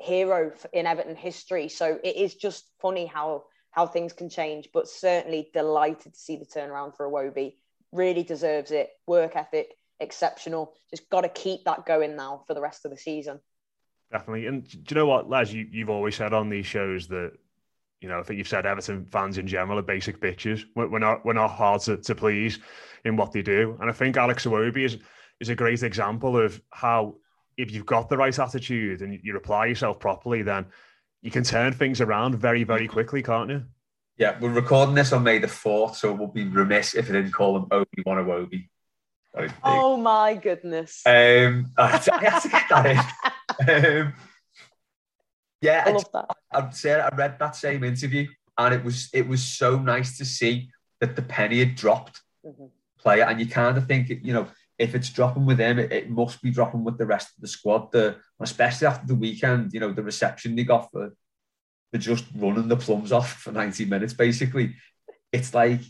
hero 0.00 0.52
in 0.72 0.86
Everton 0.86 1.16
history. 1.16 1.68
So 1.68 1.98
it 2.02 2.16
is 2.16 2.34
just 2.34 2.64
funny 2.80 3.06
how 3.06 3.44
how 3.70 3.86
things 3.86 4.12
can 4.12 4.28
change, 4.28 4.68
but 4.72 4.88
certainly 4.88 5.48
delighted 5.54 6.14
to 6.14 6.18
see 6.18 6.36
the 6.36 6.46
turnaround 6.46 6.96
for 6.96 7.08
Iwobi. 7.08 7.54
Really 7.92 8.22
deserves 8.22 8.70
it. 8.72 8.90
Work 9.06 9.36
ethic, 9.36 9.74
exceptional. 10.00 10.74
Just 10.90 11.08
got 11.10 11.20
to 11.20 11.28
keep 11.28 11.64
that 11.64 11.86
going 11.86 12.16
now 12.16 12.42
for 12.46 12.54
the 12.54 12.60
rest 12.60 12.84
of 12.84 12.90
the 12.90 12.96
season. 12.96 13.40
Definitely. 14.10 14.46
And 14.46 14.68
do 14.68 14.78
you 14.88 14.94
know 14.96 15.06
what, 15.06 15.30
Les? 15.30 15.52
You, 15.52 15.68
you've 15.70 15.90
always 15.90 16.16
said 16.16 16.32
on 16.32 16.48
these 16.48 16.66
shows 16.66 17.06
that, 17.08 17.32
you 18.00 18.08
know, 18.08 18.18
I 18.18 18.22
think 18.24 18.38
you've 18.38 18.48
said 18.48 18.66
Everton 18.66 19.06
fans 19.12 19.38
in 19.38 19.46
general 19.46 19.78
are 19.78 19.82
basic 19.82 20.20
bitches. 20.20 20.64
We're, 20.74 20.98
not 20.98 21.24
we're 21.24 21.32
not 21.32 21.50
hard 21.50 21.82
to, 21.82 21.96
to 21.96 22.14
please 22.16 22.58
in 23.04 23.16
what 23.16 23.30
they 23.30 23.42
do. 23.42 23.76
And 23.80 23.88
I 23.88 23.92
think 23.92 24.16
Alex 24.16 24.46
Iwobi 24.46 24.84
is 24.84 24.98
is 25.40 25.48
a 25.48 25.54
great 25.54 25.82
example 25.82 26.36
of 26.38 26.60
how 26.70 27.16
if 27.56 27.70
you've 27.70 27.86
got 27.86 28.08
the 28.08 28.16
right 28.16 28.38
attitude 28.38 29.02
and 29.02 29.18
you 29.22 29.36
apply 29.36 29.66
yourself 29.66 29.98
properly, 29.98 30.42
then 30.42 30.66
you 31.22 31.30
can 31.30 31.42
turn 31.42 31.72
things 31.72 32.00
around 32.00 32.36
very, 32.36 32.64
very 32.64 32.86
quickly, 32.86 33.22
can't 33.22 33.50
you? 33.50 33.64
Yeah, 34.16 34.38
we're 34.38 34.50
recording 34.50 34.94
this 34.94 35.12
on 35.12 35.22
May 35.22 35.38
the 35.38 35.46
4th, 35.46 35.96
so 35.96 36.10
it 36.10 36.18
would 36.18 36.34
be 36.34 36.44
remiss 36.44 36.94
if 36.94 37.08
I 37.08 37.12
didn't 37.12 37.32
call 37.32 37.56
him 37.56 37.66
Obi-Wan 37.70 38.18
Iwobi. 38.18 38.68
Oh 39.64 39.96
my 39.96 40.34
goodness. 40.34 41.02
Um, 41.06 41.70
I 41.78 41.86
had 41.86 42.02
to 42.02 42.18
get 42.20 42.68
that 42.68 42.86
in. 42.86 43.00
Um, 43.68 44.14
yeah, 45.60 45.84
I 45.86 45.90
love 45.90 46.10
that. 46.12 46.30
I'd 46.52 46.74
say 46.74 46.98
I 46.98 47.08
read 47.14 47.38
that 47.40 47.56
same 47.56 47.84
interview, 47.84 48.28
and 48.56 48.72
it 48.72 48.82
was 48.82 49.10
it 49.12 49.26
was 49.28 49.42
so 49.42 49.76
nice 49.78 50.16
to 50.18 50.24
see 50.24 50.70
that 51.00 51.16
the 51.16 51.22
penny 51.22 51.58
had 51.58 51.74
dropped 51.74 52.22
Mm-hmm. 52.46 52.66
player, 52.98 53.24
and 53.24 53.38
you 53.38 53.46
kind 53.46 53.76
of 53.76 53.86
think, 53.86 54.08
you 54.08 54.32
know, 54.32 54.48
if 54.80 54.94
it's 54.94 55.10
dropping 55.10 55.44
with 55.44 55.60
him, 55.60 55.78
it, 55.78 55.92
it 55.92 56.10
must 56.10 56.40
be 56.40 56.50
dropping 56.50 56.82
with 56.82 56.96
the 56.96 57.04
rest 57.04 57.28
of 57.36 57.42
the 57.42 57.48
squad. 57.48 57.92
The 57.92 58.16
especially 58.40 58.86
after 58.86 59.06
the 59.06 59.14
weekend, 59.14 59.72
you 59.74 59.80
know, 59.80 59.92
the 59.92 60.02
reception 60.02 60.56
they 60.56 60.64
got 60.64 60.90
for 60.90 61.12
for 61.92 61.98
just 61.98 62.24
running 62.34 62.68
the 62.68 62.76
plums 62.76 63.12
off 63.12 63.34
for 63.34 63.52
90 63.52 63.84
minutes, 63.84 64.14
basically. 64.14 64.76
It's 65.32 65.52
like 65.52 65.80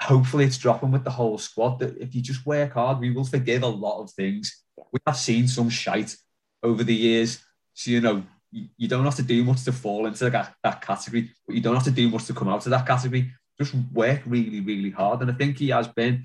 hopefully 0.00 0.44
it's 0.44 0.58
dropping 0.58 0.90
with 0.90 1.04
the 1.04 1.10
whole 1.10 1.38
squad 1.38 1.78
that 1.78 1.96
if 1.98 2.14
you 2.14 2.22
just 2.22 2.44
work 2.44 2.72
hard, 2.72 2.98
we 2.98 3.10
will 3.10 3.24
forgive 3.24 3.62
a 3.62 3.68
lot 3.68 4.02
of 4.02 4.10
things. 4.10 4.64
We 4.92 4.98
have 5.06 5.16
seen 5.16 5.46
some 5.46 5.70
shite 5.70 6.16
over 6.62 6.82
the 6.82 6.94
years. 6.94 7.38
So, 7.74 7.90
you 7.90 8.00
know, 8.00 8.24
you, 8.50 8.68
you 8.76 8.88
don't 8.88 9.04
have 9.04 9.16
to 9.16 9.22
do 9.22 9.44
much 9.44 9.64
to 9.64 9.72
fall 9.72 10.06
into 10.06 10.28
that, 10.30 10.54
that 10.64 10.80
category, 10.80 11.30
but 11.46 11.54
you 11.54 11.62
don't 11.62 11.74
have 11.74 11.84
to 11.84 11.90
do 11.90 12.08
much 12.08 12.24
to 12.26 12.34
come 12.34 12.48
out 12.48 12.66
of 12.66 12.70
that 12.70 12.86
category. 12.86 13.32
Just 13.58 13.74
work 13.92 14.22
really, 14.26 14.60
really 14.60 14.90
hard. 14.90 15.20
And 15.20 15.30
I 15.30 15.34
think 15.34 15.58
he 15.58 15.68
has 15.68 15.86
been, 15.86 16.24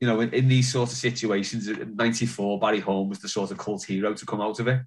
you 0.00 0.06
know, 0.06 0.20
in, 0.20 0.32
in 0.32 0.48
these 0.48 0.72
sort 0.72 0.90
of 0.90 0.96
situations, 0.96 1.68
in 1.68 1.94
94, 1.94 2.58
Barry 2.58 2.80
Horne 2.80 3.08
was 3.08 3.18
the 3.18 3.28
sort 3.28 3.50
of 3.50 3.58
cult 3.58 3.84
hero 3.84 4.14
to 4.14 4.26
come 4.26 4.40
out 4.40 4.58
of 4.58 4.66
it. 4.66 4.80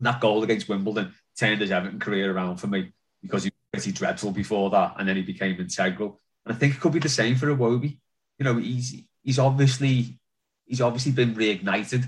That 0.00 0.20
goal 0.20 0.42
against 0.42 0.68
Wimbledon 0.68 1.14
turned 1.38 1.60
his 1.60 1.70
Everton 1.70 2.00
career 2.00 2.32
around 2.32 2.56
for 2.56 2.66
me 2.66 2.92
because 3.22 3.44
he 3.44 3.50
was 3.72 3.82
pretty 3.82 3.96
dreadful 3.96 4.32
before 4.32 4.70
that 4.70 4.96
and 4.98 5.08
then 5.08 5.16
he 5.16 5.22
became 5.22 5.58
integral. 5.58 6.20
And 6.44 6.54
I 6.54 6.58
think 6.58 6.74
it 6.74 6.80
could 6.80 6.92
be 6.92 6.98
the 6.98 7.08
same 7.08 7.36
for 7.36 7.46
Iwobi. 7.46 7.96
You 8.38 8.44
know, 8.44 8.56
he's 8.56 9.02
he's 9.22 9.38
obviously 9.38 10.18
he's 10.66 10.80
obviously 10.80 11.12
been 11.12 11.34
reignited 11.34 12.04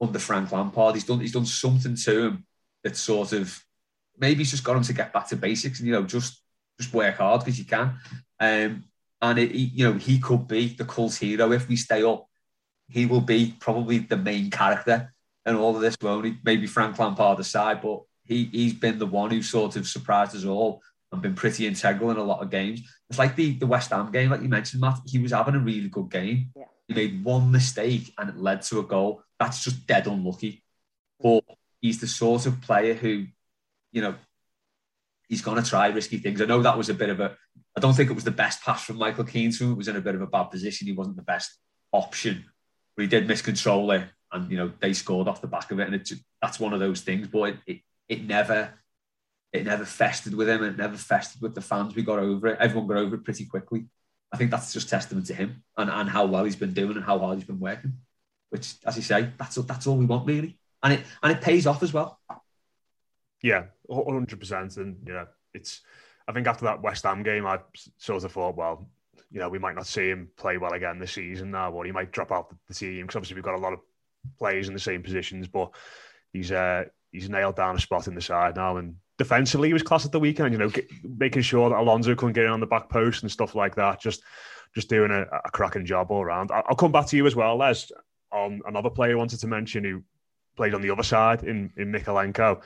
under 0.00 0.18
Frank 0.18 0.52
Lampard. 0.52 0.94
He's 0.94 1.04
done 1.04 1.20
he's 1.20 1.32
done 1.32 1.46
something 1.46 1.96
to 1.96 2.22
him 2.22 2.46
that 2.84 2.96
sort 2.96 3.32
of 3.32 3.62
maybe 4.18 4.38
he's 4.38 4.52
just 4.52 4.64
got 4.64 4.76
him 4.76 4.84
to 4.84 4.92
get 4.92 5.12
back 5.12 5.28
to 5.28 5.36
basics 5.36 5.80
and 5.80 5.88
you 5.88 5.94
know 5.94 6.04
just 6.04 6.40
just 6.78 6.94
work 6.94 7.16
hard 7.16 7.40
because 7.40 7.58
you 7.58 7.64
can. 7.64 7.96
Um, 8.38 8.84
and 9.22 9.38
it, 9.38 9.54
you 9.54 9.84
know 9.84 9.98
he 9.98 10.18
could 10.18 10.48
be 10.48 10.68
the 10.68 10.84
cult 10.84 11.14
hero 11.14 11.52
if 11.52 11.68
we 11.68 11.76
stay 11.76 12.02
up. 12.02 12.26
He 12.88 13.06
will 13.06 13.20
be 13.20 13.54
probably 13.60 13.98
the 13.98 14.16
main 14.16 14.50
character 14.50 15.12
and 15.44 15.56
all 15.56 15.76
of 15.76 15.82
this. 15.82 15.96
Won't 16.00 16.26
he? 16.26 16.36
Maybe 16.44 16.66
Frank 16.66 16.98
Lampard 16.98 17.38
aside, 17.38 17.80
but 17.82 18.02
he 18.24 18.44
he's 18.46 18.74
been 18.74 18.98
the 18.98 19.06
one 19.06 19.30
who 19.30 19.42
sort 19.42 19.76
of 19.76 19.86
surprised 19.86 20.34
us 20.34 20.44
all 20.44 20.82
and 21.12 21.22
been 21.22 21.34
pretty 21.34 21.66
integral 21.66 22.10
in 22.10 22.16
a 22.16 22.22
lot 22.22 22.42
of 22.42 22.50
games. 22.50 22.82
It's 23.08 23.18
like 23.18 23.34
the, 23.36 23.54
the 23.54 23.66
West 23.66 23.90
Ham 23.90 24.12
game, 24.12 24.30
like 24.30 24.42
you 24.42 24.48
mentioned, 24.48 24.80
Matt. 24.80 25.00
He 25.06 25.18
was 25.18 25.32
having 25.32 25.56
a 25.56 25.60
really 25.60 25.88
good 25.88 26.10
game. 26.10 26.50
Yeah. 26.56 26.64
He 26.86 26.94
made 26.94 27.24
one 27.24 27.50
mistake 27.50 28.12
and 28.18 28.30
it 28.30 28.36
led 28.36 28.62
to 28.62 28.78
a 28.78 28.84
goal. 28.84 29.22
That's 29.38 29.64
just 29.64 29.86
dead 29.86 30.06
unlucky. 30.06 30.62
But 31.20 31.44
he's 31.80 32.00
the 32.00 32.06
sort 32.06 32.46
of 32.46 32.60
player 32.60 32.94
who, 32.94 33.26
you 33.92 34.02
know, 34.02 34.14
he's 35.28 35.42
going 35.42 35.62
to 35.62 35.68
try 35.68 35.88
risky 35.88 36.18
things. 36.18 36.40
I 36.40 36.46
know 36.46 36.62
that 36.62 36.78
was 36.78 36.88
a 36.88 36.94
bit 36.94 37.08
of 37.08 37.20
a, 37.20 37.36
I 37.76 37.80
don't 37.80 37.94
think 37.94 38.10
it 38.10 38.14
was 38.14 38.24
the 38.24 38.30
best 38.30 38.62
pass 38.62 38.84
from 38.84 38.96
Michael 38.96 39.24
Keane 39.24 39.52
to 39.52 39.64
him. 39.64 39.72
It 39.72 39.76
was 39.76 39.88
in 39.88 39.96
a 39.96 40.00
bit 40.00 40.14
of 40.14 40.22
a 40.22 40.26
bad 40.26 40.44
position. 40.44 40.86
He 40.86 40.92
wasn't 40.92 41.16
the 41.16 41.22
best 41.22 41.56
option, 41.92 42.44
but 42.96 43.02
he 43.02 43.08
did 43.08 43.28
miscontrol 43.28 43.96
it. 43.96 44.08
And, 44.32 44.50
you 44.50 44.56
know, 44.56 44.72
they 44.80 44.92
scored 44.92 45.28
off 45.28 45.40
the 45.40 45.46
back 45.46 45.70
of 45.70 45.80
it. 45.80 45.86
And 45.86 45.94
it, 45.94 46.10
that's 46.42 46.60
one 46.60 46.72
of 46.72 46.80
those 46.80 47.00
things. 47.00 47.28
But 47.28 47.42
it, 47.42 47.56
it, 47.66 47.80
it 48.08 48.24
never, 48.24 48.74
it 49.52 49.64
never 49.64 49.84
festered 49.84 50.34
with 50.34 50.48
him. 50.48 50.64
It 50.64 50.76
never 50.76 50.96
festered 50.96 51.42
with 51.42 51.54
the 51.54 51.60
fans. 51.60 51.94
We 51.94 52.02
got 52.02 52.18
over 52.18 52.48
it. 52.48 52.58
Everyone 52.60 52.88
got 52.88 52.98
over 52.98 53.16
it 53.16 53.24
pretty 53.24 53.46
quickly. 53.46 53.86
I 54.32 54.36
think 54.36 54.50
that's 54.50 54.72
just 54.72 54.88
testament 54.88 55.26
to 55.26 55.34
him 55.34 55.64
and, 55.76 55.90
and 55.90 56.08
how 56.08 56.26
well 56.26 56.44
he's 56.44 56.56
been 56.56 56.72
doing 56.72 56.96
and 56.96 57.04
how 57.04 57.18
hard 57.18 57.38
he's 57.38 57.46
been 57.46 57.60
working. 57.60 57.94
Which, 58.50 58.74
as 58.84 58.96
you 58.96 59.02
say, 59.02 59.30
that's 59.38 59.54
that's 59.54 59.86
all 59.86 59.96
we 59.96 60.06
want 60.06 60.26
really, 60.26 60.58
and 60.82 60.94
it 60.94 61.02
and 61.22 61.30
it 61.30 61.40
pays 61.40 61.68
off 61.68 61.84
as 61.84 61.92
well. 61.92 62.18
Yeah, 63.42 63.66
hundred 63.88 64.40
percent, 64.40 64.76
and 64.76 64.96
yeah, 65.06 65.26
it's. 65.54 65.82
I 66.30 66.32
think 66.32 66.46
after 66.46 66.64
that 66.66 66.80
West 66.80 67.02
Ham 67.02 67.24
game, 67.24 67.44
I 67.44 67.58
sort 67.98 68.22
of 68.22 68.30
thought, 68.30 68.56
well, 68.56 68.88
you 69.32 69.40
know, 69.40 69.48
we 69.48 69.58
might 69.58 69.74
not 69.74 69.86
see 69.86 70.08
him 70.08 70.28
play 70.36 70.58
well 70.58 70.72
again 70.72 71.00
this 71.00 71.12
season 71.12 71.50
now, 71.50 71.72
or 71.72 71.84
he 71.84 71.90
might 71.90 72.12
drop 72.12 72.30
out 72.30 72.54
the 72.68 72.74
team 72.74 73.02
because 73.02 73.16
obviously 73.16 73.34
we've 73.34 73.44
got 73.44 73.56
a 73.56 73.58
lot 73.58 73.72
of 73.72 73.80
players 74.38 74.68
in 74.68 74.74
the 74.74 74.80
same 74.80 75.02
positions, 75.02 75.48
but 75.48 75.70
he's 76.32 76.52
uh, 76.52 76.84
he's 77.10 77.28
nailed 77.28 77.56
down 77.56 77.76
a 77.76 77.80
spot 77.80 78.06
in 78.06 78.14
the 78.14 78.20
side 78.20 78.54
now, 78.54 78.76
and 78.76 78.94
defensively 79.18 79.68
he 79.68 79.72
was 79.72 79.82
class 79.82 80.06
at 80.06 80.12
the 80.12 80.20
weekend. 80.20 80.52
You 80.52 80.58
know, 80.58 80.68
get, 80.68 80.88
making 81.18 81.42
sure 81.42 81.68
that 81.68 81.78
Alonso 81.78 82.14
couldn't 82.14 82.34
get 82.34 82.44
in 82.44 82.52
on 82.52 82.60
the 82.60 82.66
back 82.66 82.88
post 82.88 83.22
and 83.22 83.30
stuff 83.30 83.56
like 83.56 83.74
that. 83.74 84.00
Just 84.00 84.22
just 84.72 84.88
doing 84.88 85.10
a, 85.10 85.22
a 85.22 85.50
cracking 85.50 85.84
job 85.84 86.12
all 86.12 86.22
around. 86.22 86.50
I'll 86.52 86.76
come 86.76 86.92
back 86.92 87.06
to 87.06 87.16
you 87.16 87.26
as 87.26 87.34
well, 87.34 87.56
Les, 87.56 87.90
on 88.30 88.60
another 88.66 88.90
player 88.90 89.12
I 89.12 89.16
wanted 89.16 89.40
to 89.40 89.48
mention 89.48 89.82
who 89.82 90.04
played 90.56 90.74
on 90.74 90.82
the 90.82 90.90
other 90.90 91.02
side 91.02 91.42
in 91.42 91.72
in 91.76 91.90
Mykolenko. 91.90 92.62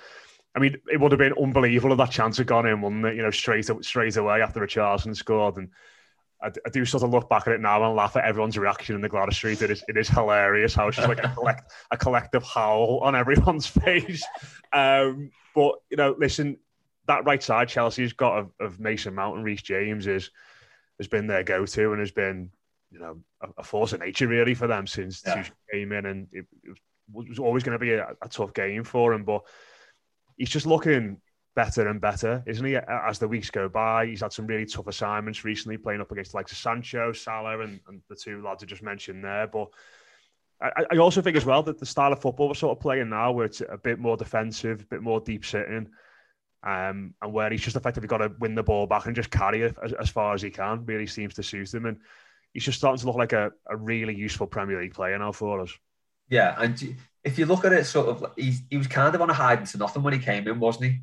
I 0.55 0.61
mean, 0.61 0.77
it 0.91 1.01
would 1.01 1.13
have 1.13 1.19
been 1.19 1.35
unbelievable 1.41 1.93
if 1.93 1.99
that 1.99 2.13
chance 2.13 2.39
had 2.39 2.47
gone 2.47 2.67
in, 2.67 2.81
wouldn't 2.81 3.05
it? 3.07 3.17
You 3.17 3.23
know, 3.23 3.31
straight 3.31 3.69
straight 3.85 4.17
away 4.17 4.41
after 4.41 4.61
Richarlison 4.61 5.17
scored. 5.17 5.57
And 5.57 5.71
I, 6.41 6.49
I, 6.65 6.71
do 6.71 6.85
sort 6.85 7.03
of 7.03 7.11
look 7.11 7.29
back 7.29 7.49
at 7.49 7.55
it 7.55 7.61
now 7.61 7.85
and 7.85 7.97
laugh 7.97 8.17
at 8.17 8.25
everyone's 8.25 8.57
reaction 8.57 8.95
in 8.95 9.01
the 9.01 9.09
Gwladys 9.09 9.35
Street. 9.35 9.63
It 9.63 9.71
is 9.71 9.85
it 9.89 9.97
is 9.97 10.09
hilarious 10.09 10.75
how 10.75 10.89
it's 10.89 10.97
just 10.97 11.09
like 11.09 11.25
a, 11.25 11.29
collect, 11.35 11.73
a 11.91 11.97
collective 11.97 12.45
howl 12.45 13.01
on 13.03 13.17
everyone's 13.17 13.67
face. 13.85 14.25
Um, 14.73 15.31
but 15.55 15.75
you 15.91 15.97
know, 15.97 16.15
listen, 16.17 16.59
that 17.07 17.25
right 17.25 17.43
side 17.43 17.69
Chelsea's 17.69 18.13
got 18.13 18.39
of, 18.39 18.51
of 18.61 18.79
Mason 18.79 19.15
Mount 19.15 19.37
and 19.37 19.45
Reece 19.45 19.63
James 19.63 20.07
is 20.07 20.31
has 20.99 21.09
been 21.09 21.27
their 21.27 21.43
go 21.43 21.67
to 21.67 21.91
and 21.91 21.99
has 22.01 22.13
been 22.13 22.51
you 22.93 23.01
know 23.01 23.19
a, 23.41 23.49
a, 23.59 23.63
force 23.65 23.93
of 23.93 24.01
nature 24.01 24.29
really 24.29 24.55
for 24.55 24.69
them 24.69 24.87
since 24.87 25.23
yeah. 25.27 25.45
Came 25.73 25.91
in, 25.91 26.07
and 26.07 26.29
it, 26.31 26.47
it 26.63 26.77
was 27.13 27.41
always 27.41 27.65
going 27.65 27.77
to 27.77 27.85
be 27.85 27.93
a, 27.93 28.15
a 28.23 28.29
tough 28.29 28.55
game 28.55 28.85
for 28.85 29.13
him, 29.13 29.25
but 29.25 29.43
he's 30.37 30.51
just 30.51 30.67
looking 30.67 31.21
better 31.55 31.89
and 31.89 32.01
better, 32.01 32.43
isn't 32.47 32.65
he? 32.65 32.77
As 32.77 33.19
the 33.19 33.29
weeks 33.29 33.51
go 33.51 33.69
by, 33.69 34.07
he's 34.07 34.21
had 34.21 34.33
some 34.33 34.47
really 34.47 34.67
tough 34.67 34.87
assignments 34.87 35.45
recently, 35.45 35.77
playing 35.77 36.01
up 36.01 36.11
against 36.11 36.35
like 36.35 36.49
Sancho, 36.49 37.13
Salah, 37.13 37.61
and, 37.61 37.81
and, 37.89 38.01
the 38.09 38.17
two 38.17 38.43
lads 38.43 38.63
I 38.63 38.67
just 38.67 38.83
mentioned 38.83 39.25
there. 39.25 39.47
But 39.47 39.69
I, 40.61 40.85
I, 40.93 40.97
also 40.97 41.23
think 41.23 41.37
as 41.37 41.45
well 41.45 41.63
that 41.63 41.79
the 41.79 41.87
style 41.87 42.13
of 42.13 42.21
football 42.21 42.49
we're 42.49 42.55
sort 42.55 42.77
of 42.77 42.83
playing 42.83 43.11
now, 43.11 43.33
where 43.33 43.47
it's 43.47 43.61
a 43.61 43.79
bit 43.79 43.99
more 43.99 44.17
defensive, 44.17 44.81
a 44.83 44.87
bit 44.87 45.03
more 45.03 45.21
deep 45.21 45.45
sitting, 45.45 45.89
um, 46.65 47.15
and 47.23 47.33
where 47.33 47.51
he's 47.51 47.63
just 47.63 47.77
effectively 47.77 48.09
got 48.09 48.19
to 48.19 48.33
win 48.41 48.55
the 48.55 48.63
ball 48.63 48.87
back 48.87 49.07
and 49.07 49.15
just 49.15 49.31
carry 49.31 49.63
it 49.63 49.77
as, 49.83 49.93
as, 49.93 50.11
far 50.11 50.35
as 50.35 50.43
he 50.43 50.51
can, 50.51 50.85
really 50.87 51.07
seems 51.07 51.35
to 51.35 51.43
suit 51.43 51.73
him. 51.73 51.87
And 51.87 51.99
he's 52.53 52.65
just 52.65 52.79
starting 52.79 53.01
to 53.01 53.07
look 53.07 53.17
like 53.17 53.33
a, 53.33 53.53
a 53.69 53.77
really 53.77 54.15
useful 54.15 54.47
Premier 54.47 54.81
League 54.81 54.95
player 54.95 55.19
now 55.19 55.33
for 55.33 55.61
us. 55.61 55.73
Yeah, 56.29 56.55
and 56.59 56.97
if 57.23 57.39
you 57.39 57.47
look 57.47 57.65
at 57.65 57.73
it, 57.73 57.85
sort 57.85 58.09
of, 58.09 58.33
he, 58.37 58.55
he 58.71 58.77
was 58.77 58.87
kind 58.87 59.15
of 59.15 59.21
on 59.21 59.31
a 59.31 59.35
hiding 59.35 59.67
to 59.67 59.79
nothing 59.79 60.03
when 60.03 60.15
he 60.15 60.19
came 60.19 60.47
in, 60.49 60.61
wasn't 60.61 60.85
he? 60.87 61.01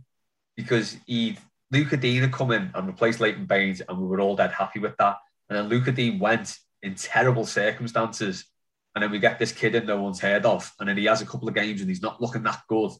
Because 0.56 0.98
he 1.06 1.38
Lucas 1.72 2.00
Digne 2.00 2.22
had 2.22 2.34
come 2.34 2.52
in 2.52 2.70
and 2.74 2.88
replaced 2.88 3.20
Leighton 3.20 3.46
Baines, 3.46 3.82
and 3.82 3.98
we 3.98 4.06
were 4.06 4.20
all 4.20 4.36
dead 4.36 4.52
happy 4.52 4.80
with 4.80 4.96
that. 4.98 5.18
And 5.50 5.58
then 5.58 5.70
Lucas 5.70 5.96
Digne 5.96 6.20
went 6.20 6.58
in 6.84 6.96
terrible 6.96 7.46
circumstances, 7.46 8.46
and 8.94 9.04
then 9.04 9.12
we 9.12 9.20
get 9.20 9.40
this 9.40 9.54
kid 9.54 9.76
in 9.76 9.86
no 9.86 10.02
one's 10.02 10.20
heard 10.20 10.46
of, 10.46 10.72
and 10.80 10.90
then 10.90 10.98
he 10.98 11.06
has 11.06 11.22
a 11.22 11.26
couple 11.26 11.48
of 11.48 11.56
games 11.56 11.82
and 11.82 11.90
he's 11.90 12.02
not 12.02 12.22
looking 12.22 12.44
that 12.44 12.62
good. 12.68 12.92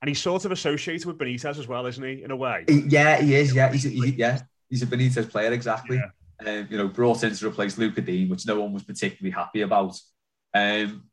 And 0.00 0.08
he's 0.08 0.20
sort 0.20 0.44
of 0.44 0.52
associated 0.52 1.06
with 1.06 1.18
Benitez 1.18 1.58
as 1.58 1.66
well, 1.66 1.86
isn't 1.86 2.02
he? 2.02 2.22
In 2.22 2.30
a 2.30 2.36
way. 2.36 2.64
He, 2.68 2.80
yeah, 2.88 3.20
he 3.20 3.34
is. 3.34 3.54
Yeah, 3.54 3.72
he's 3.72 3.86
a, 3.86 3.88
he, 3.88 4.10
yeah, 4.10 4.40
he's 4.68 4.82
a 4.82 4.86
Benitez 4.86 5.30
player 5.30 5.52
exactly. 5.52 5.96
Yeah. 5.96 6.10
Um, 6.46 6.66
you 6.68 6.76
know, 6.76 6.88
brought 6.88 7.22
in 7.22 7.34
to 7.34 7.46
replace 7.46 7.78
Lucas 7.78 8.04
Digne, 8.04 8.28
which 8.28 8.46
no 8.46 8.60
one 8.60 8.72
was 8.72 8.82
particularly 8.82 9.32
happy 9.32 9.62
about. 9.62 9.98
Um, 10.52 11.04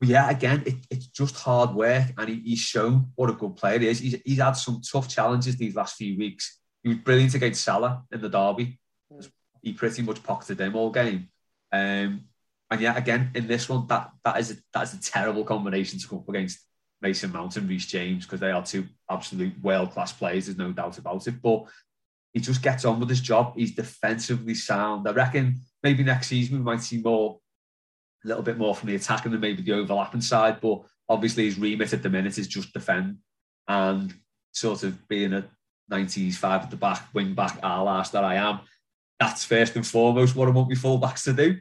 but 0.00 0.08
yeah, 0.08 0.30
again, 0.30 0.62
it, 0.64 0.74
it's 0.90 1.06
just 1.06 1.36
hard 1.36 1.74
work, 1.74 2.06
and 2.16 2.28
he, 2.28 2.40
he's 2.40 2.60
shown 2.60 3.08
what 3.16 3.30
a 3.30 3.32
good 3.32 3.56
player 3.56 3.78
he 3.78 3.88
is. 3.88 3.98
He's, 3.98 4.16
he's 4.24 4.38
had 4.38 4.52
some 4.52 4.80
tough 4.80 5.08
challenges 5.08 5.56
these 5.56 5.74
last 5.74 5.96
few 5.96 6.16
weeks. 6.16 6.60
He 6.82 6.90
was 6.90 6.98
brilliant 6.98 7.34
against 7.34 7.64
Salah 7.64 8.04
in 8.12 8.20
the 8.20 8.28
derby. 8.28 8.78
He 9.62 9.72
pretty 9.72 10.02
much 10.02 10.22
pocketed 10.22 10.60
him 10.60 10.76
all 10.76 10.90
game. 10.90 11.28
Um, 11.72 12.24
and 12.70 12.80
yeah, 12.80 12.96
again, 12.96 13.30
in 13.34 13.48
this 13.48 13.68
one, 13.68 13.86
that 13.88 14.10
that 14.24 14.38
is 14.38 14.52
a, 14.52 14.56
that 14.72 14.84
is 14.84 14.94
a 14.94 15.00
terrible 15.00 15.44
combination 15.44 15.98
to 15.98 16.08
come 16.08 16.18
up 16.18 16.28
against 16.28 16.60
Mason 17.00 17.32
Mount 17.32 17.56
and 17.56 17.68
Reece 17.68 17.86
James 17.86 18.24
because 18.24 18.40
they 18.40 18.52
are 18.52 18.64
two 18.64 18.86
absolute 19.10 19.60
world 19.60 19.90
class 19.90 20.12
players. 20.12 20.46
There's 20.46 20.58
no 20.58 20.72
doubt 20.72 20.98
about 20.98 21.26
it. 21.26 21.42
But 21.42 21.64
he 22.32 22.40
just 22.40 22.62
gets 22.62 22.84
on 22.84 23.00
with 23.00 23.08
his 23.08 23.20
job. 23.20 23.54
He's 23.56 23.74
defensively 23.74 24.54
sound. 24.54 25.08
I 25.08 25.12
reckon 25.12 25.60
maybe 25.82 26.04
next 26.04 26.28
season 26.28 26.58
we 26.58 26.62
might 26.64 26.82
see 26.82 26.98
more 26.98 27.40
a 28.24 28.28
little 28.28 28.42
bit 28.42 28.58
more 28.58 28.74
from 28.74 28.88
the 28.88 28.94
attacking 28.96 29.32
than 29.32 29.40
maybe 29.40 29.62
the 29.62 29.72
overlapping 29.72 30.20
side. 30.20 30.60
But 30.60 30.82
obviously, 31.08 31.44
his 31.46 31.58
remit 31.58 31.92
at 31.92 32.02
the 32.02 32.10
minute 32.10 32.38
is 32.38 32.48
just 32.48 32.72
defend 32.72 33.18
and 33.68 34.14
sort 34.52 34.82
of 34.82 35.06
being 35.08 35.32
a 35.34 35.44
90s 35.90 36.34
five 36.34 36.62
at 36.62 36.70
the 36.70 36.76
back, 36.76 37.06
wing 37.14 37.34
back, 37.34 37.58
our 37.62 37.84
last 37.84 38.12
that 38.12 38.24
I 38.24 38.36
am. 38.36 38.60
That's 39.20 39.44
first 39.44 39.76
and 39.76 39.86
foremost 39.86 40.36
what 40.36 40.48
I 40.48 40.52
want 40.52 40.68
my 40.68 40.74
fullbacks 40.74 41.24
to 41.24 41.32
do. 41.32 41.58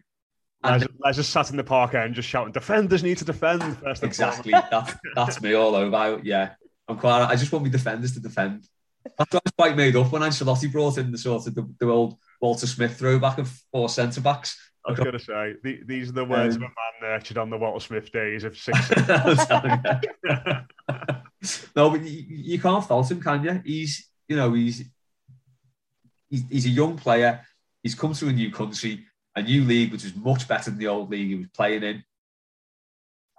Les, 0.63 0.85
Les 0.99 1.15
just 1.15 1.29
sat 1.29 1.49
in 1.51 1.57
the 1.57 1.63
park 1.63 1.93
and 1.93 2.13
just 2.13 2.27
shouting, 2.27 2.51
"Defenders 2.51 3.03
need 3.03 3.17
to 3.19 3.25
defend." 3.25 3.61
First 3.77 4.03
and 4.03 4.09
Exactly. 4.09 4.51
that's 4.51 4.95
that's 5.15 5.41
me 5.41 5.53
all 5.53 5.75
over. 5.75 5.95
I- 5.95 6.19
yeah, 6.23 6.53
I'm 6.87 6.97
quite. 6.97 7.25
I 7.25 7.35
just 7.35 7.51
want 7.51 7.65
my 7.65 7.71
defenders 7.71 8.13
to 8.13 8.19
defend. 8.19 8.65
That's 9.17 9.31
why 9.33 9.37
I 9.37 9.41
was 9.45 9.53
quite 9.57 9.77
made 9.77 9.95
up 9.95 10.11
when 10.11 10.21
Ancelotti 10.23 10.71
brought 10.71 10.97
in 10.97 11.11
the 11.11 11.17
sort 11.17 11.47
of 11.47 11.55
the, 11.55 11.67
the 11.79 11.87
old 11.87 12.17
Walter 12.41 12.67
Smith 12.67 12.97
throwback 12.97 13.37
of 13.37 13.47
four 13.71 13.87
centre 13.87 14.19
backs. 14.21 14.59
I 14.87 14.91
was 14.91 14.99
going 14.99 15.11
to 15.11 15.19
say 15.19 15.55
the, 15.63 15.81
these 15.85 16.09
are 16.09 16.13
the 16.13 16.23
words 16.23 16.55
Um, 16.55 16.63
of 16.63 16.69
a 16.69 16.71
man 16.71 17.11
nurtured 17.11 17.37
on 17.37 17.49
the 17.49 17.57
Walter 17.57 17.85
Smith 17.85 18.11
days 18.11 18.43
of 18.45 18.57
six. 18.57 18.89
No, 21.75 21.91
but 21.91 22.01
you, 22.01 22.25
you 22.27 22.59
can't 22.59 22.83
fault 22.83 23.11
him, 23.11 23.21
can 23.21 23.43
you? 23.43 23.61
He's, 23.63 24.09
you 24.27 24.35
know, 24.35 24.53
he's, 24.53 24.83
he's 26.29 26.43
he's 26.49 26.65
a 26.65 26.69
young 26.69 26.97
player. 26.97 27.41
He's 27.83 27.95
come 27.95 28.13
to 28.13 28.27
a 28.27 28.33
new 28.33 28.51
country, 28.51 29.05
a 29.35 29.43
new 29.43 29.63
league, 29.63 29.91
which 29.91 30.03
is 30.03 30.15
much 30.15 30.47
better 30.47 30.71
than 30.71 30.79
the 30.79 30.87
old 30.87 31.11
league 31.11 31.27
he 31.27 31.35
was 31.35 31.47
playing 31.55 31.83
in. 31.83 32.03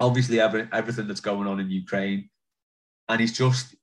Obviously, 0.00 0.40
every, 0.40 0.68
everything 0.72 1.08
that's 1.08 1.20
going 1.20 1.48
on 1.48 1.58
in 1.58 1.70
Ukraine, 1.70 2.30
and 3.08 3.20
he's 3.20 3.36
just 3.36 3.74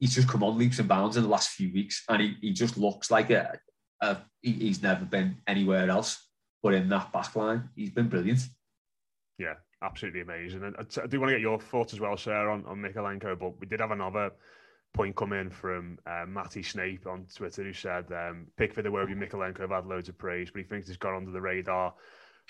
he's 0.00 0.14
just 0.14 0.28
come 0.28 0.42
on 0.42 0.58
leaps 0.58 0.80
and 0.80 0.88
bounds 0.88 1.16
in 1.16 1.22
the 1.22 1.28
last 1.28 1.50
few 1.50 1.72
weeks, 1.72 2.02
and 2.08 2.20
he, 2.20 2.36
he 2.40 2.52
just 2.52 2.76
looks 2.76 3.10
like 3.10 3.30
a, 3.30 3.58
a 4.00 4.16
he, 4.42 4.52
he's 4.52 4.82
never 4.82 5.04
been 5.04 5.36
anywhere 5.46 5.88
else 5.88 6.26
but 6.62 6.74
in 6.74 6.88
that 6.88 7.12
back 7.12 7.34
line. 7.36 7.68
He's 7.74 7.90
been 7.90 8.08
brilliant. 8.08 8.40
Yeah, 9.38 9.54
absolutely 9.82 10.20
amazing. 10.20 10.64
And 10.64 10.76
I 10.78 10.82
t- 10.82 11.00
I 11.02 11.06
do 11.06 11.20
want 11.20 11.30
to 11.30 11.34
get 11.34 11.40
your 11.40 11.58
thoughts 11.58 11.92
as 11.92 12.00
well, 12.00 12.16
sir, 12.16 12.48
on, 12.50 12.64
on 12.66 12.78
Mykolenko. 12.78 13.38
But 13.38 13.58
we 13.60 13.66
did 13.66 13.80
have 13.80 13.90
another 13.90 14.32
point 14.92 15.16
come 15.16 15.32
in 15.32 15.50
from 15.50 15.98
uh, 16.06 16.24
Matty 16.26 16.62
Snape 16.62 17.06
on 17.06 17.26
Twitter 17.34 17.62
who 17.62 17.72
said 17.72 18.06
um, 18.12 18.48
Pickford 18.56 18.86
and 18.86 18.94
Iwobi 18.94 19.16
Mykolenko 19.16 19.60
have 19.60 19.70
had 19.70 19.86
loads 19.86 20.08
of 20.08 20.18
praise, 20.18 20.50
but 20.50 20.60
he 20.60 20.68
thinks 20.68 20.88
he's 20.88 20.96
gone 20.96 21.16
under 21.16 21.30
the 21.30 21.40
radar. 21.40 21.94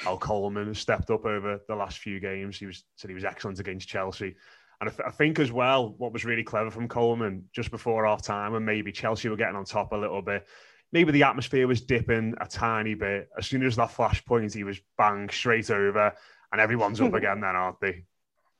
Al 0.06 0.16
Coleman 0.16 0.68
has 0.68 0.78
stepped 0.78 1.10
up 1.10 1.26
over 1.26 1.60
the 1.68 1.74
last 1.74 1.98
few 1.98 2.20
games. 2.20 2.58
He 2.58 2.66
was 2.66 2.84
said 2.96 3.10
he 3.10 3.14
was 3.14 3.24
excellent 3.24 3.60
against 3.60 3.88
Chelsea. 3.88 4.34
And 4.80 4.88
I, 4.88 4.92
th- 4.92 5.06
I 5.06 5.10
think 5.10 5.38
as 5.38 5.52
well, 5.52 5.94
what 5.98 6.12
was 6.12 6.24
really 6.24 6.42
clever 6.42 6.70
from 6.70 6.88
Coleman 6.88 7.44
just 7.52 7.70
before 7.70 8.06
half 8.06 8.22
time, 8.22 8.54
and 8.54 8.64
maybe 8.64 8.92
Chelsea 8.92 9.28
were 9.28 9.36
getting 9.36 9.56
on 9.56 9.64
top 9.66 9.92
a 9.92 9.96
little 9.96 10.22
bit. 10.22 10.46
Maybe 10.92 11.12
the 11.12 11.22
atmosphere 11.22 11.66
was 11.66 11.80
dipping 11.80 12.34
a 12.40 12.46
tiny 12.46 12.94
bit. 12.94 13.28
As 13.38 13.46
soon 13.46 13.64
as 13.64 13.76
that 13.76 13.90
flashpoint, 13.90 14.54
he 14.54 14.64
was 14.64 14.80
bang 14.98 15.28
straight 15.30 15.70
over, 15.70 16.12
and 16.52 16.60
everyone's 16.60 17.00
up 17.00 17.14
again. 17.14 17.40
Then, 17.40 17.56
aren't 17.56 17.80
they? 17.80 18.04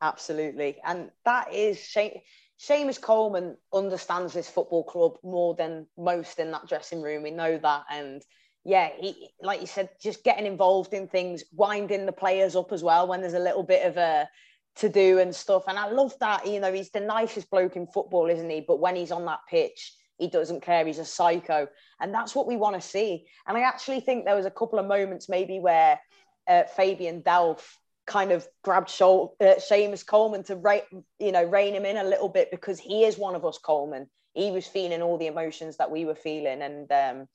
Absolutely. 0.00 0.78
And 0.84 1.10
that 1.24 1.52
is 1.52 1.78
Shane. 1.78 2.20
Seamus 2.60 3.00
Coleman 3.00 3.56
understands 3.72 4.34
this 4.34 4.48
football 4.48 4.84
club 4.84 5.16
more 5.24 5.54
than 5.54 5.86
most 5.96 6.38
in 6.38 6.50
that 6.50 6.68
dressing 6.68 7.00
room. 7.00 7.22
We 7.22 7.30
know 7.30 7.56
that. 7.56 7.84
And 7.90 8.22
yeah, 8.64 8.90
he, 8.98 9.30
like 9.40 9.62
you 9.62 9.66
said, 9.66 9.88
just 10.00 10.24
getting 10.24 10.44
involved 10.44 10.92
in 10.92 11.08
things, 11.08 11.42
winding 11.52 12.04
the 12.04 12.12
players 12.12 12.54
up 12.54 12.70
as 12.70 12.82
well 12.82 13.06
when 13.06 13.22
there's 13.22 13.32
a 13.32 13.38
little 13.38 13.62
bit 13.62 13.86
of 13.86 13.96
a 13.96 14.28
to 14.76 14.88
do 14.90 15.18
and 15.18 15.34
stuff. 15.34 15.64
And 15.68 15.78
I 15.78 15.88
love 15.88 16.12
that. 16.20 16.46
You 16.46 16.60
know, 16.60 16.72
he's 16.72 16.90
the 16.90 17.00
nicest 17.00 17.50
bloke 17.50 17.76
in 17.76 17.86
football, 17.86 18.28
isn't 18.28 18.50
he? 18.50 18.60
But 18.60 18.78
when 18.78 18.94
he's 18.94 19.10
on 19.10 19.24
that 19.24 19.40
pitch, 19.48 19.94
he 20.20 20.28
doesn't 20.28 20.60
care. 20.60 20.86
He's 20.86 20.98
a 20.98 21.04
psycho. 21.04 21.66
And 22.00 22.14
that's 22.14 22.34
what 22.34 22.46
we 22.46 22.56
want 22.56 22.76
to 22.76 22.86
see. 22.86 23.26
And 23.46 23.56
I 23.56 23.62
actually 23.62 24.00
think 24.00 24.24
there 24.24 24.36
was 24.36 24.46
a 24.46 24.50
couple 24.50 24.78
of 24.78 24.86
moments 24.86 25.28
maybe 25.28 25.58
where 25.58 25.98
uh, 26.46 26.64
Fabian 26.76 27.22
Delph 27.22 27.64
kind 28.06 28.32
of 28.32 28.46
grabbed 28.62 28.88
Shol- 28.88 29.32
uh, 29.40 29.56
Seamus 29.56 30.04
Coleman 30.04 30.42
to 30.44 30.56
rate, 30.56 30.84
you 31.18 31.32
know, 31.32 31.44
rein 31.44 31.74
him 31.74 31.84
in 31.84 31.96
a 31.96 32.04
little 32.04 32.28
bit 32.28 32.50
because 32.50 32.78
he 32.78 33.04
is 33.04 33.16
one 33.16 33.34
of 33.34 33.44
us, 33.44 33.58
Coleman. 33.58 34.08
He 34.34 34.50
was 34.50 34.66
feeling 34.66 35.02
all 35.02 35.16
the 35.16 35.26
emotions 35.26 35.76
that 35.78 35.90
we 35.90 36.04
were 36.04 36.14
feeling, 36.14 36.62
and 36.62 36.90
um, 36.92 37.28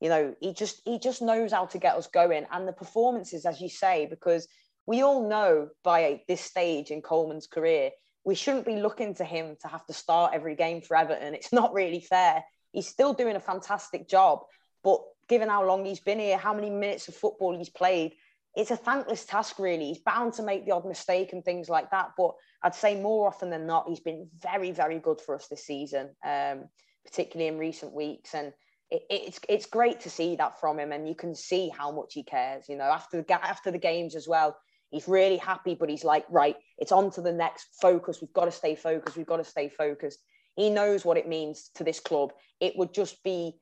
you 0.00 0.08
know, 0.08 0.34
he 0.40 0.52
just 0.52 0.82
he 0.84 0.98
just 0.98 1.22
knows 1.22 1.52
how 1.52 1.66
to 1.66 1.78
get 1.78 1.94
us 1.94 2.08
going. 2.08 2.46
And 2.50 2.66
the 2.66 2.72
performances, 2.72 3.46
as 3.46 3.60
you 3.60 3.68
say, 3.68 4.06
because 4.06 4.48
we 4.86 5.02
all 5.02 5.28
know 5.28 5.68
by 5.84 6.22
this 6.26 6.40
stage 6.40 6.90
in 6.90 7.02
Coleman's 7.02 7.46
career, 7.46 7.90
we 8.24 8.34
shouldn't 8.34 8.66
be 8.66 8.76
looking 8.76 9.14
to 9.14 9.24
him 9.24 9.56
to 9.62 9.68
have 9.68 9.84
to 9.86 9.92
start 9.92 10.32
every 10.34 10.54
game 10.54 10.82
for 10.82 10.96
Everton. 10.96 11.34
It's 11.34 11.52
not 11.52 11.72
really 11.72 12.00
fair. 12.00 12.44
He's 12.72 12.88
still 12.88 13.14
doing 13.14 13.36
a 13.36 13.40
fantastic 13.40 14.08
job, 14.08 14.40
but 14.84 15.00
given 15.28 15.48
how 15.48 15.66
long 15.66 15.84
he's 15.84 16.00
been 16.00 16.18
here, 16.18 16.36
how 16.36 16.54
many 16.54 16.70
minutes 16.70 17.08
of 17.08 17.14
football 17.14 17.56
he's 17.56 17.70
played, 17.70 18.12
it's 18.54 18.70
a 18.70 18.76
thankless 18.76 19.24
task, 19.24 19.58
really. 19.58 19.86
He's 19.86 19.98
bound 19.98 20.34
to 20.34 20.42
make 20.42 20.66
the 20.66 20.72
odd 20.72 20.84
mistake 20.84 21.32
and 21.32 21.44
things 21.44 21.68
like 21.68 21.90
that. 21.92 22.10
But 22.16 22.32
I'd 22.62 22.74
say 22.74 23.00
more 23.00 23.28
often 23.28 23.48
than 23.48 23.66
not, 23.66 23.88
he's 23.88 24.00
been 24.00 24.28
very, 24.42 24.72
very 24.72 24.98
good 24.98 25.20
for 25.20 25.34
us 25.36 25.46
this 25.46 25.64
season, 25.64 26.10
um, 26.24 26.68
particularly 27.04 27.48
in 27.48 27.58
recent 27.58 27.92
weeks. 27.92 28.34
And 28.34 28.52
it, 28.90 29.02
it's 29.08 29.40
it's 29.48 29.66
great 29.66 30.00
to 30.00 30.10
see 30.10 30.36
that 30.36 30.58
from 30.60 30.80
him, 30.80 30.90
and 30.90 31.08
you 31.08 31.14
can 31.14 31.34
see 31.34 31.68
how 31.68 31.92
much 31.92 32.14
he 32.14 32.24
cares. 32.24 32.68
You 32.68 32.76
know, 32.76 32.84
after 32.84 33.22
the 33.22 33.32
after 33.32 33.70
the 33.70 33.78
games 33.78 34.16
as 34.16 34.26
well, 34.26 34.56
he's 34.90 35.08
really 35.08 35.36
happy. 35.36 35.74
But 35.74 35.88
he's 35.88 36.04
like, 36.04 36.24
right, 36.30 36.56
it's 36.78 36.92
on 36.92 37.10
to 37.12 37.20
the 37.20 37.32
next 37.32 37.68
focus. 37.80 38.18
We've 38.20 38.32
got 38.32 38.46
to 38.46 38.52
stay 38.52 38.74
focused. 38.74 39.16
We've 39.16 39.26
got 39.26 39.38
to 39.38 39.44
stay 39.44 39.68
focused. 39.68 40.20
He 40.56 40.70
knows 40.70 41.04
what 41.04 41.16
it 41.16 41.28
means 41.28 41.70
to 41.76 41.84
this 41.84 42.00
club. 42.00 42.32
It 42.60 42.76
would 42.76 42.92
just 42.92 43.22
be 43.22 43.54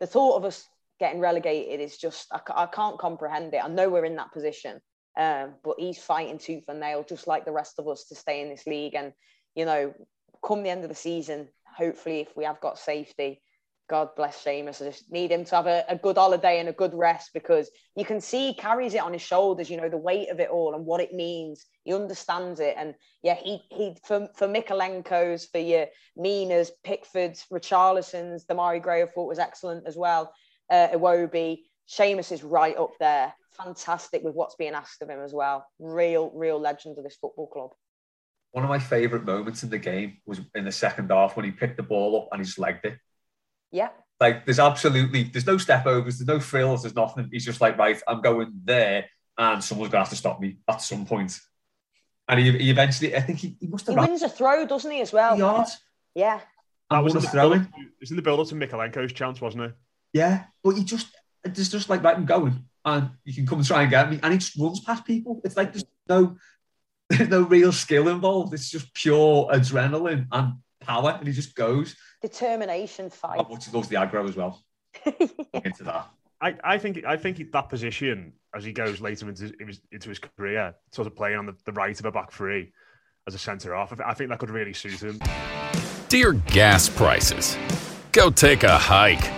the 0.00 0.06
thought 0.06 0.36
of 0.36 0.44
us 0.44 0.64
getting 0.98 1.20
relegated 1.20 1.80
is 1.80 1.96
just 1.96 2.26
I, 2.32 2.40
I 2.54 2.66
can't 2.66 2.98
comprehend 2.98 3.54
it. 3.54 3.64
I 3.64 3.68
know 3.68 3.88
we're 3.88 4.04
in 4.04 4.16
that 4.16 4.32
position, 4.32 4.80
um, 5.18 5.54
but 5.64 5.76
he's 5.78 5.98
fighting 5.98 6.38
tooth 6.38 6.64
and 6.68 6.80
nail, 6.80 7.04
just 7.06 7.26
like 7.26 7.44
the 7.44 7.52
rest 7.52 7.78
of 7.78 7.88
us, 7.88 8.04
to 8.08 8.14
stay 8.14 8.40
in 8.40 8.48
this 8.48 8.66
league. 8.66 8.94
And 8.94 9.12
you 9.54 9.64
know, 9.64 9.94
come 10.44 10.62
the 10.62 10.70
end 10.70 10.84
of 10.84 10.88
the 10.88 10.94
season, 10.94 11.48
hopefully, 11.76 12.20
if 12.20 12.36
we 12.36 12.44
have 12.44 12.60
got 12.60 12.78
safety, 12.78 13.40
God 13.88 14.08
bless 14.16 14.42
Seamus. 14.42 14.82
I 14.82 14.86
just 14.86 15.10
need 15.12 15.30
him 15.30 15.44
to 15.44 15.56
have 15.56 15.66
a, 15.66 15.84
a 15.88 15.96
good 15.96 16.16
holiday 16.16 16.58
and 16.58 16.68
a 16.68 16.72
good 16.72 16.92
rest 16.92 17.30
because 17.32 17.70
you 17.94 18.04
can 18.04 18.20
see 18.20 18.48
he 18.48 18.54
carries 18.54 18.94
it 18.94 19.00
on 19.02 19.12
his 19.12 19.22
shoulders. 19.22 19.70
You 19.70 19.76
know 19.76 19.88
the 19.88 19.96
weight 19.96 20.28
of 20.28 20.40
it 20.40 20.50
all 20.50 20.74
and 20.74 20.84
what 20.84 21.00
it 21.00 21.12
means. 21.12 21.66
He 21.84 21.94
understands 21.94 22.58
it, 22.58 22.74
and 22.76 22.94
yeah, 23.22 23.36
he 23.36 23.60
he 23.70 23.96
for 24.04 24.28
for 24.36 24.48
Mykolenko's, 24.48 25.46
for 25.46 25.58
your 25.58 25.86
Minas, 26.16 26.72
Pickfords, 26.82 27.46
Richarlison's, 27.52 28.44
Demarai 28.44 28.82
Gray 28.82 29.02
I 29.02 29.06
thought 29.06 29.28
was 29.28 29.38
excellent 29.38 29.86
as 29.86 29.96
well 29.96 30.32
uh, 30.70 30.88
Iwobi. 30.92 31.60
Seamus 31.88 32.32
is 32.32 32.42
right 32.42 32.76
up 32.76 32.92
there. 32.98 33.32
Fantastic 33.56 34.22
with 34.22 34.34
what's 34.34 34.56
being 34.56 34.74
asked 34.74 35.02
of 35.02 35.08
him 35.08 35.20
as 35.20 35.32
well. 35.32 35.66
Real, 35.78 36.30
real 36.34 36.60
legend 36.60 36.98
of 36.98 37.04
this 37.04 37.16
football 37.16 37.46
club. 37.46 37.70
One 38.52 38.64
of 38.64 38.70
my 38.70 38.78
favourite 38.78 39.24
moments 39.24 39.62
in 39.62 39.70
the 39.70 39.78
game 39.78 40.18
was 40.26 40.40
in 40.54 40.64
the 40.64 40.72
second 40.72 41.10
half 41.10 41.36
when 41.36 41.44
he 41.44 41.50
picked 41.50 41.76
the 41.76 41.82
ball 41.82 42.22
up 42.22 42.28
and 42.32 42.40
he 42.40 42.46
just 42.46 42.58
legged 42.58 42.84
it. 42.84 42.98
Yeah. 43.76 43.90
Like 44.18 44.46
there's 44.46 44.58
absolutely 44.58 45.24
there's 45.24 45.46
no 45.46 45.58
step 45.58 45.84
overs, 45.84 46.18
there's 46.18 46.26
no 46.26 46.40
frills, 46.40 46.82
there's 46.82 46.94
nothing. 46.94 47.28
He's 47.30 47.44
just 47.44 47.60
like, 47.60 47.76
right, 47.76 48.00
I'm 48.08 48.22
going 48.22 48.50
there 48.64 49.04
and 49.36 49.62
someone's 49.62 49.92
gonna 49.92 50.04
have 50.04 50.10
to 50.10 50.16
stop 50.16 50.40
me 50.40 50.56
at 50.66 50.80
some 50.80 51.04
point. 51.04 51.38
And 52.26 52.40
he, 52.40 52.50
he 52.56 52.70
eventually 52.70 53.14
I 53.14 53.20
think 53.20 53.38
he, 53.40 53.56
he 53.60 53.66
must 53.66 53.86
He 53.86 53.94
have 53.94 54.08
wins 54.08 54.22
a 54.22 54.30
throw, 54.30 54.66
doesn't 54.66 54.90
he, 54.90 55.02
as 55.02 55.12
well? 55.12 55.36
He. 55.36 56.20
Yeah. 56.22 56.40
That 56.90 57.04
was 57.04 57.14
in 57.14 57.20
the 57.20 57.28
throw-in. 57.28 57.64
build- 57.64 57.72
it 57.74 58.00
was 58.00 58.10
in 58.10 58.16
the 58.16 58.22
build-up 58.22 58.48
to 58.48 58.54
Mykolenko's 58.54 59.12
chance, 59.12 59.40
wasn't 59.42 59.64
it? 59.64 59.74
Yeah, 60.14 60.44
but 60.64 60.76
he 60.76 60.84
just 60.84 61.08
it's 61.44 61.68
just 61.68 61.90
like 61.90 62.02
right, 62.02 62.16
I'm 62.16 62.24
going, 62.24 62.64
and 62.86 63.10
you 63.24 63.34
can 63.34 63.46
come 63.46 63.58
and 63.58 63.66
try 63.66 63.82
and 63.82 63.90
get 63.90 64.10
me, 64.10 64.18
and 64.22 64.32
he 64.32 64.38
just 64.38 64.56
runs 64.56 64.80
past 64.80 65.04
people. 65.04 65.42
It's 65.44 65.56
like 65.58 65.74
there's 65.74 65.84
no 66.08 66.36
there's 67.10 67.28
no 67.28 67.42
real 67.42 67.72
skill 67.72 68.08
involved. 68.08 68.54
It's 68.54 68.70
just 68.70 68.94
pure 68.94 69.48
adrenaline 69.52 70.26
and 70.32 70.54
power, 70.86 71.16
and 71.18 71.26
he 71.26 71.32
just 71.32 71.54
goes. 71.54 71.96
Determination 72.22 73.10
fight. 73.10 73.38
How 73.38 73.48
much 73.48 73.66
he 73.66 73.72
loves 73.72 73.88
the 73.88 73.96
aggro 73.96 74.28
as 74.28 74.36
well. 74.36 74.62
Into 75.64 75.84
that. 75.84 76.08
I, 76.40 76.54
I 76.62 76.78
think 76.78 77.04
I 77.06 77.16
think 77.16 77.50
that 77.50 77.68
position 77.68 78.34
as 78.54 78.64
he 78.64 78.72
goes 78.72 79.00
later 79.00 79.28
into 79.28 79.44
his, 79.44 79.80
into 79.90 80.08
his 80.08 80.18
career, 80.18 80.74
sort 80.92 81.06
of 81.06 81.14
playing 81.14 81.38
on 81.38 81.46
the, 81.46 81.54
the 81.64 81.72
right 81.72 81.98
of 81.98 82.04
a 82.06 82.12
back 82.12 82.32
three 82.32 82.72
as 83.26 83.34
a 83.34 83.38
centre 83.38 83.74
half, 83.74 83.98
I 84.00 84.14
think 84.14 84.30
that 84.30 84.38
could 84.38 84.50
really 84.50 84.72
suit 84.72 85.02
him. 85.02 85.20
Dear 86.08 86.32
gas 86.32 86.88
prices, 86.88 87.56
go 88.12 88.30
take 88.30 88.62
a 88.62 88.78
hike. 88.78 89.32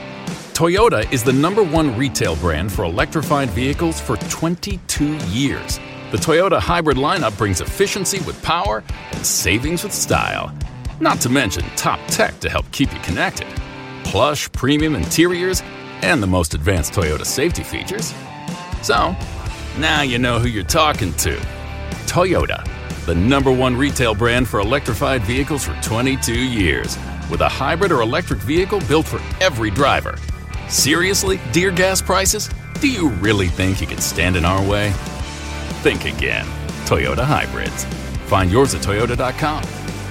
Toyota 0.53 1.11
is 1.13 1.25
the 1.25 1.33
number 1.33 1.63
one 1.63 1.97
retail 1.97 2.37
brand 2.37 2.71
for 2.71 2.85
electrified 2.85 3.49
vehicles 3.51 4.01
for 4.01 4.17
22 4.17 5.17
years. 5.29 5.79
The 6.11 6.19
Toyota 6.19 6.59
hybrid 6.59 6.97
lineup 6.97 7.37
brings 7.39 7.61
efficiency 7.61 8.19
with 8.21 8.43
power 8.43 8.83
and 9.13 9.25
savings 9.25 9.85
with 9.85 9.93
style. 9.93 10.53
Not 11.01 11.21
to 11.21 11.29
mention 11.29 11.65
top 11.77 12.01
tech 12.09 12.41
to 12.41 12.51
help 12.51 12.71
keep 12.73 12.93
you 12.93 13.01
connected. 13.01 13.47
Plush 14.05 14.51
premium 14.53 14.97
interiors 14.97 15.63
and 16.03 16.23
the 16.23 16.27
most 16.27 16.55
advanced 16.55 16.93
Toyota 16.93 17.25
safety 17.25 17.63
features. 17.63 18.13
So, 18.83 19.15
now 19.79 20.03
you 20.03 20.19
know 20.19 20.39
who 20.39 20.49
you're 20.49 20.65
talking 20.65 21.13
to. 21.15 21.37
Toyota, 22.07 22.67
the 23.07 23.15
number 23.15 23.53
one 23.53 23.77
retail 23.77 24.15
brand 24.15 24.49
for 24.49 24.61
electrified 24.61 25.23
vehicles 25.23 25.65
for 25.65 25.81
22 25.83 26.35
years, 26.35 26.97
with 27.31 27.43
a 27.43 27.49
hybrid 27.49 27.93
or 27.93 28.01
electric 28.01 28.41
vehicle 28.41 28.81
built 28.89 29.07
for 29.07 29.21
every 29.41 29.71
driver. 29.71 30.17
Seriously, 30.69 31.39
dear 31.53 31.71
gas 31.71 32.03
prices? 32.03 32.51
Do 32.81 32.89
you 32.89 33.09
really 33.09 33.49
think 33.49 33.81
you 33.81 33.87
could 33.87 34.03
stand 34.03 34.37
in 34.37 34.45
our 34.45 34.67
way? 34.69 34.93
Think 35.83 36.07
again. 36.07 36.47
Toyota 36.87 37.25
Hybrids. 37.25 37.85
Find 38.27 38.51
yours 38.51 38.75
at 38.75 38.83
Toyota.com. 38.83 39.63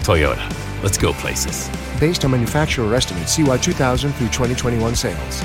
Toyota, 0.04 0.57
Let's 0.84 0.98
go 0.98 1.14
places. 1.14 1.70
Based 2.00 2.24
on 2.24 2.32
manufacturer 2.32 2.94
estimates, 2.94 3.34
CY 3.34 3.58
2000 3.58 4.12
through 4.14 4.28
2021 4.28 4.96
sales. 4.96 5.44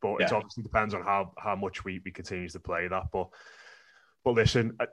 But 0.00 0.20
yeah. 0.20 0.26
it 0.26 0.32
obviously 0.32 0.62
depends 0.62 0.94
on 0.94 1.02
how, 1.02 1.32
how 1.38 1.56
much 1.56 1.84
we, 1.84 2.00
we 2.04 2.10
continue 2.10 2.48
to 2.48 2.60
play 2.60 2.86
that. 2.88 3.04
But 3.10 3.28
but 4.24 4.34
listen, 4.34 4.76
uh, 4.80 4.86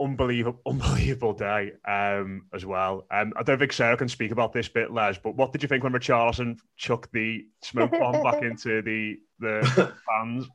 unbelievable, 0.00 0.60
unbelievable 0.66 1.32
day 1.32 1.72
um, 1.86 2.46
as 2.52 2.66
well. 2.66 3.06
Um, 3.10 3.32
I 3.36 3.42
don't 3.44 3.58
think 3.58 3.72
Sarah 3.72 3.96
can 3.96 4.08
speak 4.08 4.32
about 4.32 4.52
this 4.52 4.68
bit, 4.68 4.92
Les. 4.92 5.18
But 5.18 5.36
what 5.36 5.52
did 5.52 5.62
you 5.62 5.68
think 5.68 5.84
when 5.84 5.92
Richarlison 5.92 6.58
chucked 6.76 7.12
the 7.12 7.46
smoke 7.62 7.92
bomb 7.92 8.22
back 8.22 8.42
into 8.42 8.82
the 8.82 9.18
the 9.38 9.92
fans? 10.08 10.48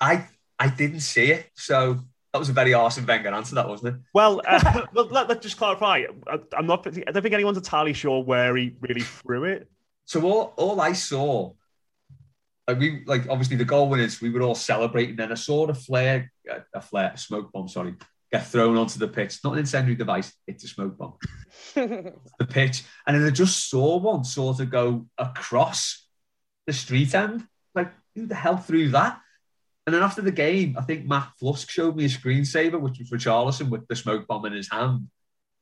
I 0.00 0.28
I 0.58 0.68
didn't 0.68 1.00
see 1.00 1.32
it, 1.32 1.50
so 1.54 1.98
that 2.32 2.38
was 2.38 2.50
a 2.50 2.52
very 2.52 2.74
Arsene 2.74 3.06
Wenger 3.06 3.30
answer, 3.30 3.54
that 3.54 3.66
wasn't 3.66 3.94
it? 3.94 4.00
Well, 4.12 4.42
uh, 4.46 4.82
well 4.92 5.06
let, 5.06 5.28
let's 5.28 5.42
just 5.42 5.56
clarify. 5.56 6.04
I, 6.26 6.38
I'm 6.56 6.66
not. 6.66 6.86
I 6.86 7.10
don't 7.10 7.22
think 7.22 7.34
anyone's 7.34 7.56
entirely 7.56 7.94
sure 7.94 8.22
where 8.22 8.54
he 8.56 8.74
really 8.80 9.00
threw 9.00 9.44
it. 9.44 9.70
So 10.04 10.22
all, 10.22 10.52
all 10.56 10.80
I 10.80 10.92
saw, 10.92 11.52
like 12.68 12.78
we 12.78 13.04
like 13.06 13.28
obviously 13.28 13.56
the 13.56 13.64
goal 13.64 13.88
winners, 13.88 14.20
we 14.20 14.30
were 14.30 14.42
all 14.42 14.54
celebrating. 14.54 15.16
Then 15.16 15.32
I 15.32 15.36
saw 15.36 15.66
the 15.66 15.74
flare, 15.74 16.32
uh, 16.50 16.60
a 16.74 16.80
flare, 16.80 17.12
a 17.14 17.18
smoke 17.18 17.52
bomb, 17.52 17.68
sorry, 17.68 17.94
get 18.32 18.46
thrown 18.46 18.76
onto 18.76 18.98
the 18.98 19.08
pitch. 19.08 19.38
Not 19.44 19.54
an 19.54 19.60
incendiary 19.60 19.96
device, 19.96 20.32
it's 20.46 20.64
a 20.64 20.68
smoke 20.68 20.98
bomb. 20.98 21.14
the 21.74 22.46
pitch, 22.48 22.82
and 23.06 23.16
then 23.16 23.26
I 23.26 23.30
just 23.30 23.70
saw 23.70 23.98
one 23.98 24.24
sort 24.24 24.60
of 24.60 24.70
go 24.70 25.06
across 25.16 26.06
the 26.66 26.72
street 26.72 27.14
end. 27.14 27.46
Like 27.74 27.92
who 28.14 28.26
the 28.26 28.34
hell 28.34 28.56
threw 28.56 28.88
that? 28.90 29.20
And 29.86 29.94
then 29.94 30.02
after 30.02 30.20
the 30.20 30.32
game, 30.32 30.76
I 30.76 30.82
think 30.82 31.06
Matt 31.06 31.30
Flusk 31.38 31.70
showed 31.70 31.94
me 31.94 32.06
a 32.06 32.08
screensaver, 32.08 32.80
which 32.80 32.98
was 32.98 33.08
for 33.08 33.16
Richarlison 33.16 33.68
with 33.68 33.86
the 33.86 33.94
smoke 33.94 34.26
bomb 34.26 34.44
in 34.46 34.52
his 34.52 34.68
hand. 34.68 35.06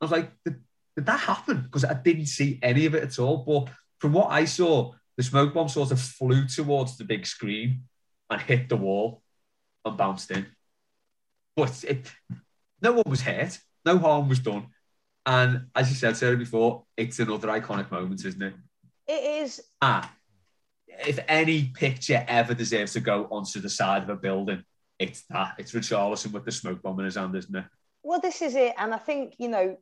I 0.01 0.05
was 0.05 0.13
like, 0.13 0.33
did, 0.47 0.63
did 0.97 1.05
that 1.05 1.21
happen? 1.21 1.61
Because 1.61 1.85
I 1.85 1.93
didn't 1.93 2.27
see 2.27 2.59
any 2.63 2.87
of 2.87 2.95
it 2.95 3.03
at 3.03 3.19
all. 3.19 3.45
But 3.45 3.75
from 3.99 4.15
what 4.15 4.31
I 4.31 4.47
saw, 4.47 4.93
the 5.17 5.23
smoke 5.23 5.55
bomb 5.55 5.69
sort 5.69 5.91
of 5.91 6.01
flew 6.01 6.47
towards 6.47 6.97
the 6.97 7.05
big 7.05 7.27
screen 7.27 7.85
and 8.31 8.41
hit 8.41 8.69
the 8.69 8.77
wall 8.77 9.23
and 9.85 9.97
bounced 9.97 10.31
in. 10.31 10.47
But 11.57 11.85
it, 11.87 12.11
no 12.83 12.93
one 12.93 13.05
was 13.07 13.21
hurt, 13.21 13.59
no 13.85 13.99
harm 13.99 14.29
was 14.29 14.41
done. 14.41 14.67
And 15.27 15.67
as 15.75 15.89
you 15.89 15.95
said, 15.95 16.17
Sarah, 16.17 16.37
before, 16.37 16.85
it's 16.97 17.19
another 17.19 17.49
iconic 17.49 17.91
moment, 17.91 18.25
isn't 18.25 18.43
it? 18.43 18.55
It 19.07 19.43
is. 19.43 19.63
Ah, 19.81 20.13
if 21.07 21.19
any 21.29 21.67
picture 21.75 22.25
ever 22.29 22.55
deserves 22.55 22.93
to 22.95 23.01
go 23.01 23.27
onto 23.31 23.61
the 23.61 23.71
side 23.71 24.03
of 24.03 24.09
a 24.09 24.17
building, 24.17 24.65
it's 24.99 25.25
that. 25.31 25.55
It's 25.59 25.73
Richarlison 25.73 26.33
with 26.33 26.45
the 26.45 26.53
smoke 26.53 26.83
bomb 26.83 26.99
in 27.01 27.07
his 27.07 27.17
hand, 27.17 27.35
isn't 27.35 27.55
it? 27.55 27.65
Well, 28.03 28.21
this 28.21 28.43
is 28.43 28.55
it. 28.55 28.75
And 28.79 28.95
I 28.95 28.99
think, 28.99 29.35
you 29.39 29.49
know, 29.49 29.79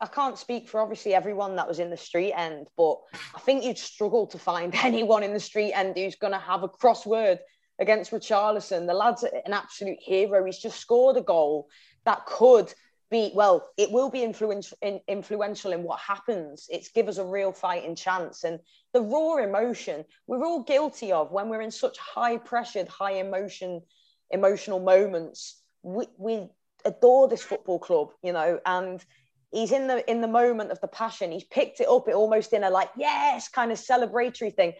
I 0.00 0.06
can't 0.06 0.38
speak 0.38 0.68
for 0.68 0.80
obviously 0.80 1.14
everyone 1.14 1.56
that 1.56 1.68
was 1.68 1.78
in 1.78 1.90
the 1.90 1.96
street 1.96 2.32
end, 2.32 2.68
but 2.76 2.98
I 3.34 3.40
think 3.40 3.64
you'd 3.64 3.78
struggle 3.78 4.26
to 4.28 4.38
find 4.38 4.74
anyone 4.82 5.22
in 5.22 5.32
the 5.32 5.40
street 5.40 5.72
end 5.72 5.96
who's 5.96 6.16
going 6.16 6.32
to 6.32 6.38
have 6.38 6.62
a 6.62 6.68
crossword 6.68 7.38
against 7.78 8.10
Richarlison. 8.10 8.86
The 8.86 8.94
lad's 8.94 9.22
an 9.22 9.52
absolute 9.52 9.98
hero. 10.00 10.44
He's 10.44 10.58
just 10.58 10.80
scored 10.80 11.16
a 11.16 11.22
goal 11.22 11.68
that 12.04 12.26
could 12.26 12.72
be, 13.10 13.30
well, 13.34 13.68
it 13.76 13.90
will 13.90 14.10
be 14.10 14.22
influential 14.22 14.76
in, 14.82 15.00
influential 15.06 15.72
in 15.72 15.82
what 15.82 16.00
happens. 16.00 16.66
It's 16.70 16.88
give 16.88 17.08
us 17.08 17.18
a 17.18 17.24
real 17.24 17.52
fighting 17.52 17.94
chance. 17.94 18.44
And 18.44 18.58
the 18.92 19.02
raw 19.02 19.36
emotion 19.36 20.04
we're 20.26 20.44
all 20.44 20.62
guilty 20.62 21.12
of 21.12 21.30
when 21.30 21.48
we're 21.48 21.60
in 21.60 21.70
such 21.70 21.98
high 21.98 22.38
pressured, 22.38 22.88
high 22.88 23.14
emotion, 23.14 23.82
emotional 24.30 24.80
moments. 24.80 25.62
We, 25.82 26.06
we 26.16 26.48
adore 26.84 27.28
this 27.28 27.42
football 27.42 27.78
club, 27.78 28.10
you 28.22 28.32
know, 28.32 28.58
and 28.66 29.04
he's 29.50 29.72
in 29.72 29.86
the 29.86 30.08
in 30.10 30.20
the 30.20 30.28
moment 30.28 30.70
of 30.70 30.80
the 30.80 30.88
passion. 30.88 31.32
He's 31.32 31.44
picked 31.44 31.80
it 31.80 31.88
up, 31.88 32.08
it 32.08 32.14
almost 32.14 32.52
in 32.52 32.64
a 32.64 32.70
like 32.70 32.90
yes 32.96 33.48
kind 33.48 33.72
of 33.72 33.78
celebratory 33.78 34.54
thing, 34.54 34.74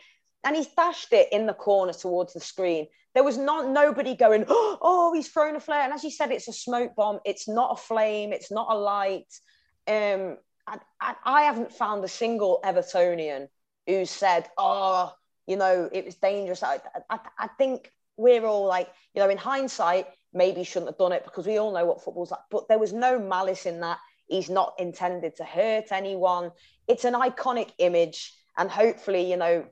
and 0.44 0.54
he's 0.54 0.68
dashed 0.68 1.12
it 1.12 1.28
in 1.32 1.46
the 1.46 1.54
corner 1.54 1.92
towards 1.92 2.32
the 2.32 2.40
screen. 2.40 2.86
There 3.14 3.24
was 3.24 3.38
not 3.38 3.68
nobody 3.68 4.14
going, 4.14 4.44
oh, 4.48 5.12
he's 5.14 5.28
thrown 5.28 5.56
a 5.56 5.60
flare. 5.60 5.82
And 5.82 5.92
as 5.92 6.04
you 6.04 6.10
said, 6.10 6.30
it's 6.30 6.48
a 6.48 6.52
smoke 6.52 6.94
bomb. 6.94 7.18
It's 7.24 7.48
not 7.48 7.72
a 7.72 7.76
flame. 7.76 8.32
It's 8.32 8.50
not 8.52 8.66
a 8.70 8.76
light. 8.76 9.32
Um, 9.88 10.36
I, 10.66 10.78
I, 11.00 11.14
I 11.24 11.42
haven't 11.42 11.72
found 11.72 12.04
a 12.04 12.08
single 12.08 12.60
Evertonian 12.64 13.48
who 13.86 14.04
said, 14.04 14.48
oh, 14.58 15.14
you 15.46 15.56
know, 15.56 15.88
it 15.90 16.04
was 16.04 16.16
dangerous. 16.16 16.62
I, 16.62 16.78
I, 17.08 17.18
I 17.38 17.46
think 17.58 17.90
we're 18.16 18.44
all 18.44 18.66
like, 18.66 18.88
you 19.14 19.22
know, 19.22 19.30
in 19.30 19.38
hindsight, 19.38 20.08
maybe 20.32 20.62
shouldn't 20.62 20.90
have 20.90 20.98
done 20.98 21.12
it 21.12 21.24
because 21.24 21.46
we 21.46 21.58
all 21.58 21.72
know 21.72 21.86
what 21.86 22.02
football's 22.02 22.30
like. 22.30 22.40
But 22.50 22.68
there 22.68 22.78
was 22.78 22.92
no 22.92 23.18
malice 23.18 23.66
in 23.66 23.80
that. 23.80 23.98
He's 24.28 24.50
not 24.50 24.74
intended 24.78 25.36
to 25.36 25.44
hurt 25.44 25.92
anyone. 25.92 26.50
It's 26.88 27.04
an 27.04 27.14
iconic 27.14 27.70
image. 27.78 28.32
And 28.58 28.70
hopefully, 28.70 29.30
you 29.30 29.36
know, 29.36 29.66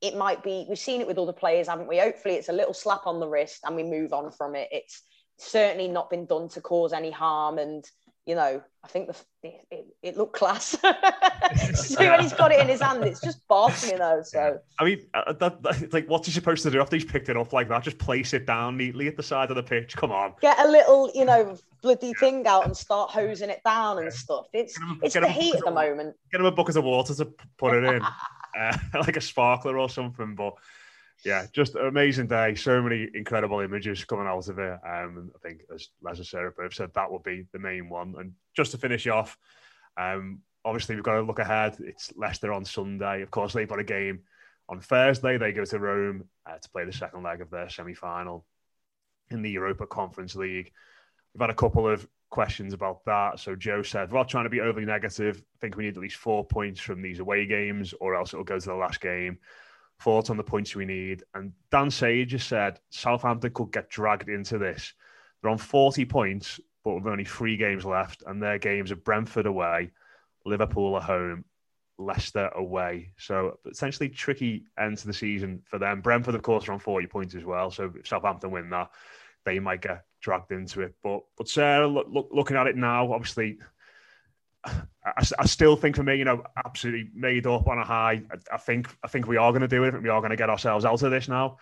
it, 0.00 0.16
might 0.16 0.42
be, 0.42 0.66
we've 0.68 0.78
seen 0.78 1.00
it 1.00 1.06
with 1.06 1.18
other 1.18 1.32
players, 1.32 1.68
haven't 1.68 1.88
we? 1.88 1.98
Hopefully, 1.98 2.34
it's 2.34 2.48
a 2.48 2.52
little 2.52 2.74
slap 2.74 3.06
on 3.06 3.18
the 3.20 3.28
wrist 3.28 3.60
and 3.64 3.74
we 3.74 3.82
move 3.82 4.12
on 4.12 4.30
from 4.30 4.54
it. 4.54 4.68
It's 4.70 5.02
certainly 5.38 5.88
not 5.88 6.10
been 6.10 6.26
done 6.26 6.48
to 6.50 6.60
cause 6.60 6.92
any 6.92 7.10
harm. 7.10 7.58
And, 7.58 7.84
you 8.26 8.34
know, 8.34 8.62
I 8.84 8.88
think 8.88 9.08
the, 9.08 9.16
it, 9.42 9.66
it, 9.70 9.86
it 10.02 10.16
looked 10.16 10.34
class. 10.36 10.66
so 11.74 11.98
when 11.98 12.20
he's 12.20 12.32
got 12.32 12.52
it 12.52 12.60
in 12.60 12.68
his 12.68 12.80
hand, 12.80 13.02
it's 13.04 13.20
just 13.20 13.46
boss, 13.48 13.90
you 13.90 13.98
know. 13.98 14.22
So 14.22 14.58
I 14.78 14.84
mean, 14.84 15.06
uh, 15.14 15.32
that, 15.34 15.62
that, 15.62 15.92
like, 15.92 16.08
what's 16.08 16.26
he 16.26 16.32
supposed 16.32 16.62
to 16.62 16.70
do 16.70 16.80
after 16.80 16.96
he's 16.96 17.04
picked 17.04 17.28
it 17.28 17.36
up 17.36 17.52
like 17.52 17.68
that? 17.68 17.82
Just 17.82 17.98
place 17.98 18.32
it 18.32 18.46
down 18.46 18.76
neatly 18.76 19.08
at 19.08 19.16
the 19.16 19.22
side 19.22 19.50
of 19.50 19.56
the 19.56 19.62
pitch. 19.62 19.96
Come 19.96 20.12
on. 20.12 20.34
get 20.40 20.58
a 20.58 20.68
little, 20.68 21.10
you 21.14 21.24
know, 21.24 21.56
bloody 21.82 22.12
thing 22.14 22.46
out 22.46 22.66
and 22.66 22.76
start 22.76 23.10
hosing 23.10 23.50
it 23.50 23.62
down 23.64 23.98
and 23.98 24.12
stuff. 24.12 24.46
It's 24.52 24.78
it's 25.02 25.14
get 25.14 25.22
the 25.22 25.28
heat 25.28 25.54
at 25.54 25.64
the 25.64 25.70
moment. 25.70 26.16
Get 26.30 26.40
him 26.40 26.46
a 26.46 26.52
bucket 26.52 26.76
of 26.76 26.84
water 26.84 27.14
to 27.14 27.32
put 27.58 27.74
it 27.74 27.84
in, 27.84 28.02
uh, 28.58 28.78
like 28.94 29.16
a 29.16 29.20
sparkler 29.20 29.78
or 29.78 29.88
something. 29.88 30.34
But 30.34 30.54
yeah, 31.24 31.46
just 31.52 31.74
an 31.74 31.86
amazing 31.86 32.28
day. 32.28 32.54
So 32.54 32.80
many 32.80 33.08
incredible 33.14 33.60
images 33.60 34.04
coming 34.04 34.26
out 34.26 34.48
of 34.48 34.58
it. 34.58 34.78
Um, 34.86 35.30
I 35.34 35.38
think, 35.46 35.62
as 35.74 35.88
Les 36.02 36.16
and 36.16 36.26
Sarah 36.26 36.52
both 36.56 36.74
said, 36.74 36.92
that 36.94 37.10
will 37.10 37.18
be 37.18 37.46
the 37.52 37.58
main 37.58 37.88
one. 37.88 38.14
And 38.18 38.32
just 38.56 38.70
to 38.72 38.78
finish 38.78 39.06
off, 39.06 39.36
um, 39.96 40.40
obviously 40.64 40.94
we've 40.94 41.04
got 41.04 41.14
to 41.14 41.22
look 41.22 41.38
ahead. 41.38 41.76
It's 41.80 42.12
Leicester 42.16 42.52
on 42.52 42.64
Sunday. 42.64 43.22
Of 43.22 43.30
course, 43.30 43.52
they've 43.52 43.68
got 43.68 43.80
a 43.80 43.84
game 43.84 44.20
on 44.68 44.80
Thursday. 44.80 45.36
They 45.36 45.52
go 45.52 45.64
to 45.64 45.78
Rome 45.78 46.24
uh, 46.46 46.56
to 46.56 46.70
play 46.70 46.84
the 46.84 46.92
second 46.92 47.22
leg 47.22 47.40
of 47.40 47.50
their 47.50 47.68
semi-final 47.68 48.46
in 49.30 49.42
the 49.42 49.50
Europa 49.50 49.86
Conference 49.86 50.34
League. 50.34 50.72
We've 51.34 51.40
had 51.40 51.50
a 51.50 51.54
couple 51.54 51.86
of 51.86 52.08
questions 52.30 52.72
about 52.72 53.04
that. 53.04 53.40
So 53.40 53.54
Joe 53.54 53.82
said, 53.82 54.10
"We're 54.10 54.18
not 54.18 54.28
trying 54.28 54.44
to 54.44 54.50
be 54.50 54.60
overly 54.60 54.86
negative. 54.86 55.42
I 55.56 55.58
think 55.60 55.76
we 55.76 55.84
need 55.84 55.96
at 55.96 56.02
least 56.02 56.16
four 56.16 56.44
points 56.46 56.80
from 56.80 57.02
these 57.02 57.18
away 57.18 57.46
games, 57.46 57.92
or 58.00 58.14
else 58.14 58.32
it'll 58.32 58.44
go 58.44 58.58
to 58.58 58.66
the 58.66 58.74
last 58.74 59.00
game." 59.00 59.38
Thoughts 60.00 60.30
on 60.30 60.36
the 60.36 60.42
points 60.42 60.74
we 60.74 60.84
need? 60.84 61.24
And 61.34 61.52
Dan 61.70 61.90
Sage 61.90 62.32
has 62.32 62.44
said 62.44 62.80
Southampton 62.90 63.52
could 63.52 63.72
get 63.72 63.90
dragged 63.90 64.28
into 64.28 64.58
this. 64.58 64.94
They're 65.42 65.50
on 65.50 65.58
40 65.58 66.04
points, 66.06 66.60
but 66.84 66.94
with 66.94 67.06
only 67.06 67.24
three 67.24 67.56
games 67.56 67.84
left, 67.84 68.22
and 68.26 68.42
their 68.42 68.58
games 68.58 68.90
are 68.90 68.96
Brentford 68.96 69.46
away, 69.46 69.90
Liverpool 70.44 70.96
at 70.96 71.02
home, 71.02 71.44
Leicester 71.98 72.48
away. 72.54 73.12
So 73.18 73.58
essentially 73.70 74.08
tricky 74.08 74.64
end 74.78 74.98
to 74.98 75.06
the 75.06 75.12
season 75.12 75.62
for 75.66 75.78
them. 75.78 76.00
Brentford, 76.00 76.34
of 76.34 76.42
course, 76.42 76.68
are 76.68 76.72
on 76.72 76.78
40 76.78 77.06
points 77.06 77.34
as 77.34 77.44
well. 77.44 77.70
So 77.70 77.92
if 77.94 78.06
Southampton 78.06 78.50
win 78.50 78.70
that, 78.70 78.90
they 79.44 79.58
might 79.58 79.82
get 79.82 80.04
dragged 80.20 80.52
into 80.52 80.80
it. 80.82 80.94
But 81.02 81.20
but 81.36 81.48
Sarah, 81.48 81.86
look, 81.86 82.06
look, 82.10 82.28
looking 82.32 82.56
at 82.56 82.66
it 82.66 82.76
now, 82.76 83.12
obviously, 83.12 83.58
I, 85.04 85.24
I 85.38 85.46
still 85.46 85.76
think 85.76 85.96
for 85.96 86.02
me, 86.02 86.16
you 86.16 86.24
know, 86.24 86.42
absolutely 86.64 87.10
made 87.14 87.46
up 87.46 87.68
on 87.68 87.78
a 87.78 87.84
high. 87.84 88.22
I, 88.30 88.54
I 88.54 88.58
think 88.58 88.88
I 89.02 89.08
think 89.08 89.26
we 89.26 89.36
are 89.36 89.50
going 89.50 89.62
to 89.62 89.68
do 89.68 89.84
it. 89.84 90.02
We 90.02 90.08
are 90.08 90.20
going 90.20 90.30
to 90.30 90.36
get 90.36 90.50
ourselves 90.50 90.84
out 90.84 91.02
of 91.02 91.10
this 91.10 91.28
now. 91.28 91.56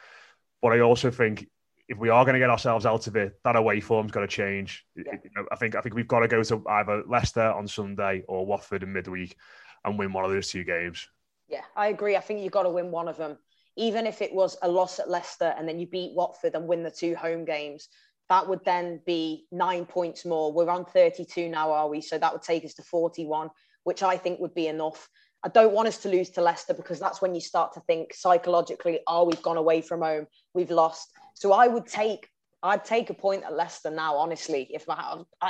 But 0.60 0.72
I 0.72 0.80
also 0.80 1.10
think 1.10 1.48
if 1.88 1.98
we 1.98 2.10
are 2.10 2.24
going 2.24 2.34
to 2.34 2.40
get 2.40 2.50
ourselves 2.50 2.84
out 2.84 3.06
of 3.06 3.16
it, 3.16 3.38
that 3.44 3.56
away 3.56 3.80
form's 3.80 4.12
got 4.12 4.20
to 4.20 4.26
change. 4.26 4.84
You 4.94 5.04
know, 5.36 5.46
I 5.50 5.56
think 5.56 5.74
I 5.74 5.80
think 5.80 5.94
we've 5.94 6.08
got 6.08 6.20
to 6.20 6.28
go 6.28 6.42
to 6.42 6.62
either 6.68 7.02
Leicester 7.06 7.50
on 7.50 7.66
Sunday 7.68 8.24
or 8.28 8.44
Watford 8.44 8.82
in 8.82 8.92
midweek 8.92 9.36
and 9.84 9.98
win 9.98 10.12
one 10.12 10.24
of 10.24 10.30
those 10.30 10.48
two 10.48 10.64
games. 10.64 11.08
Yeah, 11.48 11.62
I 11.76 11.88
agree. 11.88 12.16
I 12.16 12.20
think 12.20 12.40
you've 12.40 12.52
got 12.52 12.64
to 12.64 12.70
win 12.70 12.90
one 12.90 13.08
of 13.08 13.16
them. 13.16 13.38
Even 13.76 14.06
if 14.06 14.20
it 14.20 14.34
was 14.34 14.58
a 14.62 14.68
loss 14.68 14.98
at 14.98 15.08
Leicester 15.08 15.54
and 15.56 15.66
then 15.68 15.78
you 15.78 15.86
beat 15.86 16.14
Watford 16.14 16.54
and 16.56 16.66
win 16.66 16.82
the 16.82 16.90
two 16.90 17.14
home 17.14 17.44
games, 17.44 17.88
that 18.28 18.48
would 18.48 18.64
then 18.64 19.00
be 19.06 19.46
nine 19.50 19.86
points 19.86 20.24
more. 20.24 20.52
We're 20.52 20.70
on 20.70 20.84
32 20.84 21.48
now, 21.48 21.72
are 21.72 21.88
we? 21.88 22.00
So 22.00 22.18
that 22.18 22.32
would 22.32 22.42
take 22.42 22.64
us 22.64 22.74
to 22.74 22.82
41, 22.82 23.50
which 23.84 24.02
I 24.02 24.16
think 24.16 24.40
would 24.40 24.54
be 24.54 24.68
enough. 24.68 25.08
I 25.44 25.48
don't 25.48 25.72
want 25.72 25.88
us 25.88 25.98
to 25.98 26.08
lose 26.08 26.30
to 26.30 26.42
Leicester 26.42 26.74
because 26.74 26.98
that's 26.98 27.22
when 27.22 27.34
you 27.34 27.40
start 27.40 27.72
to 27.74 27.80
think 27.80 28.12
psychologically, 28.12 29.00
oh, 29.06 29.24
we've 29.24 29.42
gone 29.42 29.56
away 29.56 29.80
from 29.80 30.02
home, 30.02 30.26
we've 30.52 30.70
lost. 30.70 31.08
So 31.34 31.52
I 31.52 31.68
would 31.68 31.86
take, 31.86 32.28
I'd 32.62 32.84
take 32.84 33.10
a 33.10 33.14
point 33.14 33.44
at 33.44 33.54
Leicester 33.54 33.90
now. 33.90 34.16
Honestly, 34.16 34.68
if 34.70 34.84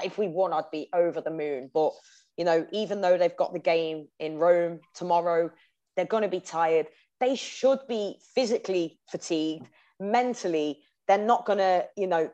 if 0.05 0.18
we 0.18 0.29
won, 0.29 0.53
I'd 0.53 0.70
be 0.70 0.89
over 0.93 1.20
the 1.20 1.31
moon. 1.31 1.70
But 1.72 1.93
you 2.37 2.45
know, 2.45 2.66
even 2.70 3.01
though 3.01 3.18
they've 3.18 3.37
got 3.37 3.53
the 3.53 3.59
game 3.59 4.07
in 4.20 4.39
Rome 4.39 4.81
tomorrow, 4.95 5.51
they're 5.97 6.05
going 6.05 6.22
to 6.22 6.29
be 6.29 6.41
tired. 6.41 6.87
They 7.18 7.35
should 7.35 7.81
be 7.89 8.20
physically 8.35 9.01
fatigued, 9.11 9.66
mentally. 9.99 10.81
They're 11.09 11.18
not 11.18 11.47
going 11.47 11.59
to, 11.59 11.87
you 11.97 12.07
know, 12.07 12.31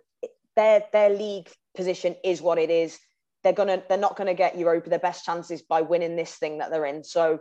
their 0.56 0.84
their 0.92 1.10
league 1.10 1.50
position 1.76 2.16
is 2.24 2.42
what 2.42 2.58
it 2.58 2.70
is. 2.70 2.98
They're 3.42 3.52
gonna 3.52 3.82
they're 3.88 3.98
not 3.98 4.16
gonna 4.16 4.34
get 4.34 4.58
Europa 4.58 4.90
their 4.90 4.98
best 4.98 5.24
chances 5.24 5.62
by 5.62 5.82
winning 5.82 6.16
this 6.16 6.34
thing 6.34 6.58
that 6.58 6.70
they're 6.70 6.86
in. 6.86 7.04
So 7.04 7.40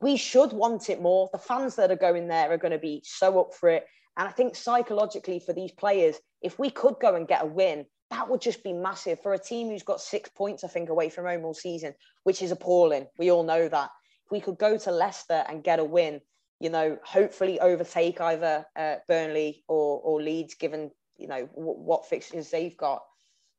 we 0.00 0.16
should 0.16 0.52
want 0.52 0.90
it 0.90 1.00
more. 1.00 1.28
The 1.32 1.38
fans 1.38 1.76
that 1.76 1.90
are 1.90 1.96
going 1.96 2.28
there 2.28 2.50
are 2.52 2.58
going 2.58 2.72
to 2.72 2.78
be 2.78 3.02
so 3.04 3.40
up 3.40 3.54
for 3.54 3.70
it. 3.70 3.86
And 4.16 4.28
I 4.28 4.32
think 4.32 4.56
psychologically 4.56 5.40
for 5.40 5.52
these 5.52 5.72
players, 5.72 6.16
if 6.42 6.58
we 6.58 6.70
could 6.70 6.96
go 7.00 7.14
and 7.14 7.28
get 7.28 7.44
a 7.44 7.46
win, 7.46 7.86
that 8.10 8.28
would 8.28 8.40
just 8.40 8.64
be 8.64 8.72
massive 8.72 9.20
for 9.22 9.34
a 9.34 9.38
team 9.38 9.68
who's 9.68 9.82
got 9.82 10.00
six 10.00 10.30
points, 10.30 10.64
I 10.64 10.68
think, 10.68 10.88
away 10.88 11.08
from 11.10 11.26
home 11.26 11.44
all 11.44 11.54
season, 11.54 11.94
which 12.24 12.42
is 12.42 12.50
appalling. 12.50 13.06
We 13.18 13.30
all 13.30 13.44
know 13.44 13.68
that. 13.68 13.90
If 14.24 14.32
we 14.32 14.40
could 14.40 14.58
go 14.58 14.76
to 14.78 14.90
Leicester 14.90 15.44
and 15.48 15.64
get 15.64 15.78
a 15.78 15.84
win, 15.84 16.20
you 16.58 16.70
know, 16.70 16.98
hopefully 17.04 17.60
overtake 17.60 18.20
either 18.20 18.66
uh, 18.76 18.96
Burnley 19.06 19.62
or, 19.68 20.00
or 20.00 20.22
Leeds, 20.22 20.54
given 20.54 20.90
you 21.18 21.28
know 21.28 21.46
w- 21.46 21.78
what 21.78 22.06
fixtures 22.06 22.50
they've 22.50 22.76
got. 22.76 23.02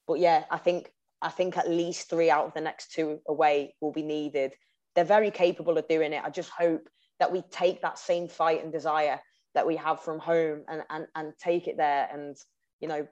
But 0.07 0.19
yeah, 0.19 0.45
I 0.49 0.57
think 0.57 0.91
I 1.21 1.29
think 1.29 1.57
at 1.57 1.69
least 1.69 2.09
three 2.09 2.29
out 2.29 2.45
of 2.45 2.53
the 2.53 2.61
next 2.61 2.91
two 2.91 3.19
away 3.27 3.75
will 3.81 3.91
be 3.91 4.03
needed. 4.03 4.53
They're 4.95 5.03
very 5.03 5.31
capable 5.31 5.77
of 5.77 5.87
doing 5.87 6.13
it. 6.13 6.23
I 6.23 6.29
just 6.29 6.49
hope 6.49 6.89
that 7.19 7.31
we 7.31 7.43
take 7.51 7.81
that 7.81 7.99
same 7.99 8.27
fight 8.27 8.63
and 8.63 8.71
desire 8.71 9.19
that 9.53 9.67
we 9.67 9.75
have 9.75 10.01
from 10.01 10.19
home 10.19 10.63
and 10.67 10.83
and, 10.89 11.07
and 11.15 11.33
take 11.37 11.67
it 11.67 11.77
there 11.77 12.09
and 12.11 12.35
you 12.79 12.87
know 12.87 13.07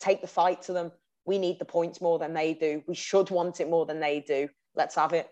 take 0.00 0.20
the 0.20 0.26
fight 0.26 0.62
to 0.62 0.72
them. 0.72 0.92
We 1.24 1.38
need 1.38 1.58
the 1.58 1.64
points 1.64 2.00
more 2.00 2.18
than 2.18 2.34
they 2.34 2.54
do. 2.54 2.82
We 2.86 2.94
should 2.94 3.30
want 3.30 3.60
it 3.60 3.68
more 3.68 3.86
than 3.86 3.98
they 3.98 4.20
do. 4.20 4.48
Let's 4.76 4.94
have 4.94 5.12
it. 5.12 5.28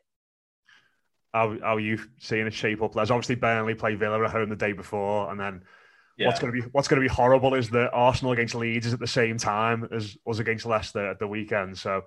How, 1.32 1.56
how 1.60 1.76
are 1.76 1.80
you 1.80 1.98
seeing 2.18 2.46
it 2.46 2.54
shape 2.54 2.82
up? 2.82 2.94
There's 2.94 3.10
obviously 3.10 3.34
Burnley 3.34 3.74
play 3.74 3.94
Villa 3.96 4.24
at 4.24 4.30
home 4.30 4.48
the 4.48 4.56
day 4.56 4.72
before, 4.72 5.30
and 5.30 5.38
then 5.38 5.62
yeah. 6.16 6.26
what's 6.26 6.40
going 6.40 6.52
to 6.52 6.62
be 6.62 6.68
what's 6.72 6.88
going 6.88 7.00
to 7.02 7.08
be 7.08 7.12
horrible 7.12 7.54
is 7.54 7.70
that 7.70 7.90
Arsenal 7.92 8.32
against 8.32 8.54
Leeds 8.54 8.86
is 8.86 8.94
at 8.94 9.00
the 9.00 9.06
same 9.06 9.38
time 9.38 9.88
as 9.92 10.16
us 10.26 10.38
against 10.38 10.66
Leicester 10.66 11.10
at 11.10 11.18
the 11.18 11.26
weekend. 11.26 11.78
So 11.78 12.02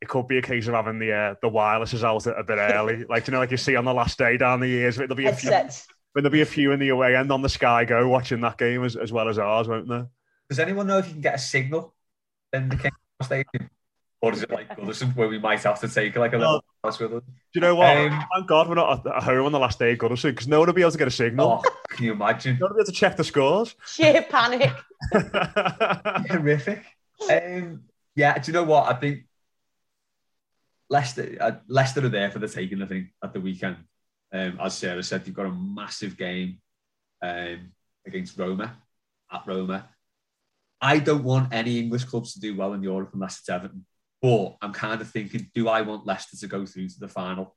it 0.00 0.08
could 0.08 0.28
be 0.28 0.38
a 0.38 0.42
case 0.42 0.66
of 0.66 0.74
having 0.74 0.98
the 0.98 1.12
uh, 1.12 1.34
the 1.42 1.48
wirelesses 1.48 2.04
out 2.04 2.26
a 2.26 2.42
bit 2.42 2.58
early, 2.58 3.04
like 3.04 3.26
you 3.26 3.32
know, 3.32 3.38
like 3.38 3.50
you 3.50 3.56
see 3.56 3.76
on 3.76 3.84
the 3.84 3.94
last 3.94 4.18
day 4.18 4.36
down 4.36 4.60
the 4.60 4.68
years. 4.68 4.96
There'll 4.96 5.14
be 5.14 5.26
a 5.26 5.34
few, 5.34 5.50
but 5.50 6.22
there'll 6.22 6.30
be 6.30 6.40
a 6.40 6.46
few 6.46 6.72
in 6.72 6.80
the 6.80 6.88
away 6.88 7.16
end 7.16 7.32
on 7.32 7.42
the 7.42 7.48
Sky 7.48 7.84
Go 7.84 8.08
watching 8.08 8.40
that 8.42 8.58
game 8.58 8.84
as, 8.84 8.96
as 8.96 9.12
well 9.12 9.28
as 9.28 9.38
ours, 9.38 9.68
won't 9.68 9.88
there? 9.88 10.08
Does 10.48 10.58
anyone 10.58 10.86
know 10.86 10.98
if 10.98 11.06
you 11.06 11.12
can 11.12 11.20
get 11.20 11.34
a 11.34 11.38
signal 11.38 11.94
in 12.52 12.68
the 12.68 12.76
King 12.76 12.92
Stadium? 13.22 13.70
Or 14.22 14.32
is 14.32 14.42
it 14.42 14.50
like 14.50 14.68
Goodison 14.76 15.14
where 15.16 15.28
we 15.28 15.38
might 15.38 15.62
have 15.62 15.80
to 15.80 15.88
take 15.88 16.16
like 16.16 16.32
a 16.32 16.38
little 16.38 16.64
oh, 16.84 16.88
with 16.88 17.00
us? 17.00 17.22
Do 17.22 17.22
you 17.54 17.60
know 17.60 17.74
what? 17.74 17.96
Um, 17.96 18.24
Thank 18.34 18.46
God 18.46 18.68
we're 18.68 18.74
not 18.74 19.06
at 19.06 19.22
home 19.22 19.46
on 19.46 19.52
the 19.52 19.58
last 19.58 19.78
day 19.78 19.92
of 19.92 19.98
Goodison 19.98 20.30
because 20.30 20.48
no 20.48 20.58
one 20.58 20.66
will 20.66 20.74
be 20.74 20.82
able 20.82 20.90
to 20.90 20.98
get 20.98 21.08
a 21.08 21.10
signal. 21.10 21.62
Oh, 21.64 21.70
can 21.88 22.04
you 22.04 22.12
imagine? 22.12 22.58
No 22.58 22.66
one 22.66 22.72
will 22.72 22.76
be 22.78 22.80
able 22.82 22.92
to 22.92 22.98
check 22.98 23.16
the 23.16 23.24
scores. 23.24 23.74
Sheer 23.86 24.22
panic. 24.22 24.72
Horrific. 25.12 26.84
Um, 27.30 27.82
yeah, 28.14 28.38
do 28.38 28.50
you 28.50 28.52
know 28.52 28.64
what? 28.64 28.88
I 28.88 28.94
think 28.94 29.24
Leicester, 30.88 31.36
uh, 31.40 31.52
Leicester 31.68 32.04
are 32.04 32.08
there 32.08 32.30
for 32.30 32.38
the 32.38 32.48
taking, 32.48 32.82
I 32.82 32.86
think, 32.86 33.08
at 33.22 33.32
the 33.32 33.40
weekend. 33.40 33.76
Um, 34.32 34.58
as 34.60 34.76
Sarah 34.76 35.02
said, 35.02 35.26
you've 35.26 35.36
got 35.36 35.46
a 35.46 35.52
massive 35.52 36.16
game 36.16 36.60
um, 37.22 37.72
against 38.06 38.38
Roma, 38.38 38.76
at 39.32 39.42
Roma. 39.46 39.88
I 40.80 40.98
don't 40.98 41.24
want 41.24 41.52
any 41.52 41.78
English 41.78 42.04
clubs 42.04 42.32
to 42.32 42.40
do 42.40 42.56
well 42.56 42.72
in 42.72 42.82
Europe 42.82 43.10
unless 43.12 43.38
it's 43.38 43.48
Everton. 43.48 43.84
But 44.22 44.56
I'm 44.60 44.72
kind 44.72 45.00
of 45.00 45.08
thinking, 45.10 45.50
do 45.54 45.68
I 45.68 45.80
want 45.80 46.06
Leicester 46.06 46.36
to 46.38 46.46
go 46.46 46.66
through 46.66 46.88
to 46.88 47.00
the 47.00 47.08
final 47.08 47.56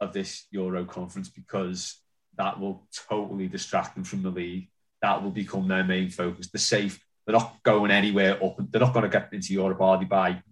of 0.00 0.12
this 0.12 0.46
Euro 0.50 0.84
conference 0.84 1.28
because 1.28 2.00
that 2.36 2.58
will 2.58 2.86
totally 3.08 3.48
distract 3.48 3.94
them 3.94 4.04
from 4.04 4.22
the 4.22 4.30
league. 4.30 4.68
That 5.02 5.22
will 5.22 5.30
become 5.30 5.68
their 5.68 5.84
main 5.84 6.10
focus. 6.10 6.48
They're 6.48 6.58
safe. 6.58 7.04
They're 7.26 7.36
not 7.36 7.56
going 7.62 7.90
anywhere 7.90 8.42
up. 8.44 8.56
They're 8.70 8.80
not 8.80 8.92
going 8.92 9.04
to 9.04 9.08
get 9.08 9.32
into 9.32 9.54
Europe 9.54 9.78
hardly 9.78 10.06
by 10.06 10.42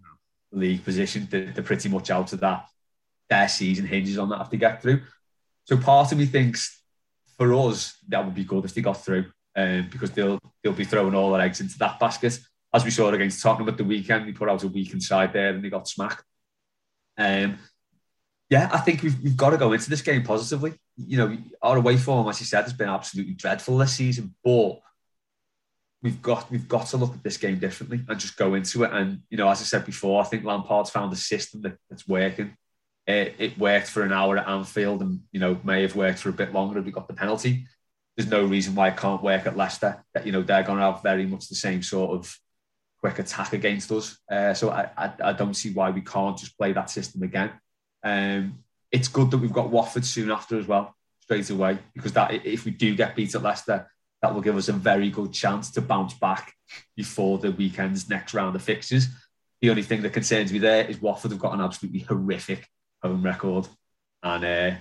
league 0.51 0.83
position. 0.83 1.27
They're, 1.29 1.51
they're 1.51 1.63
pretty 1.63 1.89
much 1.89 2.09
out 2.09 2.33
of 2.33 2.39
that. 2.41 2.67
Their 3.29 3.47
season 3.47 3.87
hinges 3.87 4.17
on 4.17 4.29
that 4.29 4.41
if 4.41 4.49
they 4.49 4.57
get 4.57 4.81
through. 4.81 5.01
So 5.65 5.77
part 5.77 6.11
of 6.11 6.17
me 6.17 6.25
thinks 6.25 6.81
for 7.37 7.53
us 7.53 7.97
that 8.09 8.23
would 8.23 8.35
be 8.35 8.43
good 8.43 8.65
if 8.65 8.73
they 8.73 8.81
got 8.81 9.03
through, 9.03 9.25
um, 9.55 9.87
because 9.91 10.11
they'll 10.11 10.39
they'll 10.61 10.73
be 10.73 10.83
throwing 10.83 11.15
all 11.15 11.31
their 11.31 11.41
eggs 11.41 11.61
into 11.61 11.77
that 11.79 11.99
basket 11.99 12.39
as 12.73 12.83
we 12.83 12.91
saw 12.91 13.09
against 13.09 13.41
Tottenham 13.41 13.69
at 13.69 13.77
the 13.77 13.83
weekend, 13.83 14.27
they 14.27 14.31
put 14.31 14.49
out 14.49 14.63
a 14.63 14.67
weak 14.67 14.93
inside 14.93 15.31
there 15.31 15.49
and 15.49 15.63
they 15.63 15.69
got 15.69 15.87
smacked. 15.87 16.23
Um, 17.17 17.59
yeah, 18.49 18.69
I 18.71 18.79
think 18.79 19.03
we've, 19.03 19.19
we've 19.21 19.37
got 19.37 19.51
to 19.51 19.57
go 19.57 19.73
into 19.73 19.89
this 19.89 20.01
game 20.01 20.23
positively. 20.23 20.73
You 20.97 21.17
know, 21.17 21.37
our 21.61 21.77
away 21.77 21.97
form, 21.97 22.27
as 22.27 22.39
you 22.39 22.45
said, 22.45 22.63
has 22.63 22.73
been 22.73 22.89
absolutely 22.89 23.33
dreadful 23.33 23.77
this 23.77 23.95
season, 23.95 24.35
but 24.43 24.79
we've 26.01 26.21
got 26.21 26.51
we've 26.51 26.67
got 26.67 26.87
to 26.87 26.97
look 26.97 27.13
at 27.13 27.23
this 27.23 27.37
game 27.37 27.57
differently 27.59 28.03
and 28.07 28.19
just 28.19 28.37
go 28.37 28.53
into 28.53 28.83
it. 28.83 28.91
And 28.91 29.21
you 29.29 29.37
know, 29.37 29.49
as 29.49 29.61
I 29.61 29.63
said 29.63 29.85
before, 29.85 30.21
I 30.21 30.25
think 30.25 30.43
Lampard's 30.43 30.89
found 30.89 31.13
a 31.13 31.15
system 31.15 31.61
that, 31.61 31.77
that's 31.89 32.07
working. 32.07 32.55
It, 33.07 33.35
it 33.37 33.57
worked 33.57 33.87
for 33.87 34.03
an 34.03 34.13
hour 34.13 34.37
at 34.37 34.47
Anfield, 34.47 35.01
and 35.01 35.21
you 35.31 35.39
know, 35.39 35.59
may 35.63 35.81
have 35.81 35.95
worked 35.95 36.19
for 36.19 36.29
a 36.29 36.33
bit 36.33 36.53
longer 36.53 36.79
if 36.79 36.85
we 36.85 36.91
got 36.91 37.07
the 37.07 37.13
penalty. 37.13 37.67
There's 38.15 38.29
no 38.29 38.45
reason 38.45 38.75
why 38.75 38.89
it 38.89 38.97
can't 38.97 39.23
work 39.23 39.47
at 39.47 39.57
Leicester. 39.57 40.03
That 40.13 40.25
you 40.25 40.31
know, 40.31 40.43
they're 40.43 40.63
going 40.63 40.79
to 40.79 40.91
have 40.91 41.01
very 41.01 41.25
much 41.25 41.47
the 41.47 41.55
same 41.55 41.81
sort 41.81 42.11
of 42.11 42.37
quick 43.03 43.19
attack 43.19 43.51
against 43.51 43.91
us. 43.91 44.17
Uh, 44.31 44.53
so 44.53 44.69
I, 44.69 44.89
I, 44.97 45.13
I, 45.21 45.33
don't 45.33 45.55
see 45.55 45.71
why 45.73 45.89
we 45.89 45.99
can't 45.99 46.37
just 46.37 46.57
play 46.57 46.71
that 46.71 46.89
system 46.89 47.21
again. 47.21 47.51
Um, 48.01 48.59
it's 48.93 49.09
good 49.09 49.29
that 49.31 49.39
we've 49.39 49.51
got 49.51 49.69
Watford 49.69 50.05
soon 50.05 50.31
after 50.31 50.57
as 50.57 50.67
well, 50.67 50.95
straight 51.19 51.49
away, 51.49 51.79
because 51.93 52.13
that 52.13 52.33
if 52.45 52.63
we 52.63 52.71
do 52.71 52.95
get 52.95 53.13
beat 53.13 53.35
at 53.35 53.43
Leicester, 53.43 53.89
that 54.21 54.33
will 54.33 54.39
give 54.39 54.55
us 54.55 54.69
a 54.69 54.73
very 54.73 55.09
good 55.09 55.33
chance 55.33 55.69
to 55.71 55.81
bounce 55.81 56.13
back 56.13 56.53
before 56.95 57.39
the 57.39 57.51
weekend's 57.51 58.09
next 58.09 58.33
round 58.33 58.55
of 58.55 58.61
fixtures. 58.61 59.09
The 59.59 59.69
only 59.69 59.83
thing 59.83 60.01
that 60.03 60.13
concerns 60.13 60.53
me 60.53 60.59
there 60.59 60.85
is 60.85 61.01
Watford 61.01 61.31
have 61.31 61.41
got 61.41 61.55
an 61.55 61.59
absolutely 61.59 62.01
horrific 62.01 62.65
home 63.01 63.21
record, 63.21 63.67
and 64.21 64.45
uh, 64.45 64.77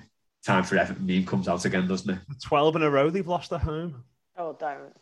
time 0.47 0.63
for 0.63 0.79
Everton 0.79 1.05
meme 1.05 1.27
comes 1.27 1.49
out 1.49 1.65
again, 1.65 1.89
doesn't 1.89 2.09
it? 2.09 2.21
Twelve 2.41 2.77
in 2.77 2.83
a 2.83 2.91
row 2.91 3.11
they've 3.11 3.27
lost 3.27 3.53
at 3.53 3.63
home. 3.63 4.05
Oh, 4.37 4.53
don't. 4.53 4.95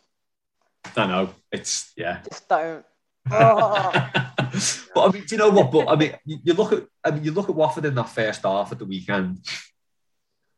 I 0.96 1.06
know 1.06 1.34
it's 1.52 1.92
yeah. 1.98 2.20
Just 2.26 2.48
don't. 2.48 2.82
Oh. 3.30 4.10
but 4.94 5.08
I 5.08 5.12
mean, 5.12 5.24
do 5.24 5.34
you 5.34 5.38
know 5.38 5.50
what? 5.50 5.70
But 5.70 5.88
I 5.88 5.96
mean, 5.96 6.14
you, 6.24 6.54
look 6.54 6.72
at 6.72 6.84
I 7.04 7.10
mean, 7.10 7.24
you 7.24 7.32
look 7.32 7.48
at 7.48 7.54
Watford 7.54 7.84
in 7.84 7.94
that 7.94 8.08
first 8.08 8.42
half 8.42 8.72
at 8.72 8.78
the 8.78 8.84
weekend. 8.84 9.38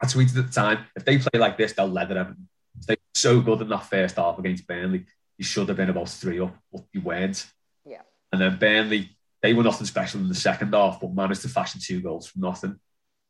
I 0.00 0.06
tweeted 0.06 0.38
at 0.38 0.46
the 0.46 0.52
time, 0.52 0.86
if 0.96 1.04
they 1.04 1.18
play 1.18 1.38
like 1.38 1.56
this, 1.56 1.74
they'll 1.74 1.86
leather 1.86 2.14
them. 2.14 2.48
They're 2.86 2.96
so 3.14 3.40
good 3.40 3.60
in 3.60 3.68
that 3.68 3.86
first 3.86 4.16
half 4.16 4.38
against 4.38 4.66
Burnley. 4.66 5.04
You 5.38 5.44
should 5.44 5.68
have 5.68 5.76
been 5.76 5.90
about 5.90 6.08
three 6.08 6.40
up, 6.40 6.56
but 6.72 6.84
you 6.92 7.00
weren't. 7.00 7.46
Yeah. 7.84 8.02
And 8.32 8.40
then 8.40 8.58
Burnley, 8.58 9.16
they 9.42 9.54
were 9.54 9.62
nothing 9.62 9.86
special 9.86 10.20
in 10.20 10.28
the 10.28 10.34
second 10.34 10.72
half, 10.74 11.00
but 11.00 11.14
managed 11.14 11.42
to 11.42 11.48
fashion 11.48 11.80
two 11.82 12.00
goals 12.00 12.26
from 12.26 12.42
nothing. 12.42 12.80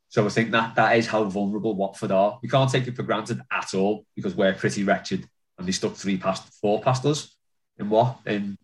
So 0.09 0.25
I 0.25 0.29
think 0.29 0.51
that 0.51 0.75
that 0.75 0.97
is 0.97 1.07
how 1.07 1.23
vulnerable 1.23 1.75
Watford 1.75 2.11
are. 2.11 2.39
We 2.41 2.49
can't 2.49 2.71
take 2.71 2.87
it 2.87 2.95
for 2.95 3.03
granted 3.03 3.41
at 3.51 3.73
all 3.73 4.05
because 4.15 4.35
we're 4.35 4.53
pretty 4.53 4.83
wretched, 4.83 5.27
and 5.57 5.67
they 5.67 5.71
stuck 5.71 5.95
three 5.95 6.17
past 6.17 6.47
four 6.61 6.81
past 6.81 7.05
us 7.05 7.35
in 7.79 7.89
what 7.89 8.19
in 8.25 8.57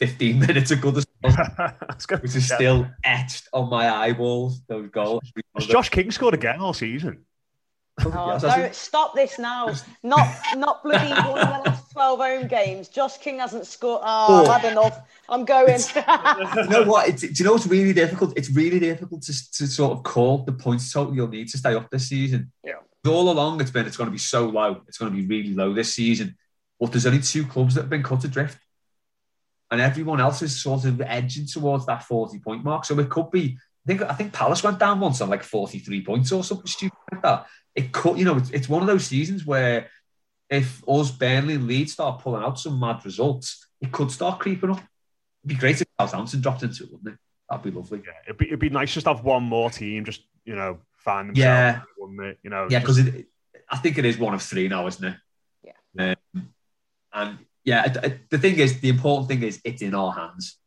15 0.00 0.38
minutes 0.38 0.70
of 0.70 0.80
good 0.80 0.94
which 2.22 2.34
is 2.34 2.46
still 2.46 2.88
etched 3.04 3.48
on 3.52 3.68
my 3.68 3.90
eyeballs. 3.90 4.62
Those 4.66 4.88
goals. 4.88 5.22
Has 5.54 5.66
Josh 5.66 5.90
King 5.90 6.10
scored 6.10 6.34
again 6.34 6.58
all 6.58 6.72
season? 6.72 7.26
Oh, 8.02 8.38
no, 8.42 8.70
stop 8.72 9.14
this 9.14 9.38
now. 9.38 9.74
Not 10.02 10.34
not 10.56 10.82
bloody 10.82 11.10
one 11.28 11.38
of 11.38 11.64
the 11.64 11.70
last 11.70 11.92
12 11.92 12.18
home 12.18 12.48
games. 12.48 12.88
Josh 12.88 13.18
King 13.18 13.40
hasn't 13.40 13.66
scored. 13.66 14.00
Oh, 14.02 14.26
oh. 14.46 14.50
I've 14.50 14.62
had 14.62 14.72
enough. 14.72 15.00
I'm 15.28 15.44
going. 15.44 15.78
you 15.78 16.68
know 16.70 16.84
what? 16.84 17.08
It's, 17.10 17.20
do 17.20 17.28
you 17.34 17.44
know 17.44 17.52
what's 17.52 17.66
really 17.66 17.92
difficult? 17.92 18.32
It's 18.38 18.50
really 18.50 18.78
difficult 18.78 19.20
to, 19.22 19.52
to 19.52 19.66
sort 19.66 19.92
of 19.92 20.02
call 20.02 20.38
the 20.38 20.52
points 20.52 20.90
total 20.90 21.14
you'll 21.14 21.28
need 21.28 21.48
to 21.48 21.58
stay 21.58 21.74
up 21.74 21.90
this 21.90 22.08
season. 22.08 22.50
Yeah. 22.64 22.74
All 23.06 23.30
along, 23.30 23.60
it's 23.60 23.70
been 23.70 23.86
it's 23.86 23.98
going 23.98 24.08
to 24.08 24.12
be 24.12 24.18
so 24.18 24.48
low. 24.48 24.80
It's 24.88 24.96
going 24.96 25.12
to 25.12 25.16
be 25.16 25.26
really 25.26 25.54
low 25.54 25.74
this 25.74 25.92
season. 25.92 26.36
But 26.78 26.92
there's 26.92 27.04
only 27.04 27.20
two 27.20 27.44
clubs 27.44 27.74
that 27.74 27.82
have 27.82 27.90
been 27.90 28.02
cut 28.02 28.24
adrift 28.24 28.56
and 29.70 29.80
everyone 29.80 30.20
else 30.20 30.42
is 30.42 30.60
sort 30.60 30.84
of 30.84 31.00
edging 31.00 31.46
towards 31.46 31.86
that 31.86 32.04
40 32.04 32.38
point 32.40 32.64
mark. 32.64 32.84
So 32.84 32.98
it 32.98 33.08
could 33.08 33.30
be, 33.30 33.56
I 33.86 33.86
think, 33.86 34.02
I 34.02 34.14
think 34.14 34.32
Palace 34.32 34.62
went 34.62 34.78
down 34.78 35.00
once 35.00 35.20
on 35.20 35.30
like 35.30 35.42
43 35.42 36.04
points 36.04 36.32
or 36.32 36.42
something 36.42 36.66
stupid 36.66 36.98
like 37.12 37.22
that. 37.22 37.46
It 37.74 37.92
could, 37.92 38.18
you 38.18 38.24
know, 38.24 38.36
it's, 38.36 38.50
it's 38.50 38.68
one 38.68 38.82
of 38.82 38.88
those 38.88 39.06
seasons 39.06 39.46
where 39.46 39.88
if 40.48 40.82
us, 40.88 41.12
Burnley 41.12 41.54
and 41.54 41.68
Leeds 41.68 41.92
start 41.92 42.20
pulling 42.20 42.42
out 42.42 42.58
some 42.58 42.80
mad 42.80 43.04
results, 43.04 43.68
it 43.80 43.92
could 43.92 44.10
start 44.10 44.40
creeping 44.40 44.70
up. 44.70 44.78
It'd 44.78 44.88
be 45.46 45.54
great 45.54 45.80
if 45.80 45.86
Southampton 46.00 46.40
dropped 46.40 46.64
into 46.64 46.84
it, 46.84 46.92
wouldn't 46.92 47.14
it? 47.14 47.20
That'd 47.48 47.64
be 47.64 47.70
lovely. 47.70 48.02
Yeah, 48.04 48.12
it'd 48.26 48.36
be, 48.36 48.46
it'd 48.46 48.58
be 48.58 48.70
nice 48.70 48.92
just 48.92 49.04
to 49.04 49.14
have 49.14 49.24
one 49.24 49.44
more 49.44 49.70
team, 49.70 50.04
just, 50.04 50.22
you 50.44 50.56
know, 50.56 50.78
find 50.96 51.28
themselves, 51.28 51.38
yeah. 51.38 51.80
wouldn't 51.96 52.20
it? 52.20 52.38
You 52.42 52.50
know, 52.50 52.66
yeah, 52.68 52.80
because 52.80 53.02
just... 53.02 53.24
I 53.70 53.76
think 53.76 53.98
it 53.98 54.04
is 54.04 54.18
one 54.18 54.34
of 54.34 54.42
three 54.42 54.66
now, 54.68 54.86
isn't 54.88 55.04
it? 55.04 55.16
Yeah. 55.94 56.14
Um, 56.34 56.48
and 57.12 57.38
yeah, 57.64 57.88
the 58.30 58.38
thing 58.38 58.58
is, 58.58 58.80
the 58.80 58.88
important 58.88 59.28
thing 59.28 59.42
is 59.42 59.60
it's 59.64 59.82
in 59.82 59.94
our 59.94 60.12
hands 60.12 60.58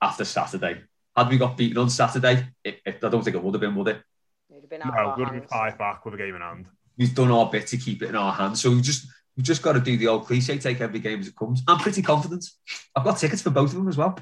after 0.00 0.24
Saturday. 0.24 0.82
Had 1.16 1.28
we 1.28 1.38
got 1.38 1.56
beaten 1.56 1.78
on 1.78 1.90
Saturday, 1.90 2.46
it, 2.62 2.80
it, 2.84 2.98
I 3.02 3.08
don't 3.08 3.22
think 3.22 3.36
it 3.36 3.42
would 3.42 3.54
have 3.54 3.60
been, 3.60 3.74
would 3.76 3.88
it? 3.88 4.02
It'd 4.50 4.62
have 4.62 4.70
been 4.70 4.80
no, 4.80 5.14
would 5.16 5.28
have 5.28 5.40
been 5.40 5.48
five 5.48 5.78
back 5.78 6.04
with 6.04 6.14
a 6.14 6.16
game 6.16 6.34
in 6.34 6.40
hand. 6.40 6.66
We've 6.96 7.14
done 7.14 7.30
our 7.30 7.50
bit 7.50 7.66
to 7.68 7.76
keep 7.76 8.02
it 8.02 8.08
in 8.08 8.16
our 8.16 8.32
hands, 8.32 8.60
so 8.62 8.70
we 8.70 8.80
just 8.80 9.06
we've 9.36 9.46
just 9.46 9.62
got 9.62 9.72
to 9.72 9.80
do 9.80 9.96
the 9.96 10.08
old 10.08 10.26
cliche: 10.26 10.58
take 10.58 10.80
every 10.80 11.00
game 11.00 11.20
as 11.20 11.28
it 11.28 11.36
comes. 11.36 11.62
I'm 11.66 11.78
pretty 11.78 12.02
confident. 12.02 12.44
I've 12.94 13.04
got 13.04 13.18
tickets 13.18 13.42
for 13.42 13.50
both 13.50 13.70
of 13.70 13.76
them 13.76 13.88
as 13.88 13.96
well. 13.96 14.16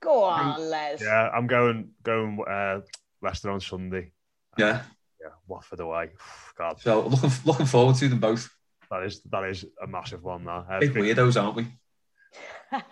Go 0.00 0.24
on, 0.24 0.70
Les. 0.70 1.02
Yeah, 1.02 1.28
I'm 1.34 1.46
going 1.46 1.90
going 2.02 2.42
uh, 2.48 2.80
Leicester 3.20 3.50
on 3.50 3.60
Sunday. 3.60 4.12
Yeah, 4.56 4.82
yeah, 5.20 5.30
Watford 5.46 5.80
away. 5.80 6.10
God. 6.56 6.80
So 6.80 7.06
looking 7.06 7.30
looking 7.44 7.66
forward 7.66 7.96
to 7.96 8.08
them 8.08 8.20
both. 8.20 8.48
That 8.90 9.02
is 9.04 9.20
that 9.30 9.44
is 9.44 9.64
a 9.82 9.86
massive 9.86 10.22
one. 10.22 10.44
That 10.44 10.66
uh, 10.68 10.80
Big 10.80 10.94
weirdos, 10.94 11.40
aren't 11.42 11.56
we? 11.56 11.66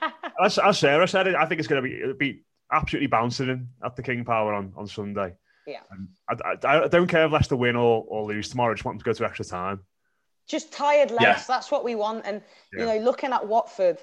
as, 0.45 0.59
as 0.59 0.78
Sarah 0.78 1.09
said, 1.09 1.34
I 1.34 1.47
think 1.47 1.59
it's 1.59 1.68
going 1.68 1.82
to 1.82 1.88
be 1.88 2.01
it'll 2.01 2.14
be 2.14 2.45
absolutely 2.70 3.09
bouncing 3.09 3.68
at 3.84 3.97
the 3.97 4.03
King 4.03 4.24
Power 4.24 4.55
on, 4.55 4.72
on 4.76 4.86
Sunday. 4.86 5.34
Yeah. 5.66 5.80
I, 6.28 6.57
I, 6.64 6.84
I, 6.84 6.88
don't 6.88 7.07
care 7.07 7.26
if 7.26 7.32
Leicester 7.32 7.55
win 7.55 7.76
or, 7.76 8.05
or 8.09 8.24
lose 8.26 8.49
tomorrow. 8.49 8.72
I 8.72 8.74
just 8.74 8.84
want 8.84 8.97
them 8.97 9.05
to 9.05 9.05
go 9.05 9.12
to 9.12 9.24
extra 9.24 9.45
time. 9.45 9.80
Just 10.49 10.72
tired 10.72 11.11
legs. 11.11 11.22
Yeah. 11.22 11.43
That's 11.47 11.70
what 11.70 11.84
we 11.84 11.95
want. 11.95 12.26
And 12.26 12.43
yeah. 12.72 12.80
you 12.80 12.86
know, 12.86 13.05
looking 13.05 13.32
at 13.32 13.47
Watford, 13.47 13.99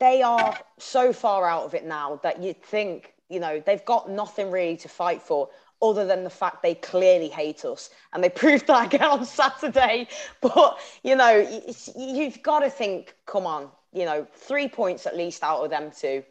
they 0.00 0.22
are 0.22 0.58
so 0.78 1.12
far 1.12 1.46
out 1.46 1.64
of 1.64 1.74
it 1.74 1.84
now 1.84 2.20
that 2.22 2.42
you'd 2.42 2.62
think 2.62 3.12
you 3.28 3.40
know 3.40 3.60
they've 3.66 3.84
got 3.84 4.08
nothing 4.08 4.50
really 4.50 4.76
to 4.76 4.88
fight 4.88 5.20
for 5.20 5.48
other 5.82 6.06
than 6.06 6.24
the 6.24 6.30
fact 6.30 6.62
they 6.62 6.74
clearly 6.74 7.28
hate 7.28 7.64
us 7.64 7.90
and 8.12 8.24
they 8.24 8.28
proved 8.28 8.66
that 8.66 8.86
again 8.86 9.08
on 9.08 9.24
Saturday. 9.24 10.08
But 10.40 10.78
you 11.02 11.16
know, 11.16 11.46
you've 11.96 12.42
got 12.42 12.60
to 12.60 12.70
think, 12.70 13.14
come 13.26 13.46
on, 13.46 13.70
you 13.92 14.04
know, 14.04 14.26
three 14.32 14.68
points 14.68 15.06
at 15.06 15.16
least 15.16 15.42
out 15.42 15.64
of 15.64 15.70
them 15.70 15.90
two, 15.96 16.22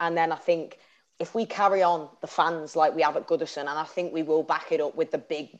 and 0.00 0.16
then 0.16 0.32
I 0.32 0.36
think 0.36 0.78
if 1.18 1.34
we 1.34 1.44
carry 1.44 1.82
on 1.82 2.08
the 2.22 2.26
fans 2.26 2.74
like 2.74 2.94
we 2.94 3.02
have 3.02 3.16
at 3.16 3.28
Goodison, 3.28 3.60
and 3.60 3.70
I 3.70 3.84
think 3.84 4.12
we 4.12 4.22
will 4.22 4.42
back 4.42 4.72
it 4.72 4.80
up 4.80 4.96
with 4.96 5.10
the 5.10 5.18
big, 5.18 5.58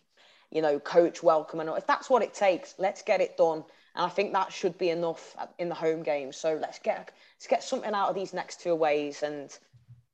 you 0.51 0.63
know, 0.63 0.79
coach 0.81 1.23
welcome 1.23 1.61
and 1.61 1.71
if 1.77 1.87
that's 1.87 2.09
what 2.11 2.23
it 2.23 2.35
takes, 2.35 2.75
let's 2.79 3.03
get 3.03 3.21
it 3.21 3.37
done. 3.37 3.65
And 3.95 4.07
I 4.07 4.09
think 4.09 4.33
that 4.33 4.53
should 4.53 4.79
be 4.79 4.91
enough 4.91 5.37
in 5.59 5.69
the 5.69 5.75
home 5.75 6.03
game. 6.03 6.33
So 6.33 6.59
let's 6.61 6.79
get 6.79 7.13
let's 7.37 7.47
get 7.47 7.63
something 7.63 7.93
out 7.93 8.09
of 8.09 8.15
these 8.15 8.33
next 8.33 8.61
two 8.61 8.75
ways 8.75 9.23
and 9.23 9.57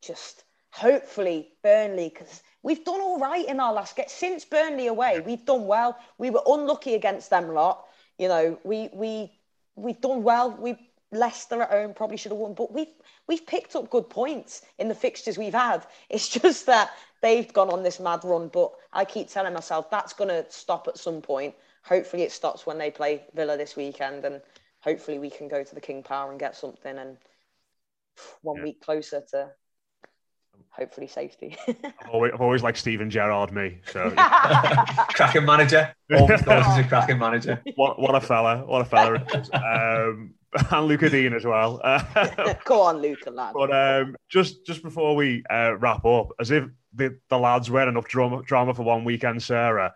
just 0.02 0.44
hopefully 0.70 1.48
Burnley 1.62 2.08
because 2.08 2.42
we've 2.66 2.84
done 2.84 3.00
all 3.00 3.20
right 3.20 3.46
in 3.46 3.60
our 3.60 3.72
last 3.72 3.94
get 3.94 4.10
since 4.10 4.44
Burnley 4.44 4.88
away. 4.88 5.20
We've 5.20 5.46
done 5.46 5.68
well. 5.68 5.96
We 6.18 6.30
were 6.30 6.42
unlucky 6.48 6.94
against 6.94 7.30
them 7.30 7.54
lot. 7.54 7.86
You 8.18 8.26
know, 8.26 8.58
we 8.64 8.90
we 8.92 9.30
we've 9.76 10.00
done 10.00 10.24
well. 10.24 10.50
We 10.50 10.76
Leicester 11.12 11.62
at 11.62 11.70
home 11.70 11.94
probably 11.94 12.16
should 12.16 12.32
have 12.32 12.40
won, 12.40 12.54
but 12.54 12.72
we've 12.72 12.92
we've 13.28 13.46
picked 13.46 13.76
up 13.76 13.88
good 13.88 14.10
points 14.10 14.62
in 14.78 14.88
the 14.88 14.96
fixtures 14.96 15.38
we've 15.38 15.54
had. 15.54 15.86
It's 16.10 16.28
just 16.28 16.66
that 16.66 16.90
they've 17.22 17.50
gone 17.52 17.70
on 17.70 17.84
this 17.84 18.00
mad 18.00 18.24
run. 18.24 18.48
But 18.48 18.72
I 18.92 19.04
keep 19.04 19.28
telling 19.28 19.54
myself 19.54 19.88
that's 19.88 20.12
going 20.12 20.30
to 20.30 20.44
stop 20.50 20.88
at 20.88 20.98
some 20.98 21.22
point. 21.22 21.54
Hopefully, 21.84 22.24
it 22.24 22.32
stops 22.32 22.66
when 22.66 22.78
they 22.78 22.90
play 22.90 23.22
Villa 23.32 23.56
this 23.56 23.76
weekend, 23.76 24.24
and 24.24 24.42
hopefully, 24.80 25.20
we 25.20 25.30
can 25.30 25.46
go 25.46 25.62
to 25.62 25.74
the 25.74 25.80
King 25.80 26.02
Power 26.02 26.32
and 26.32 26.40
get 26.40 26.56
something. 26.56 26.98
And 26.98 27.16
one 28.42 28.56
yeah. 28.56 28.64
week 28.64 28.80
closer 28.80 29.22
to 29.30 29.52
hopefully 30.70 31.06
safety. 31.06 31.56
I've, 31.68 32.10
always, 32.12 32.32
I've 32.34 32.40
always 32.40 32.62
liked 32.62 32.78
Steven 32.78 33.10
Gerrard, 33.10 33.52
me. 33.52 33.80
So 33.90 34.10
cracking 35.14 35.44
manager. 35.44 35.94
Always 36.14 36.40
thought 36.42 36.76
he's 36.76 36.84
a 36.84 36.88
cracking 36.88 37.18
manager. 37.18 37.62
What, 37.74 38.00
what 38.00 38.14
a 38.14 38.20
fella! 38.20 38.64
What 38.64 38.82
a 38.82 38.84
fella! 38.84 39.26
um, 39.52 40.34
and 40.70 40.86
Luca 40.86 41.10
Digne 41.10 41.34
as 41.34 41.44
well. 41.44 41.80
Go 42.64 42.82
on, 42.82 42.98
Luca, 42.98 43.30
lad. 43.30 43.54
But 43.54 43.72
um, 43.74 44.16
just 44.28 44.64
just 44.66 44.82
before 44.82 45.16
we 45.16 45.42
uh, 45.50 45.76
wrap 45.76 46.04
up, 46.04 46.28
as 46.40 46.50
if 46.50 46.64
the, 46.94 47.18
the 47.28 47.38
lads 47.38 47.70
were 47.70 47.88
enough 47.88 48.08
drama, 48.08 48.42
drama 48.42 48.74
for 48.74 48.82
one 48.82 49.04
weekend, 49.04 49.42
Sarah. 49.42 49.94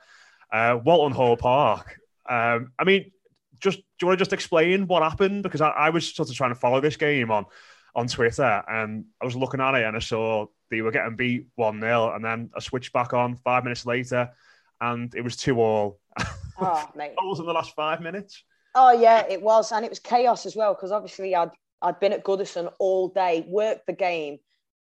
Uh, 0.53 0.79
Walton 0.85 1.17
Hall 1.17 1.37
Park. 1.37 1.97
Um, 2.29 2.73
I 2.79 2.85
mean, 2.85 3.13
just 3.61 3.79
do 3.79 3.85
you 4.03 4.07
want 4.09 4.19
to 4.19 4.25
just 4.25 4.33
explain 4.33 4.87
what 4.87 5.03
happened? 5.03 5.43
Because 5.43 5.61
I, 5.61 5.69
I 5.69 5.91
was 5.91 6.13
sort 6.13 6.29
of 6.29 6.35
trying 6.35 6.51
to 6.51 6.59
follow 6.59 6.81
this 6.81 6.97
game 6.97 7.31
on 7.31 7.47
on 7.95 8.07
Twitter, 8.07 8.63
and 8.69 9.05
I 9.21 9.25
was 9.25 9.37
looking 9.37 9.61
at 9.61 9.75
it, 9.75 9.85
and 9.85 9.97
I 9.97 10.01
saw 10.01 10.47
they 10.71 10.83
were 10.83 10.93
getting 10.93 11.17
beat 11.17 11.47
one 11.57 11.81
0 11.81 12.15
and 12.15 12.25
then 12.25 12.51
I 12.57 12.61
switched 12.61 12.93
back 12.93 13.13
on 13.13 13.39
five 13.45 13.65
minutes 13.65 13.85
later, 13.85 14.31
and 14.81 15.15
it 15.15 15.23
was 15.23 15.37
two 15.37 15.61
all. 15.61 16.01
Oh, 16.59 16.89
mate! 16.95 17.15
Goals 17.21 17.41
in 17.41 17.47
the 17.47 17.53
last 17.53 17.75
five 17.75 18.01
minutes. 18.01 18.43
Oh 18.75 18.93
yeah, 18.93 19.27
it 19.29 19.43
was, 19.43 19.73
and 19.73 19.85
it 19.85 19.91
was 19.91 19.99
chaos 19.99 20.47
as 20.47 20.55
well 20.55 20.75
because 20.75 20.93
obviously 20.93 21.35
I'd 21.35 21.51
I'd 21.83 22.01
been 22.01 22.13
at 22.13 22.25
Goodison 22.25 22.73
all 22.79 23.09
day, 23.09 23.45
worked 23.49 23.87
the 23.87 23.93
game, 23.93 24.39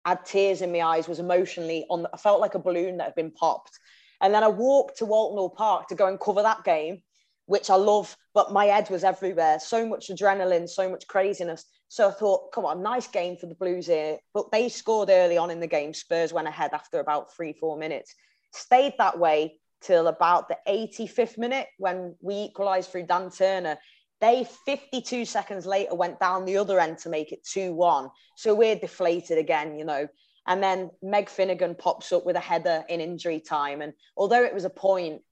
had 0.05 0.25
tears 0.25 0.63
in 0.63 0.73
my 0.73 0.81
eyes, 0.81 1.09
was 1.09 1.21
emotionally 1.21 1.87
on. 1.89 2.03
The, 2.03 2.11
I 2.13 2.17
felt 2.17 2.41
like 2.41 2.55
a 2.55 2.59
balloon 2.59 2.97
that 2.97 3.05
had 3.05 3.15
been 3.15 3.31
popped, 3.31 3.79
and 4.21 4.35
then 4.35 4.43
I 4.43 4.49
walked 4.49 4.99
to 4.99 5.07
Walton 5.07 5.39
Hall 5.39 5.51
Park 5.51 5.89
to 5.89 5.95
go 5.95 6.09
and 6.09 6.19
cover 6.19 6.43
that 6.43 6.65
game, 6.65 7.03
which 7.47 7.71
I 7.71 7.77
love, 7.77 8.17
but 8.35 8.53
my 8.53 8.67
head 8.67 8.91
was 8.91 9.05
everywhere. 9.05 9.61
So 9.61 9.87
much 9.87 10.09
adrenaline, 10.09 10.69
so 10.69 10.91
much 10.91 11.07
craziness. 11.07 11.65
So 11.91 12.07
I 12.07 12.13
thought, 12.13 12.53
come 12.53 12.65
on, 12.65 12.85
nice 12.85 13.09
game 13.09 13.37
for 13.37 13.47
the 13.47 13.55
Blues 13.57 13.89
here. 13.89 14.19
But 14.33 14.53
they 14.53 14.69
scored 14.69 15.11
early 15.11 15.37
on 15.37 15.51
in 15.51 15.59
the 15.59 15.67
game. 15.67 15.93
Spurs 15.93 16.33
went 16.33 16.47
ahead 16.47 16.71
after 16.73 17.01
about 17.01 17.35
three, 17.35 17.53
four 17.53 17.77
minutes. 17.77 18.15
Stayed 18.53 18.95
that 18.99 19.19
way 19.19 19.59
till 19.81 20.07
about 20.07 20.47
the 20.49 20.57
85th 20.69 21.37
minute 21.37 21.67
when 21.79 22.15
we 22.21 22.37
equalised 22.37 22.93
through 22.93 23.07
Dan 23.07 23.29
Turner. 23.29 23.77
They 24.21 24.47
52 24.67 25.25
seconds 25.25 25.67
later 25.67 25.97
went 25.97 26.21
down 26.21 26.45
the 26.45 26.59
other 26.59 26.79
end 26.79 26.99
to 26.99 27.09
make 27.09 27.33
it 27.33 27.45
2 27.45 27.75
1. 27.75 28.09
So 28.37 28.55
we're 28.55 28.77
deflated 28.77 29.39
again, 29.39 29.77
you 29.77 29.85
know. 29.85 30.07
And 30.47 30.63
then 30.63 30.91
Meg 31.03 31.29
Finnigan 31.29 31.75
pops 31.75 32.13
up 32.13 32.25
with 32.25 32.37
a 32.37 32.41
header 32.41 32.85
in 32.89 33.01
injury 33.01 33.41
time. 33.41 33.83
And 33.83 33.95
although 34.17 34.45
it 34.45 34.55
was 34.55 34.65
a 34.65 34.71
point, 34.71 35.23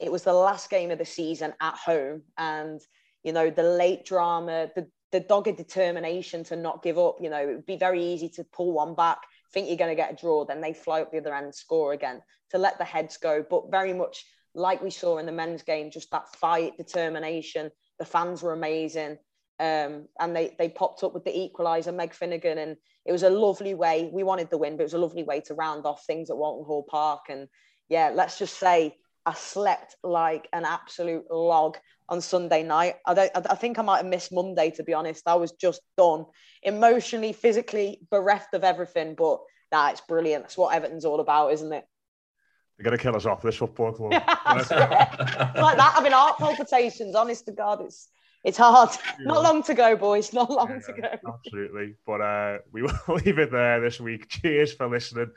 it 0.00 0.10
was 0.10 0.24
the 0.24 0.32
last 0.32 0.68
game 0.68 0.90
of 0.90 0.98
the 0.98 1.04
season 1.04 1.54
at 1.60 1.74
home. 1.74 2.22
And, 2.36 2.80
you 3.22 3.32
know, 3.32 3.50
the 3.50 3.62
late 3.62 4.04
drama, 4.04 4.68
the, 4.74 4.88
the 5.12 5.20
dogged 5.20 5.56
determination 5.56 6.44
to 6.44 6.56
not 6.56 6.82
give 6.82 6.98
up, 6.98 7.16
you 7.20 7.30
know, 7.30 7.38
it 7.38 7.46
would 7.46 7.66
be 7.66 7.76
very 7.76 8.04
easy 8.04 8.28
to 8.30 8.44
pull 8.44 8.72
one 8.72 8.94
back 8.94 9.18
think 9.52 9.68
you're 9.68 9.76
going 9.76 9.90
to 9.90 10.00
get 10.00 10.12
a 10.12 10.16
draw, 10.16 10.44
then 10.44 10.60
they 10.60 10.72
fly 10.72 11.00
up 11.00 11.10
the 11.10 11.18
other 11.18 11.34
end, 11.34 11.54
score 11.54 11.92
again 11.92 12.22
to 12.50 12.58
let 12.58 12.78
the 12.78 12.84
heads 12.84 13.16
go. 13.16 13.44
But 13.48 13.70
very 13.70 13.92
much 13.92 14.24
like 14.54 14.82
we 14.82 14.90
saw 14.90 15.18
in 15.18 15.26
the 15.26 15.32
men's 15.32 15.62
game, 15.62 15.90
just 15.90 16.10
that 16.10 16.34
fight, 16.36 16.76
determination. 16.76 17.70
The 17.98 18.04
fans 18.04 18.42
were 18.42 18.52
amazing. 18.52 19.18
Um, 19.60 20.06
and 20.20 20.36
they, 20.36 20.54
they 20.58 20.68
popped 20.68 21.02
up 21.02 21.14
with 21.14 21.24
the 21.24 21.32
equaliser, 21.32 21.94
Meg 21.94 22.14
Finnigan, 22.14 22.58
and 22.58 22.76
it 23.04 23.12
was 23.12 23.24
a 23.24 23.30
lovely 23.30 23.74
way. 23.74 24.08
We 24.12 24.22
wanted 24.22 24.50
the 24.50 24.58
win, 24.58 24.76
but 24.76 24.82
it 24.82 24.86
was 24.86 24.94
a 24.94 24.98
lovely 24.98 25.24
way 25.24 25.40
to 25.42 25.54
round 25.54 25.84
off 25.84 26.04
things 26.06 26.30
at 26.30 26.36
Walton 26.36 26.64
Hall 26.64 26.84
Park. 26.88 27.22
And 27.28 27.48
yeah, 27.88 28.12
let's 28.14 28.38
just 28.38 28.58
say 28.58 28.96
I 29.26 29.34
slept 29.34 29.96
like 30.04 30.48
an 30.52 30.64
absolute 30.64 31.24
log 31.30 31.76
on 32.08 32.20
Sunday 32.20 32.62
night. 32.62 32.96
I, 33.06 33.30
I 33.34 33.54
think 33.54 33.78
I 33.78 33.82
might 33.82 33.98
have 33.98 34.06
missed 34.06 34.32
Monday, 34.32 34.70
to 34.72 34.82
be 34.82 34.94
honest. 34.94 35.26
I 35.26 35.34
was 35.34 35.52
just 35.52 35.80
done, 35.96 36.26
emotionally, 36.62 37.32
physically 37.32 38.00
bereft 38.10 38.54
of 38.54 38.64
everything. 38.64 39.14
But 39.14 39.40
nah, 39.72 39.90
it's 39.90 40.00
brilliant. 40.00 40.44
That's 40.44 40.56
what 40.56 40.74
Everton's 40.74 41.04
all 41.04 41.20
about, 41.20 41.52
isn't 41.52 41.72
it? 41.72 41.84
They're 42.76 42.84
going 42.84 42.96
to 42.96 43.02
kill 43.02 43.16
us 43.16 43.26
off 43.26 43.42
this 43.42 43.56
football 43.56 43.92
club. 43.92 44.12
like 44.12 44.68
that, 44.68 45.92
having 45.94 46.12
heart 46.12 46.38
palpitations. 46.38 47.14
Honest 47.14 47.46
to 47.46 47.52
God, 47.52 47.80
it's 47.82 48.08
it's 48.44 48.56
hard. 48.56 48.90
Yeah. 49.18 49.26
Not 49.26 49.42
long 49.42 49.62
to 49.64 49.74
go, 49.74 49.96
boys. 49.96 50.32
Not 50.32 50.48
long 50.50 50.70
yeah, 50.70 50.94
to 50.94 51.02
go. 51.02 51.32
Absolutely. 51.44 51.94
But 52.06 52.20
uh, 52.20 52.58
we 52.72 52.82
will 52.82 52.98
leave 53.08 53.38
it 53.38 53.50
there 53.50 53.80
this 53.80 54.00
week. 54.00 54.28
Cheers 54.28 54.72
for 54.74 54.88
listening. 54.88 55.32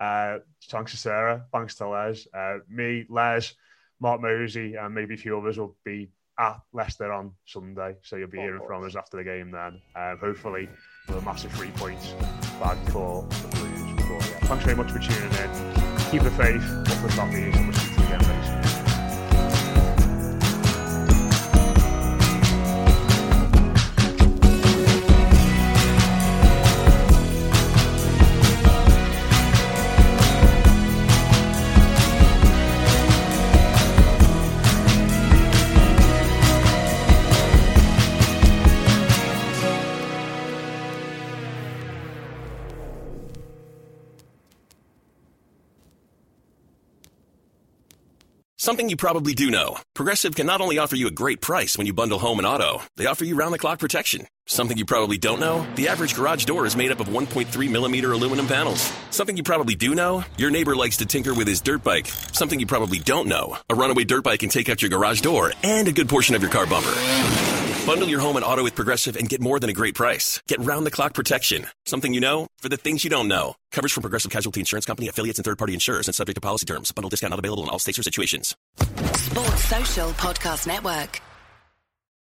Uh, 0.00 0.38
thanks 0.68 0.92
to 0.92 0.96
Sarah. 0.96 1.44
Thanks 1.52 1.74
to 1.76 1.88
Les. 1.88 2.26
Uh, 2.32 2.58
me, 2.68 3.04
Les. 3.08 3.52
Mark 4.00 4.20
Mosey 4.20 4.74
and 4.74 4.94
maybe 4.94 5.14
a 5.14 5.16
few 5.16 5.38
others 5.38 5.58
will 5.58 5.76
be 5.84 6.10
at 6.38 6.60
Leicester 6.72 7.12
on 7.12 7.32
Sunday. 7.46 7.96
So 8.02 8.16
you'll 8.16 8.28
be 8.28 8.38
hearing 8.38 8.62
from 8.66 8.84
us 8.84 8.96
after 8.96 9.16
the 9.16 9.24
game 9.24 9.50
then. 9.50 9.80
Um, 9.96 10.18
hopefully, 10.18 10.68
with 11.08 11.18
a 11.18 11.22
massive 11.22 11.52
three 11.52 11.70
points 11.72 12.12
back 12.60 12.78
for 12.90 13.26
the 13.28 13.48
Blues. 13.48 13.96
But, 13.96 14.30
yeah, 14.30 14.46
thanks 14.46 14.64
very 14.64 14.76
much 14.76 14.90
for 14.90 14.98
tuning 14.98 15.22
in. 15.22 16.10
Keep 16.10 16.22
the 16.22 16.30
faith. 16.30 16.62
Up 16.62 17.02
the 17.02 17.12
top 17.14 17.87
Something 48.68 48.90
you 48.90 48.98
probably 48.98 49.32
do 49.32 49.50
know. 49.50 49.78
Progressive 49.94 50.36
can 50.36 50.44
not 50.44 50.60
only 50.60 50.76
offer 50.76 50.94
you 50.94 51.06
a 51.06 51.10
great 51.10 51.40
price 51.40 51.78
when 51.78 51.86
you 51.86 51.94
bundle 51.94 52.18
home 52.18 52.36
and 52.36 52.46
auto, 52.46 52.82
they 52.98 53.06
offer 53.06 53.24
you 53.24 53.34
round 53.34 53.54
the 53.54 53.58
clock 53.58 53.78
protection. 53.78 54.26
Something 54.50 54.78
you 54.78 54.86
probably 54.86 55.18
don't 55.18 55.40
know, 55.40 55.66
the 55.74 55.88
average 55.88 56.14
garage 56.14 56.46
door 56.46 56.64
is 56.64 56.74
made 56.74 56.90
up 56.90 57.00
of 57.00 57.08
1.3 57.08 57.70
millimeter 57.70 58.12
aluminum 58.12 58.46
panels. 58.46 58.90
Something 59.10 59.36
you 59.36 59.42
probably 59.42 59.74
do 59.74 59.94
know, 59.94 60.24
your 60.38 60.50
neighbor 60.50 60.74
likes 60.74 60.96
to 60.96 61.06
tinker 61.06 61.34
with 61.34 61.46
his 61.46 61.60
dirt 61.60 61.84
bike. 61.84 62.06
Something 62.32 62.58
you 62.58 62.66
probably 62.66 62.98
don't 62.98 63.28
know, 63.28 63.58
a 63.68 63.74
runaway 63.74 64.04
dirt 64.04 64.24
bike 64.24 64.40
can 64.40 64.48
take 64.48 64.70
out 64.70 64.80
your 64.80 64.88
garage 64.88 65.20
door 65.20 65.52
and 65.62 65.86
a 65.86 65.92
good 65.92 66.08
portion 66.08 66.34
of 66.34 66.40
your 66.40 66.50
car 66.50 66.66
bumper. 66.66 66.94
Bundle 67.84 68.08
your 68.08 68.20
home 68.20 68.36
and 68.36 68.44
auto 68.44 68.62
with 68.64 68.74
Progressive 68.74 69.16
and 69.16 69.28
get 69.28 69.42
more 69.42 69.60
than 69.60 69.68
a 69.68 69.74
great 69.74 69.94
price. 69.94 70.40
Get 70.48 70.60
round 70.60 70.86
the 70.86 70.90
clock 70.90 71.12
protection. 71.12 71.66
Something 71.84 72.14
you 72.14 72.20
know 72.20 72.46
for 72.56 72.70
the 72.70 72.78
things 72.78 73.04
you 73.04 73.10
don't 73.10 73.28
know. 73.28 73.54
Coverage 73.70 73.92
from 73.92 74.00
Progressive 74.00 74.30
Casualty 74.30 74.60
Insurance 74.60 74.86
Company, 74.86 75.08
affiliates, 75.08 75.38
and 75.38 75.44
third 75.44 75.58
party 75.58 75.74
insurers 75.74 76.08
and 76.08 76.14
subject 76.14 76.36
to 76.36 76.40
policy 76.40 76.64
terms. 76.64 76.90
Bundle 76.90 77.10
discount 77.10 77.32
not 77.32 77.38
available 77.38 77.64
in 77.64 77.68
all 77.68 77.78
states 77.78 77.98
or 77.98 78.02
situations. 78.02 78.56
Sports 79.14 79.64
Social 79.64 80.08
Podcast 80.12 80.66
Network. 80.66 81.20